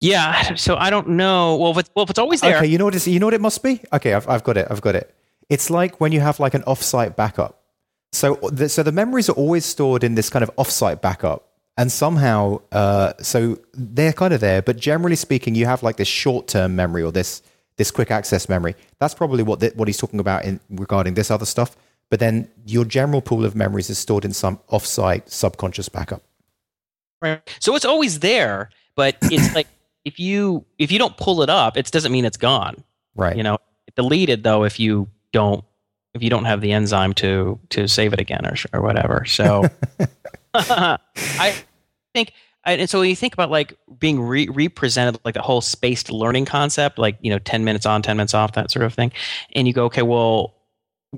[0.01, 1.57] Yeah, so I don't know.
[1.57, 2.59] Well, if it's, well, if it's always there.
[2.59, 3.81] Okay, you know what it's, you know what it must be.
[3.93, 4.67] Okay, I've, I've got it.
[4.71, 5.15] I've got it.
[5.49, 7.63] It's like when you have like an offsite backup.
[8.13, 11.93] So the, so the memories are always stored in this kind of offsite backup, and
[11.93, 14.63] somehow, uh, so they're kind of there.
[14.63, 17.43] But generally speaking, you have like this short term memory or this
[17.77, 18.75] this quick access memory.
[18.99, 21.77] That's probably what the, what he's talking about in regarding this other stuff
[22.11, 26.23] but then your general pool of memories is stored in some offsite subconscious backup.
[27.21, 27.41] Right.
[27.61, 29.67] So it's always there, but it's like
[30.05, 32.83] if you if you don't pull it up, it doesn't mean it's gone.
[33.15, 33.37] Right.
[33.37, 33.59] You know,
[33.97, 35.65] deleted though if you don't
[36.17, 39.25] if you don't have the enzyme to to save it again or or whatever.
[39.25, 39.65] So
[40.55, 41.55] I
[42.15, 42.33] think
[42.65, 46.47] and so when you think about like being re- represented like the whole spaced learning
[46.47, 49.13] concept like you know 10 minutes on 10 minutes off that sort of thing
[49.55, 50.57] and you go okay well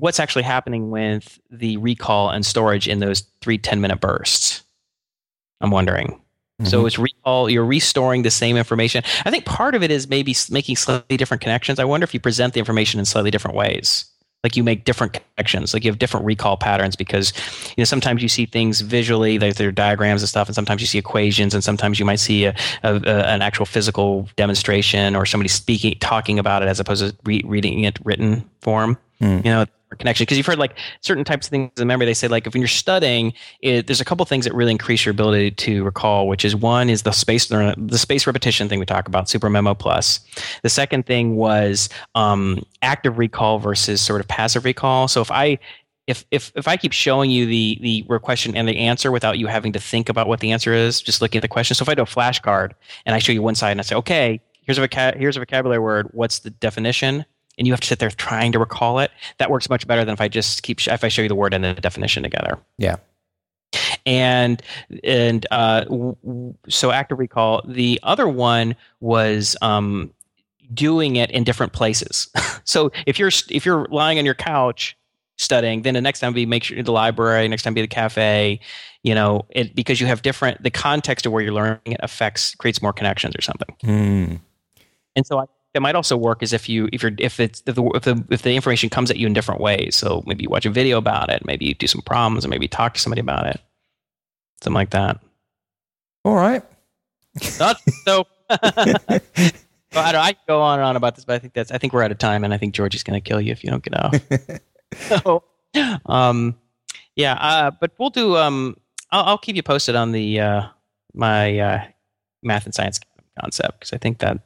[0.00, 4.62] what's actually happening with the recall and storage in those three 10 minute bursts.
[5.60, 6.20] I'm wondering.
[6.60, 6.66] Mm-hmm.
[6.66, 9.04] So it's recall, you're restoring the same information.
[9.24, 11.78] I think part of it is maybe making slightly different connections.
[11.78, 14.06] I wonder if you present the information in slightly different ways.
[14.44, 17.32] Like you make different connections, like you have different recall patterns because
[17.70, 20.80] you know sometimes you see things visually, like there are diagrams and stuff, and sometimes
[20.80, 22.54] you see equations, and sometimes you might see a,
[22.84, 27.16] a, a, an actual physical demonstration or somebody speaking, talking about it as opposed to
[27.24, 28.96] re- reading it written form.
[29.20, 29.44] Mm.
[29.44, 29.66] You know,
[29.96, 32.52] connection because you've heard like certain types of things in memory they say like if
[32.52, 33.32] when you're studying
[33.62, 36.90] it, there's a couple things that really increase your ability to recall which is one
[36.90, 40.20] is the space the space repetition thing we talk about SuperMemo plus
[40.62, 45.58] the second thing was um, active recall versus sort of passive recall so if i
[46.06, 49.46] if, if, if I keep showing you the, the question and the answer without you
[49.46, 51.74] having to think about what the answer is, just looking at the question.
[51.74, 52.72] So if I do a flashcard
[53.04, 54.88] and I show you one side and I say, okay, here's a,
[55.18, 57.26] here's a vocabulary word, what's the definition?
[57.58, 59.10] And you have to sit there trying to recall it.
[59.38, 61.52] That works much better than if I just keep if I show you the word
[61.52, 62.58] and the definition together.
[62.78, 62.96] Yeah.
[64.06, 64.62] And
[65.04, 65.84] and uh,
[66.68, 67.62] so active recall.
[67.66, 70.12] The other one was um,
[70.72, 72.28] doing it in different places.
[72.64, 74.96] so if you're if you're lying on your couch
[75.36, 78.60] studying, then the next time be make sure the library, next time be the cafe,
[79.02, 82.54] you know, it because you have different the context of where you're learning it affects
[82.54, 83.76] creates more connections or something.
[83.84, 84.40] Mm.
[85.16, 85.44] And so I
[85.74, 88.24] it might also work is if you if you're if it's if the, if the
[88.30, 89.96] if the information comes at you in different ways.
[89.96, 92.68] So maybe you watch a video about it, maybe you do some problems, or maybe
[92.68, 93.60] talk to somebody about it,
[94.62, 95.20] something like that.
[96.24, 96.62] All right.
[97.58, 98.26] Not, so.
[99.94, 100.20] I don't.
[100.20, 101.70] I go on and on about this, but I think that's.
[101.70, 103.64] I think we're out of time, and I think Georgie's going to kill you if
[103.64, 104.60] you don't get out.
[105.22, 105.44] so,
[106.06, 106.56] um,
[107.16, 107.34] yeah.
[107.34, 108.36] Uh, but we'll do.
[108.36, 108.76] Um,
[109.10, 110.62] I'll, I'll keep you posted on the uh,
[111.14, 111.84] my uh,
[112.42, 113.00] math and science
[113.40, 114.38] concept because I think that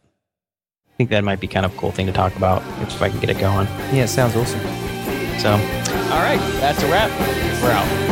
[0.92, 3.08] I think that might be kind of a cool thing to talk about if I
[3.08, 3.66] can get it going.
[3.92, 4.60] Yeah, it sounds awesome.
[5.40, 7.10] So, all right, that's a wrap.
[7.62, 8.11] We're out.